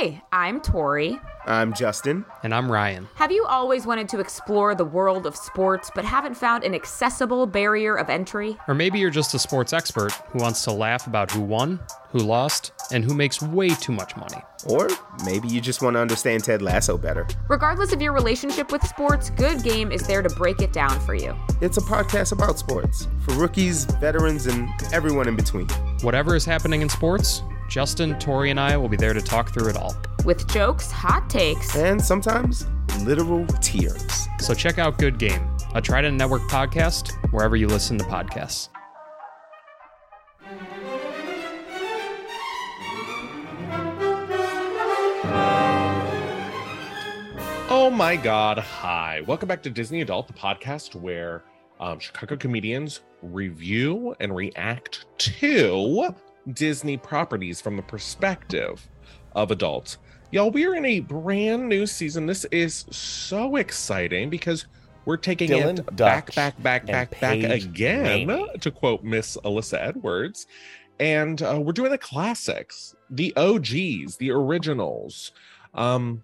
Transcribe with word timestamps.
Hey, 0.00 0.22
I'm 0.32 0.62
Tori. 0.62 1.20
I'm 1.44 1.74
Justin. 1.74 2.24
And 2.42 2.54
I'm 2.54 2.72
Ryan. 2.72 3.06
Have 3.16 3.30
you 3.30 3.44
always 3.44 3.84
wanted 3.84 4.08
to 4.08 4.20
explore 4.20 4.74
the 4.74 4.84
world 4.84 5.26
of 5.26 5.36
sports 5.36 5.90
but 5.94 6.06
haven't 6.06 6.36
found 6.36 6.64
an 6.64 6.74
accessible 6.74 7.44
barrier 7.44 7.96
of 7.96 8.08
entry? 8.08 8.56
Or 8.66 8.72
maybe 8.72 8.98
you're 8.98 9.10
just 9.10 9.34
a 9.34 9.38
sports 9.38 9.74
expert 9.74 10.12
who 10.32 10.38
wants 10.38 10.64
to 10.64 10.72
laugh 10.72 11.06
about 11.06 11.30
who 11.30 11.42
won, 11.42 11.80
who 12.12 12.20
lost, 12.20 12.72
and 12.90 13.04
who 13.04 13.12
makes 13.12 13.42
way 13.42 13.68
too 13.68 13.92
much 13.92 14.16
money. 14.16 14.38
Or 14.66 14.88
maybe 15.26 15.48
you 15.48 15.60
just 15.60 15.82
want 15.82 15.96
to 15.96 16.00
understand 16.00 16.44
Ted 16.44 16.62
Lasso 16.62 16.96
better. 16.96 17.26
Regardless 17.50 17.92
of 17.92 18.00
your 18.00 18.14
relationship 18.14 18.72
with 18.72 18.82
sports, 18.86 19.28
Good 19.28 19.62
Game 19.62 19.92
is 19.92 20.06
there 20.06 20.22
to 20.22 20.30
break 20.30 20.62
it 20.62 20.72
down 20.72 20.98
for 21.00 21.12
you. 21.12 21.36
It's 21.60 21.76
a 21.76 21.82
podcast 21.82 22.32
about 22.32 22.58
sports 22.58 23.06
for 23.26 23.34
rookies, 23.34 23.84
veterans, 23.84 24.46
and 24.46 24.70
everyone 24.94 25.28
in 25.28 25.36
between. 25.36 25.68
Whatever 26.00 26.34
is 26.36 26.46
happening 26.46 26.80
in 26.80 26.88
sports, 26.88 27.42
Justin, 27.70 28.18
Tori, 28.18 28.50
and 28.50 28.58
I 28.58 28.76
will 28.76 28.88
be 28.88 28.96
there 28.96 29.14
to 29.14 29.22
talk 29.22 29.54
through 29.54 29.68
it 29.68 29.76
all. 29.76 29.94
With 30.24 30.48
jokes, 30.52 30.90
hot 30.90 31.30
takes, 31.30 31.76
and 31.76 32.02
sometimes 32.04 32.66
literal 33.02 33.46
tears. 33.62 34.26
So 34.40 34.54
check 34.54 34.80
out 34.80 34.98
Good 34.98 35.18
Game, 35.18 35.48
a 35.76 35.80
Trident 35.80 36.16
Network 36.16 36.42
podcast, 36.42 37.12
wherever 37.32 37.54
you 37.54 37.68
listen 37.68 37.96
to 37.98 38.04
podcasts. 38.04 38.70
Oh 47.72 47.88
my 47.88 48.16
God. 48.16 48.58
Hi. 48.58 49.22
Welcome 49.28 49.46
back 49.46 49.62
to 49.62 49.70
Disney 49.70 50.00
Adult, 50.00 50.26
the 50.26 50.32
podcast 50.32 50.96
where 50.96 51.44
um, 51.78 52.00
Chicago 52.00 52.36
comedians 52.36 53.02
review 53.22 54.16
and 54.18 54.34
react 54.34 55.06
to 55.18 56.12
Disney 56.52 56.96
properties 56.96 57.60
from 57.60 57.76
the 57.76 57.82
perspective 57.82 58.88
of 59.32 59.50
adults. 59.50 59.98
Y'all, 60.32 60.50
we 60.50 60.64
are 60.66 60.74
in 60.74 60.84
a 60.84 61.00
brand 61.00 61.68
new 61.68 61.86
season. 61.86 62.26
This 62.26 62.44
is 62.46 62.86
so 62.90 63.56
exciting 63.56 64.30
because 64.30 64.66
we're 65.04 65.16
taking 65.16 65.50
Dylan 65.50 65.80
it 65.80 65.96
Dutch 65.96 66.34
back, 66.34 66.34
back, 66.34 66.62
back, 66.62 66.86
back, 66.86 67.20
back 67.20 67.38
again, 67.38 68.26
Maney. 68.26 68.58
to 68.60 68.70
quote 68.70 69.02
Miss 69.02 69.36
Alyssa 69.44 69.80
Edwards. 69.80 70.46
And 71.00 71.42
uh, 71.42 71.58
we're 71.60 71.72
doing 71.72 71.90
the 71.90 71.98
classics, 71.98 72.94
the 73.08 73.34
OGs, 73.36 74.16
the 74.18 74.30
originals. 74.30 75.32
Um, 75.74 76.22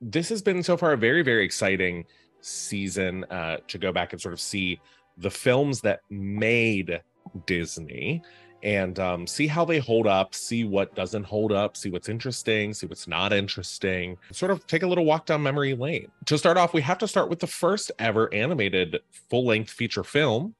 this 0.00 0.28
has 0.28 0.42
been 0.42 0.62
so 0.62 0.76
far 0.76 0.92
a 0.92 0.96
very, 0.96 1.22
very 1.22 1.44
exciting 1.44 2.04
season 2.40 3.24
uh, 3.30 3.58
to 3.68 3.78
go 3.78 3.92
back 3.92 4.12
and 4.12 4.20
sort 4.20 4.34
of 4.34 4.40
see 4.40 4.80
the 5.18 5.30
films 5.30 5.80
that 5.82 6.00
made 6.10 7.00
Disney 7.46 8.22
and 8.62 8.98
um, 8.98 9.26
see 9.26 9.46
how 9.46 9.64
they 9.64 9.78
hold 9.78 10.06
up, 10.06 10.34
see 10.34 10.64
what 10.64 10.94
doesn't 10.94 11.24
hold 11.24 11.52
up, 11.52 11.76
see 11.76 11.90
what's 11.90 12.08
interesting, 12.08 12.72
see 12.72 12.86
what's 12.86 13.08
not 13.08 13.32
interesting, 13.32 14.16
sort 14.30 14.50
of 14.50 14.66
take 14.66 14.82
a 14.82 14.86
little 14.86 15.04
walk 15.04 15.26
down 15.26 15.42
memory 15.42 15.74
lane. 15.74 16.08
To 16.26 16.38
start 16.38 16.56
off, 16.56 16.72
we 16.72 16.82
have 16.82 16.98
to 16.98 17.08
start 17.08 17.28
with 17.28 17.40
the 17.40 17.46
first 17.46 17.90
ever 17.98 18.32
animated 18.32 19.00
full 19.28 19.44
length 19.46 19.70
feature 19.70 20.04
film 20.04 20.54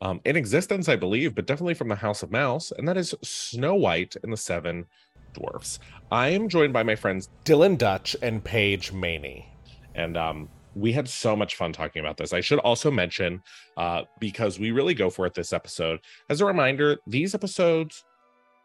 um, 0.00 0.20
in 0.24 0.36
existence, 0.36 0.88
I 0.88 0.96
believe, 0.96 1.34
but 1.34 1.46
definitely 1.46 1.74
from 1.74 1.88
the 1.88 1.94
House 1.96 2.22
of 2.22 2.30
Mouse, 2.30 2.72
and 2.72 2.86
that 2.88 2.96
is 2.96 3.14
Snow 3.22 3.74
White 3.74 4.16
and 4.22 4.32
the 4.32 4.36
Seven 4.36 4.86
Dwarfs. 5.34 5.78
I 6.10 6.28
am 6.28 6.48
joined 6.48 6.72
by 6.72 6.82
my 6.82 6.94
friends 6.94 7.28
Dylan 7.44 7.76
Dutch 7.76 8.16
and 8.22 8.42
Paige 8.42 8.92
Maney. 8.92 9.48
and 9.94 10.16
um, 10.16 10.48
we 10.74 10.92
had 10.92 11.08
so 11.08 11.36
much 11.36 11.56
fun 11.56 11.72
talking 11.72 12.00
about 12.00 12.16
this. 12.16 12.32
I 12.32 12.40
should 12.40 12.58
also 12.60 12.90
mention, 12.90 13.42
uh, 13.76 14.02
because 14.18 14.58
we 14.58 14.70
really 14.70 14.94
go 14.94 15.10
for 15.10 15.26
it 15.26 15.34
this 15.34 15.52
episode, 15.52 16.00
as 16.28 16.40
a 16.40 16.44
reminder, 16.44 16.98
these 17.06 17.34
episodes 17.34 18.04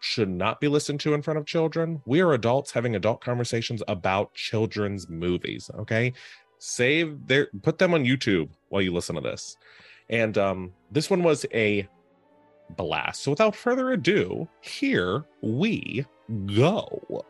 should 0.02 0.30
not 0.30 0.59
be 0.59 0.67
listened 0.67 0.99
to 1.02 1.13
in 1.13 1.21
front 1.21 1.37
of 1.37 1.45
children. 1.45 2.02
We 2.05 2.21
are 2.21 2.33
adults 2.33 2.71
having 2.71 2.95
adult 2.95 3.21
conversations 3.21 3.83
about 3.87 4.33
children's 4.33 5.09
movies. 5.09 5.69
Okay, 5.80 6.13
save 6.57 7.27
their 7.27 7.47
put 7.61 7.77
them 7.77 7.93
on 7.93 8.05
YouTube 8.05 8.49
while 8.69 8.81
you 8.81 8.93
listen 8.93 9.15
to 9.15 9.21
this. 9.21 9.57
And 10.09 10.37
um, 10.37 10.73
this 10.91 11.09
one 11.09 11.21
was 11.21 11.45
a 11.53 11.87
blast. 12.77 13.23
So 13.23 13.31
without 13.31 13.55
further 13.55 13.92
ado, 13.92 14.48
here 14.61 15.25
we 15.42 16.05
go. 16.55 17.25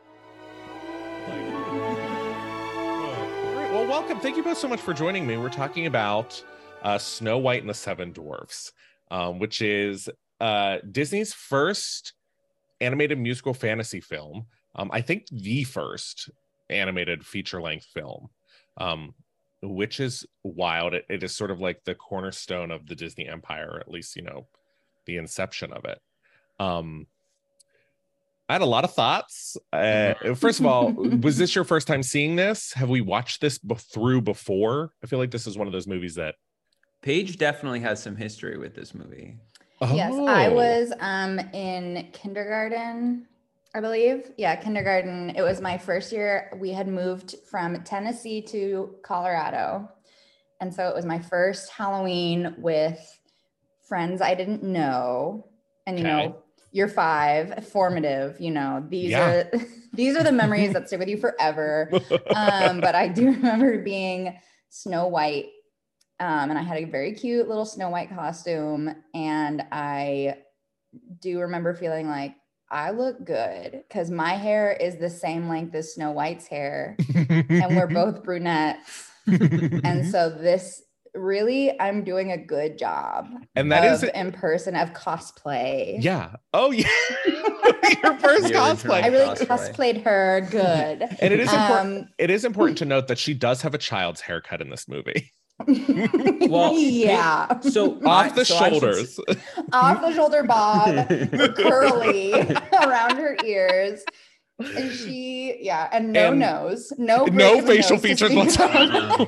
Welcome. 3.90 4.20
Thank 4.20 4.38
you 4.38 4.44
both 4.44 4.60
so 4.60 4.68
much 4.68 4.82
for 4.82 4.94
joining 4.94 5.26
me. 5.26 5.36
We're 5.36 5.50
talking 5.50 5.88
about 5.88 6.44
uh, 6.84 7.00
Snow 7.00 7.40
White 7.40 7.62
and 7.62 7.70
the 7.70 7.74
Seven 7.74 8.12
Dwarfs, 8.12 8.72
um, 9.10 9.40
which 9.40 9.64
is 9.64 10.08
uh, 10.40 10.78
Disney's 10.92 11.34
first 11.34 12.14
animated 12.82 13.18
musical 13.18 13.56
fantasy 13.56 14.00
film. 14.00 14.46
Um, 14.76 14.92
I 14.94 15.02
think 15.02 15.26
the 15.32 15.64
first 15.64 16.30
animated 16.70 17.26
feature 17.26 17.60
length 17.64 17.88
film, 17.92 18.30
um, 18.78 19.16
which 19.64 20.00
is 20.00 20.24
wild. 20.44 20.94
It, 20.94 21.06
it 21.10 21.24
is 21.24 21.36
sort 21.36 21.50
of 21.50 21.60
like 21.60 21.84
the 21.84 21.96
cornerstone 21.96 22.70
of 22.70 22.86
the 22.86 22.96
Disney 22.96 23.28
empire, 23.28 23.80
at 23.80 23.90
least, 23.90 24.16
you 24.16 24.22
know, 24.22 24.46
the 25.08 25.18
inception 25.18 25.74
of 25.74 25.86
it. 25.86 26.00
I 28.50 28.54
had 28.54 28.62
a 28.62 28.66
lot 28.66 28.84
of 28.84 28.92
thoughts. 28.94 29.58
Uh, 29.72 30.16
first 30.34 30.60
of 30.60 30.66
all, 30.66 30.92
was 31.22 31.38
this 31.38 31.54
your 31.54 31.64
first 31.64 31.86
time 31.88 32.02
seeing 32.02 32.36
this? 32.36 32.74
Have 32.74 32.90
we 32.90 33.00
watched 33.00 33.42
this 33.42 33.60
be- 33.60 33.76
through 33.76 34.22
before? 34.22 34.92
I 35.04 35.08
feel 35.08 35.20
like 35.20 35.30
this 35.30 35.46
is 35.46 35.56
one 35.56 35.68
of 35.68 35.72
those 35.74 35.86
movies 35.86 36.16
that. 36.16 36.34
Paige 37.04 37.38
definitely 37.38 37.80
has 37.82 38.02
some 38.02 38.16
history 38.16 38.58
with 38.58 38.74
this 38.76 38.94
movie. 38.96 39.38
Yes, 39.94 40.12
I 40.14 40.48
Oh. 40.48 40.54
was 40.56 40.92
um 41.00 41.40
in 41.54 42.10
kindergarten, 42.12 43.28
I 43.74 43.80
believe. 43.82 44.32
Yeah, 44.38 44.56
kindergarten. 44.56 45.30
It 45.38 45.42
was 45.44 45.62
my 45.62 45.78
first 45.78 46.12
year. 46.12 46.52
We 46.60 46.72
had 46.72 46.88
moved 46.90 47.36
from 47.50 47.82
Tennessee 47.84 48.42
to 48.48 48.96
Colorado. 49.04 49.90
And 50.60 50.74
so 50.74 50.90
it 50.90 50.96
was 50.96 51.06
my 51.06 51.20
first 51.20 51.70
Halloween 51.72 52.56
with 52.58 53.00
friends 53.88 54.22
I 54.22 54.34
didn't 54.36 54.64
know. 54.64 55.48
And 55.88 55.98
you 56.00 56.06
Okay. 56.06 56.28
know, 56.28 56.44
you're 56.72 56.88
five, 56.88 57.68
formative, 57.68 58.40
you 58.40 58.52
know, 58.52 58.86
these 58.90 59.12
Yeah. 59.12 59.44
are 59.52 59.52
these 59.94 60.16
are 60.16 60.24
the 60.24 60.32
memories 60.32 60.74
that 60.74 60.88
stay 60.88 60.98
with 60.98 61.10
you 61.10 61.18
forever. 61.18 61.94
Um, 62.36 62.82
but 62.82 62.96
I 62.96 63.08
do 63.08 63.26
remember 63.32 63.82
being 63.84 64.38
Snow 64.70 65.08
White 65.08 65.48
um, 66.20 66.50
and 66.50 66.60
I 66.60 66.62
had 66.64 66.78
a 66.78 66.86
very 66.86 67.14
cute 67.14 67.48
little 67.48 67.66
Snow 67.66 67.90
White 67.90 68.10
costume. 68.10 68.94
And 69.14 69.64
I 69.72 70.40
do 71.20 71.40
remember 71.40 71.74
feeling 71.74 72.10
like 72.10 72.36
I 72.70 72.92
look 72.92 73.24
good 73.24 73.84
because 73.88 74.12
my 74.12 74.34
hair 74.34 74.74
is 74.74 74.98
the 74.98 75.10
same 75.10 75.48
length 75.48 75.74
as 75.76 75.94
Snow 75.94 76.12
White's 76.12 76.46
hair, 76.46 76.98
and 77.50 77.76
we're 77.76 77.88
both 77.88 78.24
brunettes. 78.24 79.10
And 79.84 80.06
so 80.06 80.30
this 80.30 80.84
really, 81.16 81.80
I'm 81.80 82.04
doing 82.04 82.32
a 82.32 82.38
good 82.38 82.78
job. 82.78 83.28
And 83.56 83.72
that 83.72 83.86
of 83.86 84.04
is- 84.04 84.10
in 84.14 84.32
person 84.32 84.76
of 84.76 84.94
cosplay. 84.94 85.98
Yeah. 86.02 86.32
Oh, 86.54 86.72
yeah. 86.72 86.88
Your 88.04 88.18
first 88.20 88.44
The 88.48 88.54
cosplay. 88.54 89.04
I 89.04 89.08
really 89.08 89.36
Cosplay. 89.36 89.48
cosplayed 89.48 90.04
her 90.04 90.48
good. 90.52 91.04
And 91.22 91.34
it 91.34 91.40
is 91.40 91.52
important. 91.52 92.00
Um, 92.04 92.10
it 92.18 92.30
is 92.30 92.46
important 92.46 92.78
to 92.80 92.86
note 92.86 93.08
that 93.08 93.18
she 93.18 93.34
does 93.34 93.62
have 93.64 93.74
a 93.74 93.78
child's 93.78 94.22
haircut 94.22 94.62
in 94.62 94.70
this 94.70 94.88
movie, 94.88 95.32
Well, 95.68 96.74
yeah, 96.78 97.60
So 97.62 98.00
off 98.06 98.36
the 98.36 98.46
so 98.46 98.56
I 98.56 98.70
should 98.70 98.80
shoulders. 98.82 99.20
off 99.74 100.02
the 100.02 100.14
shoulder 100.14 100.44
bob, 100.44 101.08
curly 101.56 102.34
around 102.34 103.18
her 103.18 103.36
ears. 103.44 104.04
And 104.60 104.92
she, 104.94 105.58
yeah, 105.62 105.90
and 105.92 106.12
no 106.12 106.30
And 106.32 106.40
nose, 106.40 106.92
no, 106.98 107.26
no 107.26 107.62
facial 107.62 107.96
nose 107.96 108.02
features 108.04 108.34
whatsoever. 108.34 109.26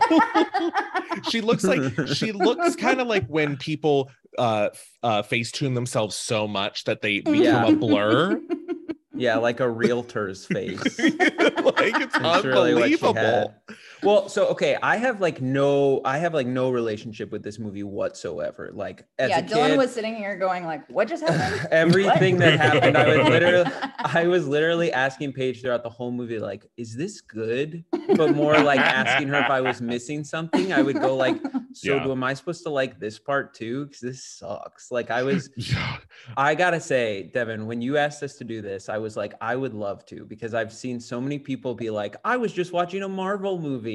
she 1.30 1.42
looks 1.42 1.64
like 1.64 1.82
she 2.10 2.32
looks 2.34 2.76
kind 2.76 3.00
of 3.02 3.08
like 3.08 3.26
when 3.28 3.58
people 3.58 4.10
uh 4.38 4.70
f- 4.74 4.92
uh 5.04 5.22
facetune 5.24 5.74
themselves 5.76 6.16
so 6.16 6.48
much 6.48 6.84
that 6.86 7.02
they 7.02 7.20
become 7.20 7.36
Yeah. 7.44 7.68
a 7.68 7.76
blur. 7.76 8.40
yeah, 9.14 9.38
like 9.38 9.60
a 9.60 9.70
realtor's 9.70 10.46
face. 10.46 11.00
like 11.00 11.96
it's 12.00 12.18
That's 12.18 12.46
really 12.46 12.72
unbelievable. 12.74 13.14
had. 13.14 13.76
Well, 14.04 14.30
so 14.30 14.48
okay, 14.48 14.78
I 14.82 14.98
have 14.98 15.22
like 15.22 15.42
no, 15.42 16.02
I 16.04 16.18
have 16.18 16.34
like 16.34 16.48
no 16.48 16.72
relationship 16.72 17.32
with 17.32 17.44
this 17.44 17.60
movie 17.60 17.84
whatsoever. 17.84 18.72
Like 18.74 19.06
as 19.20 19.30
yeah, 19.30 19.40
a 19.40 19.44
Dylan 19.44 19.68
kid, 19.70 19.78
was 19.78 19.94
sitting 19.94 20.16
here 20.16 20.36
going 20.36 20.66
like, 20.66 20.88
"What 20.90 21.08
just 21.08 21.24
happened?" 21.24 21.68
everything 21.72 22.38
that 22.38 22.60
happened, 22.60 22.98
I 22.98 23.18
was 23.18 23.28
literally, 23.30 23.72
I 24.00 24.22
I 24.22 24.28
was 24.28 24.48
literally 24.48 24.92
asking 24.92 25.34
Paige 25.34 25.62
throughout 25.62 25.84
the 25.84 25.90
whole 25.90 26.12
movie, 26.12 26.40
like, 26.40 26.66
is 26.78 26.96
this 26.96 27.22
good? 27.22 27.84
But 28.16 28.36
more 28.36 28.58
like 28.60 28.80
asking 28.80 29.28
her 29.30 29.40
if 29.40 29.50
I 29.50 29.62
was 29.62 29.82
missing 29.82 30.24
something. 30.24 30.74
I 30.74 30.82
would 30.82 31.00
go 31.00 31.16
like, 31.16 31.42
so 31.74 31.96
Yeah. 31.96 32.04
do 32.04 32.12
am 32.12 32.24
I 32.24 32.34
supposed 32.34 32.64
to 32.64 32.70
like 32.70 33.00
this 33.00 33.20
part 33.20 33.54
too? 33.54 33.86
Because 33.86 34.02
this 34.02 34.24
sucks. 34.24 34.92
Like 34.92 35.12
I 35.12 35.24
was, 35.24 35.50
Yeah. 35.56 35.98
I 36.38 36.56
gotta 36.56 36.80
say, 36.80 37.32
Devin, 37.34 37.66
when 37.66 37.82
you 37.82 37.98
asked 37.98 38.24
us 38.24 38.36
to 38.38 38.44
do 38.44 38.62
this, 38.62 38.90
I 38.90 38.98
was 38.98 39.16
like, 39.18 39.34
I 39.42 39.56
would 39.56 39.74
love 39.74 40.06
to 40.08 40.26
because 40.26 40.54
I've 40.54 40.74
seen 40.74 41.00
so 41.00 41.22
many 41.22 41.40
people 41.40 41.74
be 41.76 41.90
like, 41.90 42.16
I 42.24 42.38
was 42.38 42.52
just 42.54 42.74
watching 42.74 43.04
a 43.04 43.10
Marvel 43.10 43.60
movie. 43.60 43.91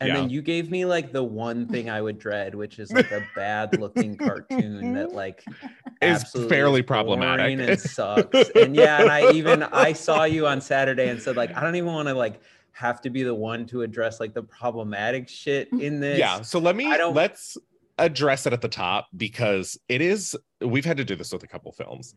And 0.00 0.08
Yeah. 0.08 0.14
then 0.20 0.30
you 0.30 0.42
gave 0.42 0.70
me 0.70 0.84
like 0.84 1.12
the 1.12 1.24
one 1.24 1.66
thing 1.66 1.90
I 1.90 2.00
would 2.00 2.18
dread, 2.20 2.54
which 2.54 2.78
is 2.78 2.92
like 2.92 3.10
a 3.10 3.26
bad 3.34 3.78
looking 3.80 4.16
cartoon 4.16 4.94
that 4.94 5.12
like 5.12 5.44
Is 6.02 6.22
fairly 6.48 6.82
problematic. 6.82 7.40
boring 7.44 7.60
and 7.68 7.80
sucks. 7.96 8.50
and 8.54 8.76
yeah, 8.76 9.00
and 9.02 9.10
I 9.10 9.32
even 9.32 9.64
I 9.64 9.92
saw 9.94 10.22
you 10.24 10.46
on 10.46 10.60
Saturday 10.60 11.08
and 11.08 11.20
said 11.20 11.36
like 11.36 11.52
I 11.56 11.60
don't 11.60 11.74
even 11.74 11.92
want 11.92 12.06
to 12.08 12.14
like 12.14 12.40
have 12.70 13.00
to 13.00 13.10
be 13.10 13.24
the 13.24 13.34
one 13.34 13.66
to 13.66 13.82
address 13.82 14.20
like 14.20 14.34
the 14.34 14.42
problematic 14.44 15.28
shit 15.28 15.66
in 15.72 15.98
this. 15.98 16.16
yeah 16.16 16.40
so 16.42 16.60
let 16.60 16.76
me 16.76 16.86
I 16.86 16.96
don't- 16.96 17.12
let's 17.14 17.56
address 17.98 18.46
it 18.46 18.52
at 18.52 18.60
the 18.60 18.68
top 18.68 19.08
because 19.16 19.76
it 19.88 20.00
is 20.00 20.36
we've 20.60 20.84
had 20.84 20.96
to 20.98 21.04
do 21.04 21.16
this 21.16 21.32
with 21.32 21.42
a 21.42 21.48
couple 21.48 21.72
films 21.72 22.14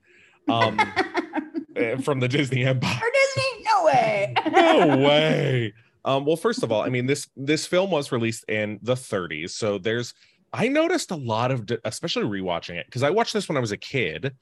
um 0.48 0.78
eh, 1.75 1.96
from 1.98 2.19
the 2.19 2.28
disney 2.28 2.63
empire 2.63 2.94
Or 3.02 3.10
Disney? 3.12 3.63
No 3.63 3.86
way. 3.86 4.34
no 4.52 4.98
way 5.08 5.74
um 6.06 6.25
well 6.25 6.36
first 6.36 6.63
of 6.63 6.71
all 6.71 6.81
i 6.81 6.89
mean 6.89 7.06
this 7.06 7.30
this 7.36 7.65
film 7.65 7.92
was 7.92 8.12
released 8.12 8.44
in 8.50 8.80
the 8.81 8.95
30s 8.95 9.51
so 9.51 9.77
there's 9.77 10.13
i 10.53 10.68
noticed 10.68 11.12
a 11.12 11.15
lot 11.15 11.51
of 11.51 11.69
especially 11.86 12.24
rewatching 12.24 12.75
it 12.75 12.86
because 12.88 13.03
i 13.03 13.09
watched 13.09 13.33
this 13.33 13.48
when 13.48 13.57
i 13.57 13.62
was 13.62 13.71
a 13.71 13.77
kid 13.77 14.36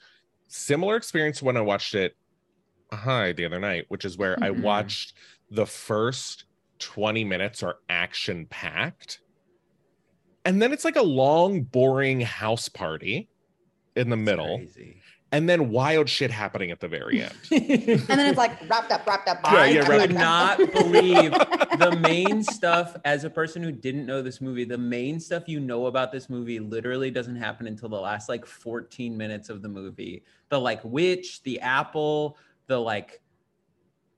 similar 0.47 0.95
experience 0.95 1.41
when 1.41 1.57
i 1.57 1.61
watched 1.61 1.95
it 1.95 2.13
hi 2.93 3.31
the 3.33 3.45
other 3.45 3.59
night 3.59 3.85
which 3.89 4.05
is 4.05 4.17
where 4.17 4.37
i 4.43 4.49
Mhm. 4.49 4.61
watched 4.61 5.13
the 5.51 5.65
first 5.65 6.45
20 6.79 7.23
minutes 7.25 7.61
are 7.61 7.75
action 7.89 8.45
packed 8.47 9.19
and 10.45 10.61
then 10.61 10.71
it's 10.71 10.85
like 10.85 10.95
a 10.95 11.01
long 11.01 11.63
boring 11.63 12.21
house 12.21 12.69
party 12.69 13.29
in 13.95 14.09
the 14.09 14.15
middle 14.17 14.57
Crazy. 14.59 15.01
And 15.31 15.47
then 15.47 15.69
wild 15.69 16.09
shit 16.09 16.31
happening 16.31 16.71
at 16.71 16.79
the 16.79 16.87
very 16.87 17.21
end 17.21 17.33
and 17.51 17.99
then 18.07 18.19
it's 18.19 18.37
like 18.37 18.59
wrapped 18.69 18.91
up, 18.91 19.05
wrapped 19.05 19.27
up. 19.29 19.39
Yeah, 19.43 19.51
I 19.57 19.65
yeah, 19.67 19.81
could 19.85 19.89
right. 19.89 20.11
not 20.11 20.57
believe 20.57 21.31
the 21.77 21.97
main 22.01 22.41
stuff 22.43 22.95
as 23.05 23.23
a 23.25 23.29
person 23.29 23.61
who 23.61 23.71
didn't 23.71 24.05
know 24.05 24.21
this 24.21 24.41
movie 24.41 24.63
the 24.65 24.77
main 24.77 25.19
stuff 25.19 25.43
you 25.47 25.59
know 25.59 25.85
about 25.85 26.11
this 26.11 26.29
movie 26.29 26.59
literally 26.59 27.11
doesn't 27.11 27.35
happen 27.35 27.67
until 27.67 27.89
the 27.89 27.99
last 27.99 28.27
like 28.29 28.45
14 28.45 29.15
minutes 29.15 29.49
of 29.49 29.61
the 29.61 29.69
movie 29.69 30.23
the 30.49 30.59
like 30.59 30.83
witch 30.83 31.41
the 31.43 31.59
apple 31.59 32.37
the 32.67 32.77
like 32.77 33.21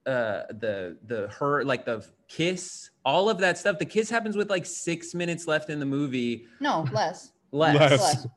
uh 0.08 0.44
the 0.60 0.98
the 1.06 1.28
her 1.28 1.64
like 1.64 1.86
the 1.86 2.04
kiss 2.28 2.90
all 3.06 3.30
of 3.30 3.38
that 3.38 3.58
stuff 3.58 3.78
the 3.78 3.86
kiss 3.86 4.10
happens 4.10 4.36
with 4.36 4.50
like 4.50 4.66
six 4.66 5.14
minutes 5.14 5.46
left 5.48 5.70
in 5.70 5.80
the 5.80 5.86
movie 5.86 6.46
No, 6.60 6.88
less. 6.92 7.34
less, 7.52 7.76
Less. 7.76 8.00
Less. 8.00 8.28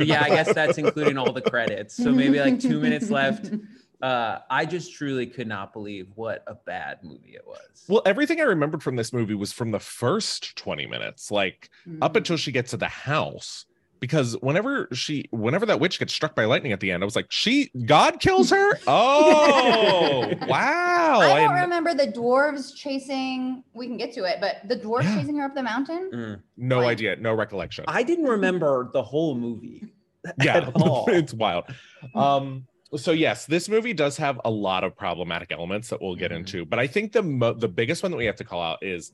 Yeah 0.00 0.22
i 0.22 0.28
guess 0.28 0.52
that's 0.54 0.78
including 0.84 1.18
all 1.18 1.32
the 1.32 1.42
credits. 1.42 1.94
So 1.96 2.12
maybe 2.12 2.38
like 2.40 2.60
two 2.60 2.80
minutes 2.80 3.10
left. 3.10 3.50
Uh 4.02 4.40
i 4.50 4.66
just 4.66 4.92
truly 4.94 5.28
could 5.28 5.46
not 5.46 5.72
believe 5.72 6.08
what 6.16 6.42
a 6.48 6.56
bad 6.56 6.98
movie 7.04 7.36
it 7.36 7.46
was. 7.46 7.84
Well, 7.88 8.02
everything 8.04 8.40
I 8.40 8.44
remembered 8.44 8.82
from 8.82 8.96
this 8.96 9.12
movie 9.12 9.36
was 9.36 9.52
from 9.52 9.70
the 9.70 9.78
first 9.78 10.56
20 10.56 10.88
minutes, 10.88 11.30
like 11.30 11.70
up 12.00 12.16
until 12.16 12.36
she 12.36 12.50
gets 12.50 12.72
to 12.72 12.76
the 12.76 12.88
house. 12.88 13.64
Because 14.02 14.34
whenever 14.40 14.88
she, 14.92 15.26
whenever 15.30 15.64
that 15.66 15.78
witch 15.78 16.00
gets 16.00 16.12
struck 16.12 16.34
by 16.34 16.44
lightning 16.44 16.72
at 16.72 16.80
the 16.80 16.90
end, 16.90 17.04
I 17.04 17.06
was 17.06 17.14
like, 17.14 17.30
she, 17.30 17.70
God 17.86 18.18
kills 18.18 18.50
her. 18.50 18.72
Oh, 18.88 20.28
wow. 20.48 21.20
I 21.20 21.38
don't 21.42 21.52
And- 21.52 21.60
remember 21.62 21.94
the 21.94 22.08
dwarves 22.08 22.74
chasing. 22.74 23.62
We 23.74 23.86
can 23.86 23.96
get 23.96 24.12
to 24.14 24.24
it, 24.24 24.38
but 24.40 24.56
the 24.68 24.74
dwarves 24.74 25.04
Yeah. 25.04 25.20
chasing 25.20 25.36
her 25.36 25.44
up 25.44 25.54
the 25.54 25.62
mountain. 25.62 26.10
Mm. 26.12 26.42
no 26.56 26.78
Like- 26.80 26.88
idea, 26.94 27.14
no 27.14 27.32
recollection. 27.32 27.84
I 27.86 28.02
didn't 28.02 28.24
remember 28.24 28.90
the 28.92 29.04
whole 29.04 29.36
movie. 29.36 29.86
yeah, 30.42 30.56
at 30.56 30.72
all. 30.74 31.04
it's 31.08 31.32
wild. 31.32 31.64
Um, 32.16 32.66
so 32.96 33.12
yes, 33.12 33.46
this 33.46 33.68
movie 33.68 33.92
does 33.94 34.16
have 34.16 34.40
a 34.44 34.50
lot 34.50 34.82
of 34.82 34.96
problematic 34.96 35.52
elements 35.52 35.90
that 35.90 36.02
we'll 36.02 36.16
get 36.16 36.32
Mhm. 36.32 36.38
into, 36.38 36.64
but 36.66 36.80
I 36.80 36.88
think 36.88 37.12
the 37.12 37.22
mo- 37.22 37.54
the 37.54 37.68
biggest 37.68 38.02
one 38.02 38.10
that 38.10 38.18
we 38.18 38.26
have 38.26 38.36
to 38.36 38.44
call 38.44 38.60
out 38.62 38.82
is 38.82 39.12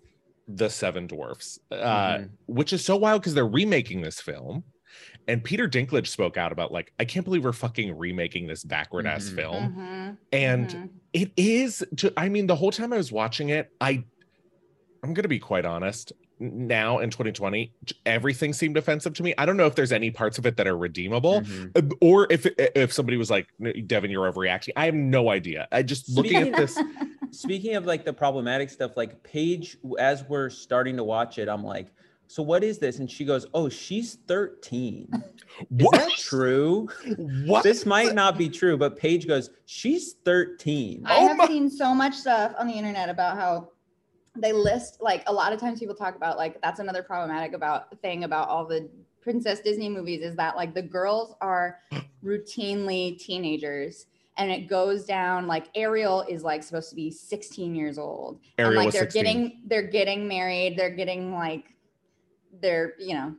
the 0.48 0.70
Seven 0.70 1.06
Dwarfs, 1.06 1.58
uh, 1.72 1.76
Mhm. 2.20 2.30
which 2.46 2.72
is 2.72 2.82
so 2.82 2.96
wild 2.96 3.20
because 3.20 3.34
they're 3.34 3.46
remaking 3.46 4.00
this 4.00 4.18
film. 4.18 4.64
And 5.28 5.44
Peter 5.44 5.68
Dinklage 5.68 6.06
spoke 6.06 6.38
out 6.38 6.50
about 6.52 6.72
like, 6.72 6.92
I 6.98 7.04
can't 7.04 7.24
believe 7.24 7.44
we're 7.44 7.52
fucking 7.52 7.96
remaking 7.96 8.46
this 8.46 8.64
backward 8.64 9.06
ass 9.06 9.28
Mhm. 9.28 9.34
film. 9.36 9.74
Mhm, 9.76 10.16
And 10.32 10.68
mhm. 10.70 10.88
it 11.12 11.30
is 11.36 11.84
to 11.98 12.12
I 12.16 12.30
mean, 12.30 12.46
the 12.46 12.56
whole 12.56 12.70
time 12.72 12.92
I 12.92 12.96
was 12.96 13.12
watching 13.12 13.50
it, 13.50 13.70
I 13.80 14.04
I'm 15.04 15.12
gonna 15.14 15.28
be 15.28 15.38
quite 15.38 15.64
honest. 15.66 16.12
Now 16.40 17.00
in 17.00 17.10
2020, 17.10 17.72
everything 18.06 18.52
seemed 18.52 18.76
offensive 18.76 19.12
to 19.14 19.22
me. 19.22 19.34
I 19.36 19.44
don't 19.44 19.56
know 19.56 19.66
if 19.66 19.74
there's 19.74 19.92
any 19.92 20.10
parts 20.10 20.38
of 20.38 20.46
it 20.46 20.56
that 20.56 20.66
are 20.66 20.76
redeemable, 20.78 21.42
Mhm. 21.42 21.76
uh, 21.92 21.94
or 22.00 22.26
if 22.30 22.46
if 22.74 22.92
somebody 22.92 23.16
was 23.18 23.30
like, 23.30 23.48
Devin, 23.86 24.10
you're 24.10 24.32
overreacting. 24.32 24.70
I 24.76 24.86
have 24.86 24.94
no 24.94 25.30
idea. 25.30 25.68
I 25.70 25.82
just 25.82 26.08
looking 26.08 26.36
at 26.36 26.56
this. 26.56 26.78
Speaking 27.32 27.74
of 27.76 27.84
like 27.84 28.04
the 28.06 28.12
problematic 28.14 28.70
stuff, 28.70 28.96
like 28.96 29.22
Paige, 29.22 29.76
as 29.98 30.24
we're 30.26 30.48
starting 30.48 30.96
to 30.96 31.04
watch 31.04 31.38
it, 31.38 31.48
I'm 31.48 31.62
like, 31.64 31.88
so 32.28 32.42
what 32.42 32.62
is 32.62 32.78
this? 32.78 32.98
And 32.98 33.10
she 33.10 33.24
goes, 33.24 33.46
oh, 33.54 33.68
she's 33.70 34.16
13. 34.28 35.08
Is 35.78 35.88
that 35.92 36.10
true? 36.18 36.86
What? 37.46 37.64
This 37.64 37.86
might 37.86 38.14
not 38.14 38.36
be 38.36 38.50
true, 38.50 38.76
but 38.76 38.96
Paige 38.96 39.26
goes, 39.26 39.48
she's 39.64 40.12
13. 40.24 41.04
I 41.06 41.16
Oh 41.16 41.28
have 41.28 41.36
my- 41.38 41.46
seen 41.46 41.70
so 41.70 41.94
much 41.94 42.14
stuff 42.14 42.52
on 42.58 42.66
the 42.68 42.74
internet 42.74 43.08
about 43.08 43.36
how 43.38 43.70
they 44.36 44.52
list 44.52 44.98
like 45.00 45.24
a 45.26 45.32
lot 45.32 45.52
of 45.52 45.58
times 45.58 45.80
people 45.80 45.94
talk 45.96 46.14
about 46.14 46.36
like 46.36 46.60
that's 46.60 46.78
another 46.78 47.02
problematic 47.02 47.54
about 47.54 47.98
thing 48.02 48.22
about 48.22 48.48
all 48.48 48.64
the 48.64 48.88
princess 49.20 49.58
Disney 49.60 49.88
movies 49.88 50.20
is 50.22 50.36
that 50.36 50.54
like 50.54 50.74
the 50.74 50.82
girls 50.82 51.34
are 51.40 51.80
routinely 52.22 53.18
teenagers 53.18 54.06
and 54.36 54.50
it 54.52 54.68
goes 54.68 55.04
down 55.06 55.48
like 55.48 55.66
Ariel 55.74 56.24
is 56.28 56.44
like 56.44 56.62
supposed 56.62 56.88
to 56.90 56.94
be 56.94 57.10
16 57.10 57.74
years 57.74 57.98
old 57.98 58.38
and 58.58 58.66
Ariel 58.66 58.76
like 58.76 58.86
was 58.86 58.94
they're 58.94 59.02
16. 59.10 59.22
getting 59.24 59.60
they're 59.66 59.82
getting 59.88 60.28
married 60.28 60.76
they're 60.78 60.94
getting 60.94 61.32
like 61.32 61.74
they're 62.60 62.94
you 62.98 63.14
know 63.14 63.34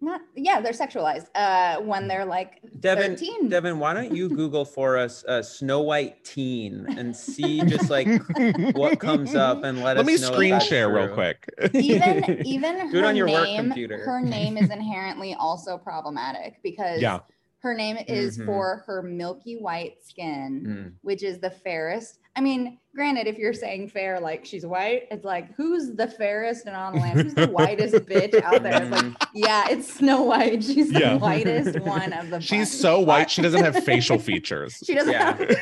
not 0.00 0.20
yeah 0.34 0.60
they're 0.60 0.72
sexualized 0.72 1.26
uh 1.34 1.80
when 1.80 2.06
they're 2.06 2.26
like 2.26 2.60
Devin, 2.80 3.12
13 3.16 3.48
Devin, 3.48 3.78
why 3.78 3.94
don't 3.94 4.14
you 4.14 4.28
Google 4.28 4.66
for 4.66 4.98
us 4.98 5.24
uh, 5.24 5.42
Snow 5.42 5.80
White 5.80 6.22
teen 6.22 6.86
and 6.98 7.16
see 7.16 7.62
just 7.62 7.88
like 7.88 8.06
what 8.74 9.00
comes 9.00 9.34
up 9.34 9.64
and 9.64 9.78
let, 9.82 9.96
Let 9.96 10.00
us 10.00 10.06
me 10.06 10.12
know 10.18 10.32
screen 10.32 10.50
that's 10.50 10.66
share 10.66 10.92
real 10.92 11.08
quick. 11.14 11.48
even 11.72 12.42
even 12.46 12.90
Do 12.90 12.98
it 12.98 13.00
her 13.00 13.06
on 13.06 13.16
your 13.16 13.26
work 13.28 13.44
name 13.46 13.64
computer. 13.64 13.98
her 14.04 14.20
name 14.20 14.58
is 14.58 14.68
inherently 14.78 15.34
also 15.34 15.78
problematic 15.78 16.56
because 16.62 17.00
Yeah. 17.00 17.20
Her 17.66 17.74
name 17.74 17.96
is 18.06 18.38
Mhm. 18.38 18.46
for 18.46 18.84
her 18.86 19.02
milky 19.02 19.56
white 19.56 19.96
skin 20.04 20.64
Mm. 20.66 20.92
which 21.02 21.22
is 21.24 21.38
the 21.40 21.50
fairest 21.50 22.18
i 22.36 22.40
mean 22.40 22.78
granted 22.94 23.26
if 23.26 23.38
you're 23.38 23.52
saying 23.52 23.88
fair 23.88 24.20
like 24.20 24.44
she's 24.44 24.64
white 24.64 25.08
it's 25.10 25.24
like 25.24 25.52
who's 25.56 25.92
the 25.96 26.06
fairest 26.06 26.66
and 26.66 26.76
on 26.76 26.94
the 26.94 27.00
land 27.00 27.20
who's 27.20 27.34
the 27.34 27.48
whitest 27.58 27.94
bitch 28.06 28.40
out 28.42 28.62
there 28.62 28.82
it's 28.82 28.90
like 28.90 29.04
Mm. 29.04 29.16
yeah 29.34 29.64
it's 29.68 29.92
snow 29.92 30.22
white 30.22 30.62
she's 30.70 30.92
Yeah. 30.92 31.14
the 31.14 31.18
whitest 31.18 31.80
one 31.80 32.12
of 32.12 32.30
the 32.30 32.40
She's 32.40 32.68
bunch. 32.70 32.80
so 32.80 33.00
white, 33.00 33.30
she 33.30 33.42
doesn't 33.42 33.64
have 33.64 33.82
facial 33.92 34.18
features. 34.18 34.80
she 34.86 34.94
doesn't 34.94 35.12
Yeah. 35.12 35.36
have 35.36 35.58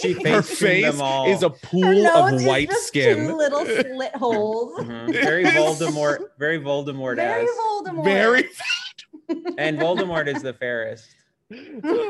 She 0.00 0.12
Her 0.14 0.40
face-tuned 0.42 0.84
them 0.84 1.00
all. 1.02 1.26
is 1.28 1.42
a 1.42 1.48
Her 1.50 1.54
pool 1.64 1.92
nose 1.92 2.32
of 2.32 2.40
is 2.40 2.44
white 2.46 2.70
just 2.70 2.86
skin. 2.86 3.26
two 3.28 3.36
little 3.36 3.64
slit 3.66 4.14
holes 4.16 4.78
Mhm. 4.80 5.12
very 5.12 5.44
Voldemort, 5.44 6.18
very 6.38 6.58
Voldemort 6.60 7.16
very 7.16 7.46
Voldemort. 7.46 8.04
Very. 8.04 8.48
and 9.58 9.78
Voldemort 9.78 10.28
is 10.34 10.42
the 10.42 10.52
fairest. 10.54 11.14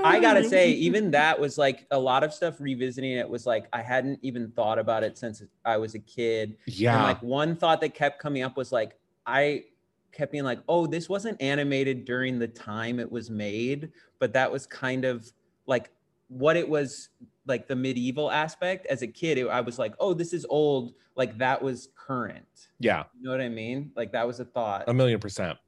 I 0.05 0.19
gotta 0.21 0.45
say, 0.49 0.71
even 0.73 1.11
that 1.13 1.39
was 1.39 1.59
like 1.59 1.87
a 1.91 1.99
lot 1.99 2.25
of 2.25 2.33
stuff 2.33 2.61
revisiting 2.61 3.13
it 3.13 3.29
was 3.29 3.47
like 3.47 3.67
I 3.73 3.83
hadn't 3.83 4.19
even 4.23 4.51
thought 4.51 4.79
about 4.79 5.03
it 5.03 5.19
since 5.19 5.43
I 5.65 5.77
was 5.77 5.95
a 5.95 5.99
kid. 5.99 6.57
Yeah. 6.67 6.95
And 6.95 7.05
like 7.05 7.23
one 7.23 7.57
thought 7.57 7.81
that 7.81 7.95
kept 7.95 8.19
coming 8.19 8.43
up 8.43 8.57
was 8.57 8.73
like 8.73 8.99
I 9.27 9.65
kept 10.13 10.33
being 10.33 10.45
like, 10.45 10.61
oh, 10.69 10.87
this 10.87 11.09
wasn't 11.09 11.41
animated 11.41 12.05
during 12.05 12.39
the 12.39 12.49
time 12.49 13.01
it 13.01 13.11
was 13.11 13.31
made, 13.31 13.91
but 14.19 14.33
that 14.35 14.51
was 14.51 14.67
kind 14.67 15.05
of 15.05 15.31
like 15.67 15.91
what 16.29 16.57
it 16.57 16.69
was 16.69 17.09
like 17.47 17.67
the 17.67 17.77
medieval 17.77 18.31
aspect. 18.31 18.87
As 18.87 19.03
a 19.03 19.07
kid, 19.07 19.39
it, 19.39 19.47
I 19.49 19.61
was 19.61 19.79
like, 19.79 19.95
oh, 19.99 20.15
this 20.15 20.33
is 20.33 20.47
old. 20.49 20.95
Like 21.17 21.37
that 21.39 21.61
was 21.61 21.89
current. 21.97 22.69
yeah. 22.79 23.05
You 23.19 23.25
know 23.25 23.31
what 23.33 23.41
I 23.41 23.49
mean? 23.49 23.93
Like 23.97 24.13
that 24.13 24.27
was 24.27 24.41
a 24.41 24.45
thought 24.45 24.85
A 24.89 24.95
million 24.95 25.21
percent. 25.21 25.59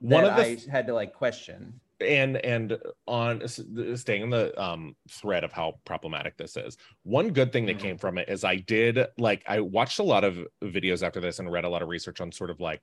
One 0.00 0.24
of 0.24 0.36
the 0.36 0.42
I 0.42 0.58
had 0.70 0.86
to 0.86 0.94
like 0.94 1.12
question. 1.12 1.80
And 2.00 2.36
and 2.38 2.78
on 3.06 3.46
staying 3.48 4.22
in 4.22 4.30
the 4.30 4.58
um 4.62 4.94
thread 5.10 5.44
of 5.44 5.52
how 5.52 5.80
problematic 5.84 6.36
this 6.36 6.56
is 6.56 6.76
one 7.04 7.32
good 7.32 7.52
thing 7.52 7.66
that 7.66 7.76
Mhm. 7.76 7.80
came 7.80 7.98
from 7.98 8.18
it 8.18 8.28
is 8.28 8.44
i 8.44 8.56
did 8.56 8.98
like 9.18 9.42
i 9.46 9.60
watched 9.60 9.98
a 9.98 10.02
lot 10.02 10.22
of 10.24 10.46
videos 10.62 11.02
after 11.02 11.20
this 11.20 11.38
and 11.38 11.50
read 11.50 11.64
a 11.64 11.68
lot 11.68 11.82
of 11.82 11.88
research 11.88 12.20
on 12.20 12.30
sort 12.32 12.50
of 12.50 12.60
like 12.60 12.82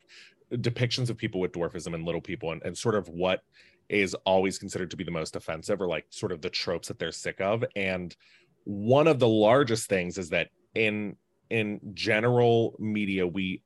depictions 0.53 1.09
of 1.09 1.17
people 1.17 1.39
with 1.39 1.51
dwarfism 1.51 1.93
and 1.93 2.05
little 2.05 2.21
people 2.21 2.51
and, 2.51 2.61
and 2.63 2.77
sort 2.77 2.95
of 2.95 3.07
what 3.07 3.41
is 3.89 4.13
always 4.25 4.57
considered 4.57 4.89
to 4.89 4.97
be 4.97 5.03
the 5.03 5.11
most 5.11 5.35
offensive 5.35 5.81
or 5.81 5.87
like 5.87 6.05
sort 6.09 6.31
of 6.31 6.41
the 6.41 6.49
tropes 6.49 6.87
that 6.87 6.97
they're 6.99 7.11
sick 7.11 7.39
of 7.39 7.63
and 7.75 8.15
one 8.65 9.07
of 9.07 9.19
the 9.19 9.27
largest 9.27 9.89
things 9.89 10.17
is 10.17 10.29
that 10.29 10.49
in 10.73 11.17
in 11.49 11.79
general 11.93 12.75
media 12.79 13.27
we 13.27 13.61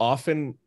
often 0.00 0.58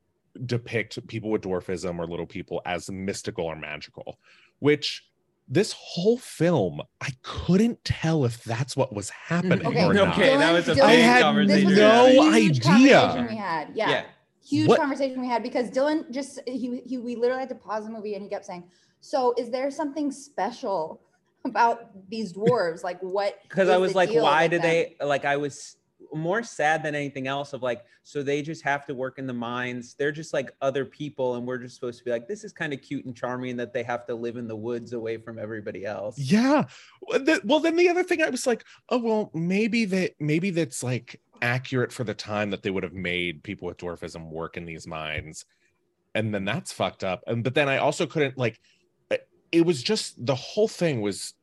depict 0.45 1.05
people 1.07 1.29
with 1.29 1.41
dwarfism 1.41 1.99
or 1.99 2.07
little 2.07 2.25
people 2.25 2.61
as 2.65 2.89
mystical 2.89 3.45
or 3.45 3.55
magical, 3.55 4.19
which 4.59 5.03
this 5.47 5.71
whole 5.71 6.17
film, 6.17 6.81
I 6.99 7.11
couldn't 7.21 7.83
tell 7.85 8.25
if 8.25 8.43
that's 8.43 8.75
what 8.75 8.93
was 8.93 9.09
happening 9.09 9.59
mm-hmm. 9.59 9.67
Okay, 9.67 9.85
or 9.85 9.93
not. 9.93 10.13
Okay, 10.19 10.35
that 10.35 10.51
was 10.51 10.67
a 10.67 10.75
big 10.75 10.83
I 10.83 10.91
had 10.93 11.21
conversation. 11.21 11.75
No 11.75 12.05
a 12.05 12.31
huge 12.33 12.67
idea. 12.67 12.99
conversation 12.99 13.27
we 13.27 13.35
had. 13.37 13.69
Yeah. 13.73 13.89
Yeah. 13.89 14.03
huge 14.45 14.67
What- 14.67 14.79
conversation 14.79 15.21
we 15.21 15.27
had 15.27 15.43
because 15.43 15.69
Dylan 15.71 16.11
just 16.11 16.39
he, 16.45 16.81
he 16.85 16.97
we 16.97 17.15
literally 17.15 17.39
had 17.39 17.49
to 17.49 17.55
pause 17.55 17.85
the 17.85 17.91
movie 17.91 18.15
and 18.15 18.23
he 18.23 18.29
kept 18.29 18.45
saying, 18.45 18.65
"So 18.99 19.33
is 19.37 19.49
there 19.49 19.71
something 19.71 20.11
special 20.11 21.01
about 21.45 22.09
these 22.09 22.33
dwarves? 22.33 22.83
Like 22.83 22.99
what?" 22.99 23.39
because 23.49 23.69
I 23.69 23.77
was 23.77 23.95
like, 23.95 24.09
why 24.11 24.43
with 24.43 24.51
do 24.51 24.57
them?" 24.57 24.69
they 24.69 24.95
like? 24.99 25.23
I 25.23 25.37
was 25.37 25.76
more 26.13 26.43
sad 26.43 26.83
than 26.83 26.95
anything 26.95 27.27
else. 27.27 27.53
Of 27.53 27.63
like, 27.63 27.83
so 28.03 28.23
they 28.23 28.41
just 28.41 28.63
have 28.63 28.85
to 28.87 28.93
work 28.93 29.19
in 29.19 29.27
the 29.27 29.33
mines. 29.33 29.95
They're 29.97 30.11
just 30.11 30.33
like 30.33 30.51
other 30.61 30.85
people, 30.85 31.35
and 31.35 31.45
we're 31.45 31.57
just 31.57 31.75
supposed 31.75 31.99
to 31.99 32.05
be 32.05 32.11
like, 32.11 32.27
this 32.27 32.43
is 32.43 32.53
kind 32.53 32.73
of 32.73 32.81
cute 32.81 33.05
and 33.05 33.15
charming 33.15 33.57
that 33.57 33.73
they 33.73 33.83
have 33.83 34.05
to 34.07 34.15
live 34.15 34.37
in 34.37 34.47
the 34.47 34.55
woods 34.55 34.93
away 34.93 35.17
from 35.17 35.39
everybody 35.39 35.85
else. 35.85 36.17
Yeah. 36.17 36.65
Well, 37.43 37.59
then 37.59 37.75
the 37.75 37.89
other 37.89 38.03
thing 38.03 38.21
I 38.21 38.29
was 38.29 38.47
like, 38.47 38.63
oh 38.89 38.97
well, 38.97 39.31
maybe 39.33 39.85
that 39.85 40.15
maybe 40.19 40.49
that's 40.49 40.83
like 40.83 41.21
accurate 41.41 41.91
for 41.91 42.03
the 42.03 42.13
time 42.13 42.49
that 42.49 42.63
they 42.63 42.71
would 42.71 42.83
have 42.83 42.93
made 42.93 43.43
people 43.43 43.67
with 43.67 43.77
dwarfism 43.77 44.29
work 44.31 44.57
in 44.57 44.65
these 44.65 44.87
mines, 44.87 45.45
and 46.15 46.33
then 46.33 46.45
that's 46.45 46.71
fucked 46.71 47.03
up. 47.03 47.23
And 47.27 47.43
but 47.43 47.53
then 47.53 47.69
I 47.69 47.77
also 47.77 48.05
couldn't 48.05 48.37
like, 48.37 48.59
it- 49.51 49.65
was 49.65 49.81
just 49.81 50.25
the 50.25 50.35
whole 50.35 50.67
thing 50.67 51.01
was 51.01 51.33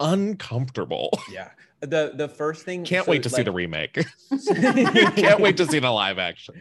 uncomfortable. 0.00 1.10
Yeah. 1.30 1.50
The 1.80 2.12
the 2.14 2.28
first 2.28 2.64
thing. 2.64 2.84
Can't 2.84 3.04
so, 3.04 3.10
wait 3.10 3.22
to 3.24 3.30
see 3.30 3.42
the 3.42 3.52
remake. 3.52 3.94
Can't 4.46 5.40
wait 5.40 5.56
to 5.58 5.66
see 5.66 5.78
the 5.78 5.90
live 5.90 6.18
action. 6.18 6.54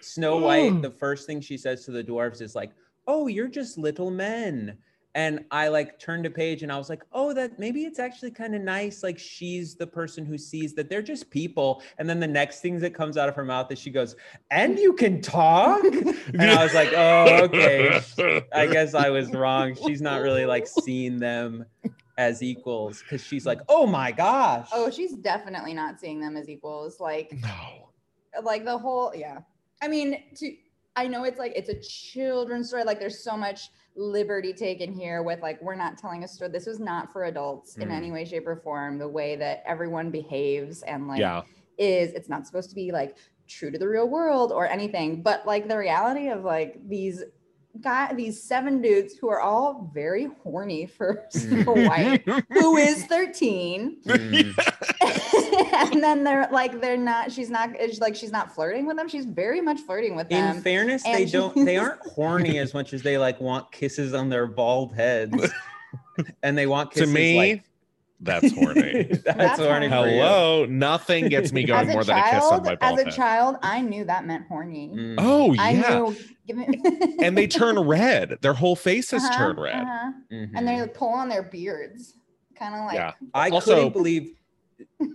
Snow 0.00 0.38
White, 0.38 0.72
mm. 0.72 0.82
the 0.82 0.90
first 0.90 1.26
thing 1.26 1.40
she 1.40 1.56
says 1.56 1.84
to 1.86 1.90
the 1.90 2.04
dwarves 2.04 2.40
is 2.40 2.54
like, 2.54 2.70
"Oh, 3.06 3.26
you're 3.26 3.48
just 3.48 3.78
little 3.78 4.10
men." 4.10 4.78
And 5.16 5.44
I 5.50 5.66
like 5.66 5.98
turned 5.98 6.24
a 6.24 6.30
page 6.30 6.62
and 6.62 6.70
I 6.70 6.78
was 6.78 6.88
like, 6.88 7.02
"Oh, 7.12 7.32
that 7.34 7.58
maybe 7.58 7.82
it's 7.82 7.98
actually 7.98 8.30
kind 8.30 8.54
of 8.54 8.62
nice 8.62 9.02
like 9.02 9.18
she's 9.18 9.74
the 9.74 9.86
person 9.86 10.24
who 10.24 10.38
sees 10.38 10.72
that 10.74 10.88
they're 10.88 11.02
just 11.02 11.30
people." 11.30 11.82
And 11.98 12.08
then 12.08 12.20
the 12.20 12.28
next 12.28 12.60
thing 12.60 12.78
that 12.78 12.94
comes 12.94 13.16
out 13.16 13.28
of 13.28 13.34
her 13.34 13.44
mouth 13.44 13.72
is 13.72 13.78
she 13.80 13.90
goes, 13.90 14.14
"And 14.52 14.78
you 14.78 14.92
can 14.92 15.20
talk?" 15.20 15.82
and 15.82 16.42
I 16.42 16.62
was 16.62 16.74
like, 16.74 16.92
"Oh, 16.94 17.44
okay. 17.44 18.00
I 18.52 18.66
guess 18.66 18.94
I 18.94 19.10
was 19.10 19.32
wrong. 19.32 19.74
She's 19.74 20.00
not 20.00 20.22
really 20.22 20.46
like 20.46 20.68
seeing 20.68 21.18
them 21.18 21.64
as 22.20 22.42
equals 22.42 23.02
cuz 23.08 23.22
she's 23.24 23.46
like, 23.46 23.60
"Oh 23.68 23.86
my 23.86 24.12
gosh." 24.12 24.68
Oh, 24.74 24.90
she's 24.90 25.14
definitely 25.16 25.72
not 25.72 25.98
seeing 25.98 26.20
them 26.20 26.36
as 26.36 26.48
equals. 26.50 27.00
Like 27.00 27.32
No. 27.42 27.88
like 28.44 28.64
the 28.64 28.78
whole 28.78 29.12
yeah 29.14 29.38
i 29.82 29.88
mean 29.88 30.22
to 30.36 30.54
i 30.94 31.04
know 31.08 31.24
it's 31.24 31.38
like 31.38 31.52
it's 31.56 31.68
a 31.68 31.80
children's 31.80 32.68
story 32.68 32.84
like 32.84 33.00
there's 33.00 33.24
so 33.24 33.36
much 33.36 33.70
liberty 33.96 34.52
taken 34.52 34.92
here 34.92 35.24
with 35.24 35.40
like 35.42 35.60
we're 35.60 35.74
not 35.74 35.98
telling 35.98 36.22
a 36.22 36.28
story 36.28 36.48
this 36.48 36.66
was 36.66 36.78
not 36.78 37.12
for 37.12 37.24
adults 37.24 37.76
in 37.78 37.88
Mm. 37.88 37.92
any 38.00 38.12
way 38.12 38.24
shape 38.24 38.46
or 38.46 38.54
form 38.56 38.98
the 38.98 39.08
way 39.08 39.34
that 39.34 39.64
everyone 39.66 40.12
behaves 40.12 40.82
and 40.82 41.08
like 41.08 41.18
Yeah. 41.18 41.42
is 41.76 42.12
it's 42.12 42.28
not 42.28 42.46
supposed 42.46 42.68
to 42.70 42.76
be 42.76 42.92
like 42.92 43.16
true 43.48 43.70
to 43.72 43.78
the 43.78 43.88
real 43.88 44.08
world 44.08 44.52
or 44.52 44.64
anything 44.68 45.22
but 45.22 45.44
like 45.44 45.66
the 45.66 45.76
reality 45.76 46.28
of 46.28 46.44
like 46.44 46.76
these 46.88 47.24
guy 47.80 48.12
these 48.14 48.42
seven 48.42 48.82
dudes 48.82 49.14
who 49.14 49.28
are 49.28 49.40
all 49.40 49.90
very 49.94 50.28
horny 50.42 50.86
for 50.86 51.24
Snow 51.30 51.72
White 51.72 52.22
who 52.50 52.76
is 52.76 53.04
13 53.06 53.98
Mm. 54.06 55.92
and 55.92 56.02
then 56.02 56.24
they're 56.24 56.48
like 56.50 56.80
they're 56.80 56.96
not 56.96 57.30
she's 57.32 57.50
not 57.50 57.70
it's 57.78 58.00
like 58.00 58.14
she's 58.16 58.32
not 58.32 58.54
flirting 58.54 58.86
with 58.86 58.96
them 58.96 59.08
she's 59.08 59.24
very 59.24 59.60
much 59.60 59.80
flirting 59.80 60.16
with 60.16 60.28
them 60.28 60.56
In 60.56 60.62
fairness, 60.62 61.04
and 61.06 61.14
they 61.14 61.26
she- 61.26 61.32
don't 61.32 61.64
they 61.64 61.76
aren't 61.76 62.00
horny 62.00 62.58
as 62.58 62.74
much 62.74 62.92
as 62.92 63.02
they 63.02 63.18
like 63.18 63.40
want 63.40 63.70
kisses 63.72 64.14
on 64.14 64.28
their 64.28 64.46
bald 64.46 64.94
heads. 64.94 65.50
and 66.42 66.56
they 66.58 66.66
want 66.66 66.90
To 66.92 67.00
kisses 67.00 67.14
me, 67.14 67.36
like 67.36 67.64
That's 68.22 68.52
horny. 68.52 69.04
that's, 69.10 69.22
That's 69.24 69.58
horny. 69.60 69.88
horny. 69.88 69.88
for 69.88 70.14
you. 70.14 70.20
Hello. 70.20 70.66
Nothing 70.66 71.28
gets 71.28 71.52
me 71.52 71.64
going 71.64 71.88
as 71.88 71.88
a 71.88 71.92
more 71.92 72.04
than 72.04 72.18
a 72.18 72.22
kiss 72.22 72.34
on 72.34 72.40
child 72.50 72.64
my 72.66 72.72
as 72.72 72.78
bald 72.78 72.98
a 73.00 73.04
head. 73.04 73.14
child 73.14 73.56
i 73.62 73.80
knew 73.80 74.04
that 74.04 74.26
meant 74.26 74.46
horny 74.46 74.90
Mm. 74.94 75.14
Oh 75.18 75.54
i 75.58 75.70
yeah. 75.70 75.80
knew 75.98 76.16
give 76.46 76.56
me- 76.56 77.16
and 77.20 77.36
they 77.38 77.46
turn 77.46 77.78
red. 77.78 78.36
Their 78.42 78.52
whole 78.54 78.76
faces 78.76 79.24
Uh-huh, 79.24 79.38
turn 79.38 79.58
red. 79.60 79.76
uh-huh. 79.82 80.12
Mhm. 80.32 80.50
and 80.54 80.68
they 80.68 80.86
pull 80.92 81.08
on 81.08 81.28
their 81.30 81.42
beards 81.44 82.14
kind 82.58 82.74
of 82.74 82.80
like 82.84 82.94
yeah. 82.96 83.12
I 83.32 83.48
Also- 83.50 83.74
couldn't 83.74 83.92
believe. 83.94 84.32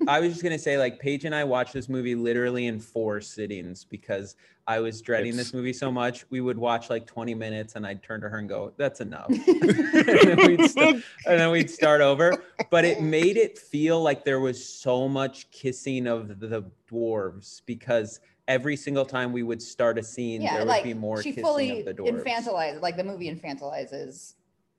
I 0.08 0.20
was 0.20 0.32
just 0.32 0.44
gonna 0.44 0.60
say, 0.60 0.78
like 0.78 1.00
Paige 1.00 1.26
and 1.26 1.34
I 1.36 1.44
watched 1.44 1.74
this 1.74 1.90
movie 1.90 2.16
literally 2.16 2.68
in 2.68 2.80
four 2.80 3.22
sittings 3.22 3.84
because 3.86 4.36
I 4.68 4.80
was 4.80 5.02
dreading 5.02 5.30
It's- 5.34 5.46
this 5.48 5.54
movie 5.54 5.74
so 5.74 5.92
much. 5.92 6.26
We 6.30 6.42
would 6.42 6.58
watch 6.58 6.90
like 6.90 7.06
20 7.06 7.36
minutes, 7.36 7.76
and 7.76 7.86
I'd 7.86 8.02
turn 8.02 8.22
to 8.22 8.30
her 8.30 8.38
and 8.40 8.50
go, 8.50 8.74
"That's 8.78 9.02
enough," 9.02 9.28
and, 9.48 9.70
then 9.70 10.38
we'd 10.48 10.70
st- 10.70 11.04
and 11.28 11.40
then 11.40 11.52
we'd 11.52 11.70
start 11.70 12.02
over. 12.02 12.44
But 12.70 12.86
it 12.86 13.02
made 13.18 13.38
it 13.38 13.58
feel 13.60 14.02
like 14.02 14.26
there 14.26 14.40
was 14.40 14.64
so 14.64 15.08
much 15.08 15.50
kissing 15.52 16.08
of 16.08 16.40
the, 16.40 16.66
dwarves 16.90 17.62
because 17.66 18.20
every 18.48 18.76
single 18.76 19.06
time 19.06 19.32
we 19.34 19.42
would 19.44 19.62
start 19.62 19.98
a 19.98 20.04
scene, 20.04 20.42
yeah 20.42 20.52
there 20.52 20.60
would 20.62 20.68
like 20.68 20.84
be 20.84 20.94
more 20.94 21.22
she 21.22 21.30
kissing 21.32 21.44
fully 21.44 21.80
of 21.80 21.86
the 21.86 21.94
dwarves. 21.94 22.24
infantilizes 22.24 22.82
like 22.82 22.96
the 22.96 23.04
movie 23.04 23.30
infantilizes 23.34 24.36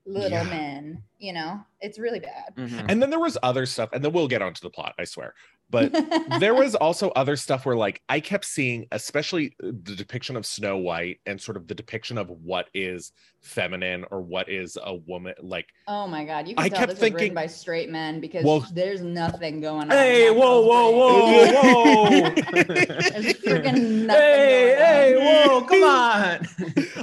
little 0.07 0.29
Yeah. 0.31 0.43
men 0.43 1.03
you 1.19 1.33
know 1.33 1.61
it's 1.81 1.99
really 1.99 2.19
bad 2.19 2.55
Mhm. 2.55 2.85
And 2.89 3.01
then 3.01 3.09
there 3.09 3.19
was 3.19 3.37
other 3.43 3.65
stuff, 3.65 3.89
and 3.93 4.03
then 4.03 4.13
we'll 4.13 4.27
get 4.27 4.41
onto 4.41 4.61
the 4.61 4.69
plot, 4.69 4.95
I 4.97 5.03
swear. 5.03 5.33
But 5.69 5.91
there 6.39 6.53
was 6.53 6.75
also 6.75 7.09
other 7.09 7.35
stuff 7.35 7.65
where 7.65 7.75
like 7.75 8.01
I 8.07 8.19
kept 8.19 8.45
seeing, 8.45 8.87
especially 8.91 9.55
uh, 9.63 9.67
the 9.83 9.95
depiction 9.95 10.35
of 10.37 10.45
Snow 10.45 10.77
White 10.77 11.19
and 11.25 11.39
sort 11.41 11.57
of 11.57 11.67
the 11.67 11.75
depiction 11.75 12.17
of 12.17 12.29
what 12.29 12.67
is 12.73 13.11
feminine 13.41 14.05
or 14.11 14.21
what 14.21 14.49
is 14.49 14.77
a 14.83 14.95
woman 14.95 15.33
like 15.41 15.67
Oh 15.87 16.07
my 16.07 16.25
god, 16.25 16.47
you 16.47 16.55
can 16.55 16.65
I 16.65 16.69
tell 16.69 16.79
kept 16.79 16.91
this 16.91 16.99
thinking- 16.99 17.33
by 17.33 17.47
straight 17.47 17.89
men 17.89 18.19
because 18.19 18.43
Well- 18.45 18.65
there's 18.73 19.01
nothing 19.01 19.61
going 19.61 19.83
on. 19.83 19.89
Hey, 19.89 20.27
in 20.27 20.33
that 20.33 20.39
whoa, 20.39 20.61
whoa, 20.61 20.91
whoa, 20.91 21.51
whoa! 22.11 22.19
There's 22.63 23.33
freaking 23.41 24.05
nothing 24.05 24.09
hey, 24.09 24.75
hey, 24.77 25.15
whoa! 25.47 25.61
Come 25.61 25.83
on. 25.83 26.47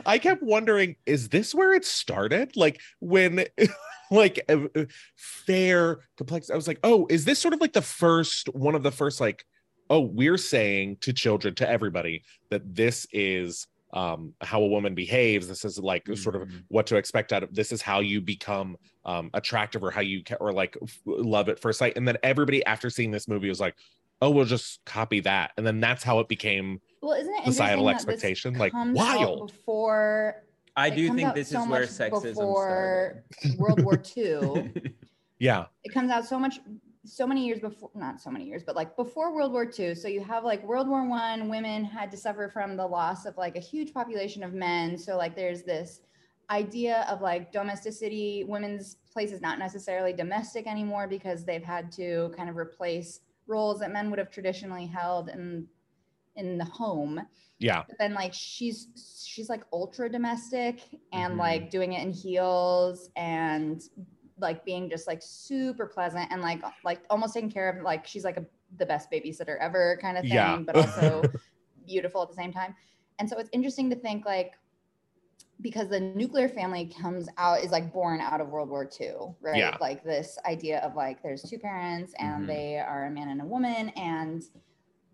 I 0.07 0.19
kept 0.19 0.43
wondering, 0.43 0.97
is 1.07 1.29
this 1.29 1.55
where 1.55 1.73
it 1.75 1.85
started? 1.85 2.57
Like 2.57 2.81
when 3.01 3.45
like 4.11 4.45
uh, 4.49 4.59
uh, 4.77 4.85
fair 5.17 6.01
complex 6.17 6.51
i 6.51 6.55
was 6.55 6.69
like 6.69 6.79
oh 6.85 7.07
is 7.11 7.25
this 7.25 7.39
sort 7.39 7.55
of 7.55 7.61
like 7.61 7.73
the 7.73 7.83
first 7.83 8.49
one 8.55 8.75
of 8.75 8.83
the 8.83 8.91
first 8.91 9.21
like 9.21 9.45
oh 9.91 10.01
we're 10.01 10.37
saying 10.39 10.97
to 11.01 11.13
children 11.13 11.55
to 11.55 11.69
everybody 11.69 12.23
that 12.51 12.63
this 12.75 13.07
is 13.13 13.67
um 13.93 14.33
how 14.41 14.61
a 14.63 14.67
woman 14.67 14.95
behaves 14.95 15.47
this 15.49 15.65
is 15.65 15.79
like 15.79 16.07
sort 16.17 16.35
of 16.37 16.43
Mhm. 16.49 16.65
what 16.69 16.87
to 16.89 16.97
expect 16.97 17.33
out 17.33 17.43
of 17.43 17.55
this 17.55 17.71
is 17.73 17.81
how 17.81 18.01
you 18.01 18.21
become 18.21 18.77
um 19.05 19.31
attractive 19.35 19.83
or 19.85 19.91
how 19.91 20.01
you 20.01 20.25
ca- 20.25 20.37
or 20.41 20.53
like 20.53 20.77
f- 20.83 20.99
love 21.07 21.49
at 21.49 21.61
first 21.61 21.79
sight 21.79 21.97
and 21.97 22.07
then 22.07 22.17
everybody 22.23 22.65
after 22.67 22.91
seeing 22.91 23.11
this 23.11 23.29
movie 23.29 23.49
was 23.49 23.61
like 23.61 23.75
oh 24.23 24.31
we'll 24.31 24.45
just 24.45 24.81
copy 24.87 25.21
that 25.21 25.53
and 25.57 25.67
then 25.67 25.81
that's 25.81 26.03
how 26.03 26.19
it 26.21 26.29
became 26.29 26.81
Well, 27.03 27.13
isn't 27.13 27.33
it 27.35 27.45
societal 27.45 27.87
interesting 27.89 28.07
that 28.11 28.17
this 28.17 28.25
expectation, 28.25 28.55
like, 28.55 28.73
wild. 28.95 29.49
before 29.53 30.44
I 30.77 30.89
it 30.89 30.97
do 30.97 31.15
think 31.15 31.35
this 31.35 31.51
so 31.51 31.63
is 31.63 31.69
where 31.69 31.81
much 31.81 31.89
sexism 31.91 32.23
before 32.35 33.25
started. 33.39 33.59
World 33.59 33.85
War 33.85 34.03
II. 34.17 34.73
yeah 35.39 35.67
it 35.83 35.93
comes 35.93 36.11
out 36.11 36.25
so 36.27 36.39
much 36.39 36.61
so 37.05 37.27
many 37.27 37.45
years 37.45 37.61
before 37.61 37.91
not 37.95 38.21
so 38.21 38.31
many 38.31 38.47
years 38.47 38.63
but 38.65 38.75
like 38.75 38.97
before 38.97 39.35
world 39.35 39.53
war 39.53 39.71
ii 39.79 39.95
so 39.95 40.09
you 40.09 40.23
have 40.23 40.43
like 40.45 40.65
world 40.65 40.89
war 40.89 41.07
one 41.07 41.49
women 41.51 41.85
had 41.85 42.11
to 42.11 42.17
suffer 42.17 42.49
from 42.49 42.77
the 42.77 42.87
loss 42.87 43.27
of 43.27 43.37
like 43.37 43.57
a 43.57 43.61
huge 43.61 43.93
population 43.93 44.43
of 44.43 44.55
men 44.55 44.97
so 44.97 45.17
like 45.17 45.37
there's 45.37 45.63
this 45.63 46.01
idea 46.51 47.07
of 47.11 47.21
like 47.21 47.53
domesticity 47.53 48.45
women's 48.49 48.97
place 49.13 49.33
is 49.33 49.41
not 49.41 49.59
necessarily 49.59 50.13
domestic 50.13 50.67
anymore 50.67 51.07
because 51.07 51.45
they've 51.45 51.65
had 51.65 51.91
to 51.93 52.33
kind 52.37 52.49
of 52.49 52.57
replace 52.57 53.21
roles 53.47 53.81
that 53.81 53.93
men 53.93 54.09
would 54.11 54.19
have 54.19 54.31
traditionally 54.31 54.87
held 54.87 55.29
in 55.29 55.67
in 56.37 56.59
the 56.59 56.65
home 56.65 57.21
yeah 57.59 57.85
but 57.89 57.97
then 57.99 58.15
like 58.15 58.33
she's 58.35 58.89
she's 59.27 59.49
like 59.49 59.63
ultra 59.73 60.09
domestic 60.11 60.81
and 61.13 61.35
Mhm. 61.35 61.39
like 61.39 61.71
doing 61.71 61.93
it 61.93 62.03
in 62.03 62.13
heels 62.13 63.11
and 63.17 63.83
like 64.39 64.65
being 64.65 64.91
just 64.91 65.07
like 65.07 65.21
super 65.23 65.87
pleasant 65.87 66.31
and 66.33 66.43
like 66.43 66.61
like 66.85 67.01
almost 67.11 67.35
taking 67.35 67.51
care 67.51 67.69
of 67.71 67.83
like 67.83 68.07
she's 68.07 68.25
like 68.25 68.37
a, 68.37 68.45
the 68.79 68.87
best 68.87 69.11
babysitter 69.11 69.57
ever 69.61 69.97
kind 70.03 70.19
of 70.19 70.23
thing 70.25 70.35
Yeah. 70.35 70.59
but 70.67 70.75
also 70.77 71.23
beautiful 71.87 72.23
at 72.23 72.29
the 72.29 72.35
same 72.35 72.53
time 72.53 72.75
and 73.21 73.29
so 73.29 73.39
it's 73.39 73.51
interesting 73.53 73.89
to 73.91 73.97
think 73.97 74.27
like 74.27 74.55
because 75.61 75.89
the 75.89 76.01
nuclear 76.01 76.49
family 76.49 76.93
comes 77.01 77.29
out 77.39 77.63
is 77.63 77.71
like 77.71 77.93
born 77.93 78.21
out 78.21 78.41
of 78.41 78.49
World 78.49 78.69
War 78.69 78.89
II, 79.01 79.35
right? 79.41 79.57
Yeah. 79.57 79.77
Like 79.81 80.03
this 80.03 80.37
idea 80.45 80.81
of 80.81 80.97
like 80.97 81.23
there's 81.23 81.43
two 81.43 81.59
parents 81.59 82.13
and 82.19 82.45
Mhm. 82.45 82.47
they 82.49 82.79
are 82.79 83.05
a 83.07 83.11
man 83.11 83.29
and 83.29 83.41
a 83.41 83.45
woman 83.45 83.91
and 83.91 84.43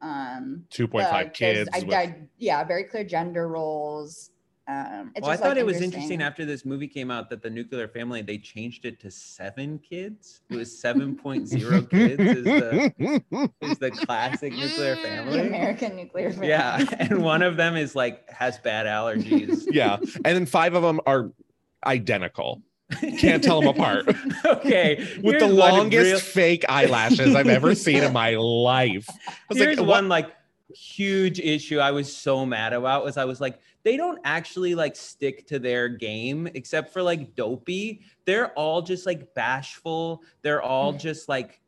um 0.02 0.64
2.5 0.70 1.02
uh, 1.02 1.28
kids 1.30 1.68
I, 1.72 1.78
with- 1.80 1.94
I- 1.94 2.16
yeah, 2.38 2.64
very 2.64 2.84
clear 2.84 3.04
gender 3.04 3.48
roles. 3.48 4.30
Um, 4.68 5.10
it's 5.16 5.22
well, 5.24 5.32
I 5.32 5.36
thought 5.36 5.48
like, 5.48 5.56
it 5.56 5.66
was 5.66 5.80
interesting 5.80 6.22
after 6.22 6.44
this 6.44 6.64
movie 6.64 6.86
came 6.86 7.10
out 7.10 7.28
that 7.30 7.42
the 7.42 7.50
nuclear 7.50 7.88
family 7.88 8.22
they 8.22 8.38
changed 8.38 8.84
it 8.84 9.00
to 9.00 9.10
seven 9.10 9.80
kids. 9.80 10.42
It 10.48 10.54
was 10.56 10.80
seven 10.80 11.16
point 11.16 11.48
zero 11.48 11.82
kids 11.90 12.20
is 12.20 12.44
the 12.44 13.52
is 13.62 13.78
the 13.78 13.90
classic 13.90 14.52
nuclear 14.52 14.94
the 14.94 15.02
family. 15.02 15.40
American 15.40 15.96
nuclear 15.96 16.30
family. 16.30 16.48
Yeah, 16.48 16.84
and 17.00 17.20
one 17.24 17.42
of 17.42 17.56
them 17.56 17.74
is 17.74 17.96
like 17.96 18.30
has 18.30 18.58
bad 18.58 18.86
allergies. 18.86 19.64
yeah 19.70 19.96
and 19.96 20.24
then 20.24 20.46
five 20.46 20.74
of 20.74 20.82
them 20.84 21.00
are 21.04 21.32
identical 21.84 22.62
Can't 23.18 23.42
tell 23.42 23.60
them 23.60 23.68
apart. 23.76 24.08
okay, 24.44 24.96
with 25.22 25.38
the 25.38 25.46
here's 25.46 25.58
one 25.58 25.72
longest 25.72 26.04
real- 26.04 26.18
fake 26.18 26.64
eyelashes 26.68 27.34
i've 27.34 27.48
ever 27.48 27.74
seen 27.74 28.02
in 28.02 28.12
my 28.12 28.34
life 28.36 29.08
i 29.28 29.32
was 29.48 29.58
Here's 29.58 29.78
like 29.78 29.86
one 29.86 30.08
what? 30.08 30.24
like 30.24 30.36
huge 30.74 31.40
issue 31.40 31.78
I 31.78 31.90
was 31.90 32.14
so 32.14 32.46
mad 32.46 32.72
about 32.72 33.04
was 33.04 33.16
I 33.16 33.24
was 33.24 33.40
like, 33.40 33.60
they 33.82 33.96
don't 33.96 34.18
actually 34.24 34.74
like 34.74 34.96
stick 34.96 35.46
to 35.48 35.58
their 35.58 35.88
game 35.88 36.48
except 36.54 36.92
for 36.92 37.02
like 37.02 37.34
Dopey. 37.34 38.02
They're 38.24 38.52
all 38.52 38.82
just 38.82 39.06
like 39.06 39.34
bashful. 39.34 40.22
They're 40.42 40.62
all 40.62 40.92
hmm. 40.92 40.98
just 40.98 41.28
like 41.28 41.60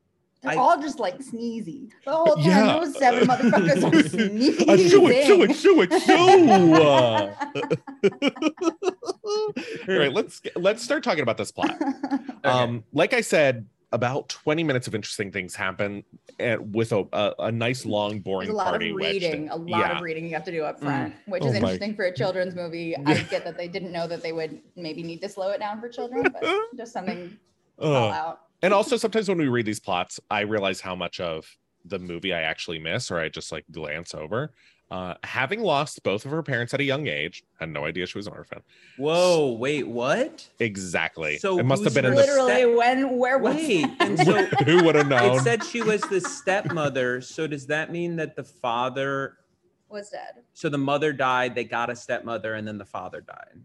They're 0.43 0.53
I- 0.53 0.57
all 0.57 0.81
just 0.81 0.99
like 0.99 1.19
sneezy. 1.19 1.91
The 2.05 2.13
whole 2.13 2.35
time, 2.37 2.45
Yeah. 2.45 2.79
those 2.81 2.99
seven 2.99 3.29
motherfuckers 3.29 3.93
are 3.93 4.09
sneezing. 4.09 4.69
Uh, 4.69 4.77
shoo 4.77 5.07
it, 5.07 5.27
shoo 5.27 5.43
it, 5.43 5.55
shoo 5.55 5.83
it, 5.83 5.93
shoo. 6.03 7.73
All 9.89 9.99
right, 9.99 10.13
let's 10.13 10.43
let's 10.57 10.83
start 10.83 11.03
talking 11.05 11.23
about 11.23 11.37
this 11.37 11.51
plot. 11.53 11.77
Um, 12.45 12.83
like 12.93 13.15
I 13.15 13.21
said, 13.21 13.67
about 13.93 14.29
20 14.29 14.65
minutes 14.65 14.89
of 14.89 14.97
interesting 14.97 15.31
things 15.31 15.55
happen 15.55 16.03
and 16.41 16.75
with 16.75 16.91
a, 16.91 17.07
a, 17.13 17.35
a 17.39 17.53
nice 17.53 17.87
long 17.87 18.19
boring 18.19 18.49
There's 18.49 18.55
a 18.55 18.57
lot 18.57 18.67
of 18.67 18.73
party 18.73 18.93
wedged 18.93 19.23
reading, 19.23 19.45
in. 19.45 19.49
a 19.51 19.55
lot 19.55 19.69
yeah. 19.69 19.97
of 19.97 20.03
reading 20.03 20.25
you 20.25 20.35
have 20.35 20.43
to 20.47 20.51
do 20.51 20.65
up 20.65 20.81
front, 20.81 21.15
which 21.27 21.45
Oh 21.45 21.47
is 21.47 21.53
my- 21.53 21.59
interesting 21.59 21.95
for 21.95 22.07
a 22.07 22.13
children's 22.13 22.57
movie. 22.57 22.97
I 22.97 23.15
get 23.23 23.45
that 23.45 23.57
they 23.57 23.69
didn't 23.69 23.93
know 23.93 24.09
that 24.09 24.25
they 24.25 24.33
would 24.33 24.61
maybe 24.75 25.05
need 25.05 25.21
to 25.21 25.29
slow 25.29 25.51
it 25.51 25.61
down 25.61 25.81
for 25.81 25.89
children, 25.89 26.25
but 26.33 26.45
just 26.77 26.93
something 26.93 27.39
to 27.79 27.85
call 27.87 28.11
out. 28.11 28.41
And 28.63 28.73
also 28.73 28.97
sometimes 28.97 29.29
when 29.29 29.39
we 29.39 29.49
read 29.49 29.67
these 29.67 29.81
plots 29.81 30.21
i 30.31 30.41
realize 30.41 30.81
how 30.81 30.95
much 30.95 31.21
of 31.21 31.47
the 31.85 31.99
movie 31.99 32.33
i 32.33 32.41
actually 32.41 32.79
miss 32.79 33.11
or 33.11 33.19
i 33.19 33.29
just 33.29 33.53
like 33.53 33.65
glance 33.71 34.15
over 34.15 34.53
uh, 34.91 35.15
having 35.25 35.63
lost 35.63 36.03
both 36.03 36.27
of 36.27 36.31
her 36.31 36.43
parents 36.43 36.75
at 36.75 36.81
a 36.81 36.85
young 36.85 37.07
age 37.07 37.43
had 37.59 37.71
no 37.71 37.87
idea 37.87 38.07
she 38.07 38.19
was 38.19 38.27
an 38.27 38.35
orphan 38.35 38.61
Whoa, 38.99 39.53
wait, 39.53 39.89
what? 39.89 40.47
exactly 40.59 41.39
So 41.39 41.59
it 41.59 41.63
must 41.65 41.83
have 41.85 41.95
been 41.95 42.05
in 42.05 42.13
her 42.13 42.21
the 42.21 42.27
Literally, 42.27 42.77
when, 42.77 43.17
where 43.17 43.39
was 43.39 43.55
Wait, 43.55 43.87
and 44.01 44.19
so 44.19 44.45
who 44.67 44.85
would 44.85 44.95
have 44.95 45.09
known 45.09 45.37
it 45.39 45.41
said 45.41 45.65
she 45.65 45.81
was 45.81 46.03
the 46.03 46.21
stepmother. 46.21 47.23
So 47.23 47.47
does 47.47 47.67
that 47.69 47.91
mean 47.91 48.17
that 48.17 48.37
the 48.37 48.45
father 48.45 49.39
was 49.89 50.11
dead? 50.11 50.45
so 50.53 50.69
the 50.69 50.77
mother 50.77 51.11
died, 51.11 51.55
they 51.55 51.65
got 51.65 51.89
a 51.89 51.97
stepmother, 51.97 52.53
and 52.53 52.69
then 52.69 52.77
the 52.77 52.85
father 52.85 53.23
died? 53.23 53.63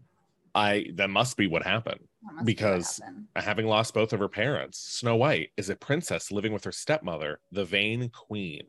i 0.54 0.86
that 0.94 1.10
must 1.10 1.36
be 1.36 1.46
what 1.46 1.62
happened 1.62 2.00
That 2.22 2.34
must 2.34 2.46
be 2.46 2.52
what 2.52 2.56
Because- 2.56 3.00
having 3.36 3.66
lost 3.66 3.94
both 3.94 4.12
of 4.12 4.20
her 4.20 4.28
parents 4.28 4.78
snow 4.78 5.16
white 5.16 5.50
is 5.56 5.70
a 5.70 5.76
princess 5.76 6.30
living 6.30 6.52
with 6.52 6.64
her 6.64 6.72
stepmother 6.72 7.40
the 7.52 7.64
vain 7.64 8.10
queen 8.10 8.66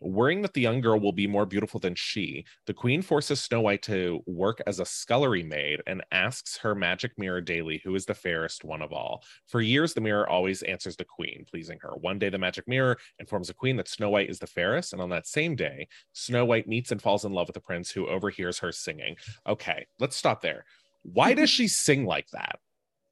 Worrying 0.00 0.42
that 0.42 0.52
the 0.52 0.60
young 0.60 0.82
girl 0.82 1.00
will 1.00 1.12
be 1.12 1.26
more 1.26 1.46
beautiful 1.46 1.80
than 1.80 1.94
she, 1.94 2.44
the 2.66 2.74
queen 2.74 3.00
forces 3.00 3.40
Snow 3.40 3.62
White 3.62 3.80
to 3.84 4.22
work 4.26 4.60
as 4.66 4.78
a 4.78 4.84
scullery 4.84 5.42
maid 5.42 5.80
and 5.86 6.04
asks 6.12 6.58
her 6.58 6.74
magic 6.74 7.12
mirror 7.16 7.40
daily 7.40 7.80
who 7.84 7.94
is 7.94 8.04
the 8.04 8.12
fairest 8.12 8.64
one 8.64 8.82
of 8.82 8.92
all. 8.92 9.24
For 9.46 9.62
years, 9.62 9.94
the 9.94 10.02
mirror 10.02 10.28
always 10.28 10.62
answers 10.62 10.96
the 10.96 11.06
queen, 11.06 11.46
pleasing 11.48 11.78
her. 11.80 11.92
One 11.96 12.18
day, 12.18 12.28
the 12.28 12.36
magic 12.36 12.68
mirror 12.68 12.98
informs 13.18 13.48
the 13.48 13.54
queen 13.54 13.76
that 13.76 13.88
Snow 13.88 14.10
White 14.10 14.28
is 14.28 14.38
the 14.40 14.46
fairest, 14.46 14.92
and 14.92 15.00
on 15.00 15.08
that 15.10 15.26
same 15.26 15.56
day, 15.56 15.88
Snow 16.12 16.44
White 16.44 16.68
meets 16.68 16.92
and 16.92 17.00
falls 17.00 17.24
in 17.24 17.32
love 17.32 17.48
with 17.48 17.54
the 17.54 17.60
prince 17.60 17.90
who 17.90 18.06
overhears 18.06 18.58
her 18.58 18.72
singing. 18.72 19.16
Okay, 19.46 19.86
let's 20.00 20.16
stop 20.16 20.42
there. 20.42 20.66
Why 21.04 21.34
does 21.34 21.50
she 21.50 21.68
sing 21.68 22.06
like 22.06 22.28
that? 22.32 22.58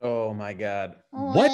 Oh 0.04 0.34
my 0.34 0.52
god. 0.52 0.96
What? 1.10 1.52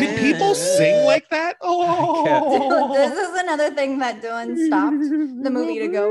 Did 0.00 0.18
people 0.18 0.56
sing 0.56 1.04
like 1.04 1.28
that? 1.30 1.56
Oh, 1.60 2.92
this 2.92 3.12
is 3.12 3.38
another 3.38 3.70
thing 3.70 3.98
that 4.00 4.20
Dylan 4.20 4.56
stopped 4.66 4.98
the 5.44 5.50
movie 5.50 5.78
to 5.78 5.86
go, 5.86 6.10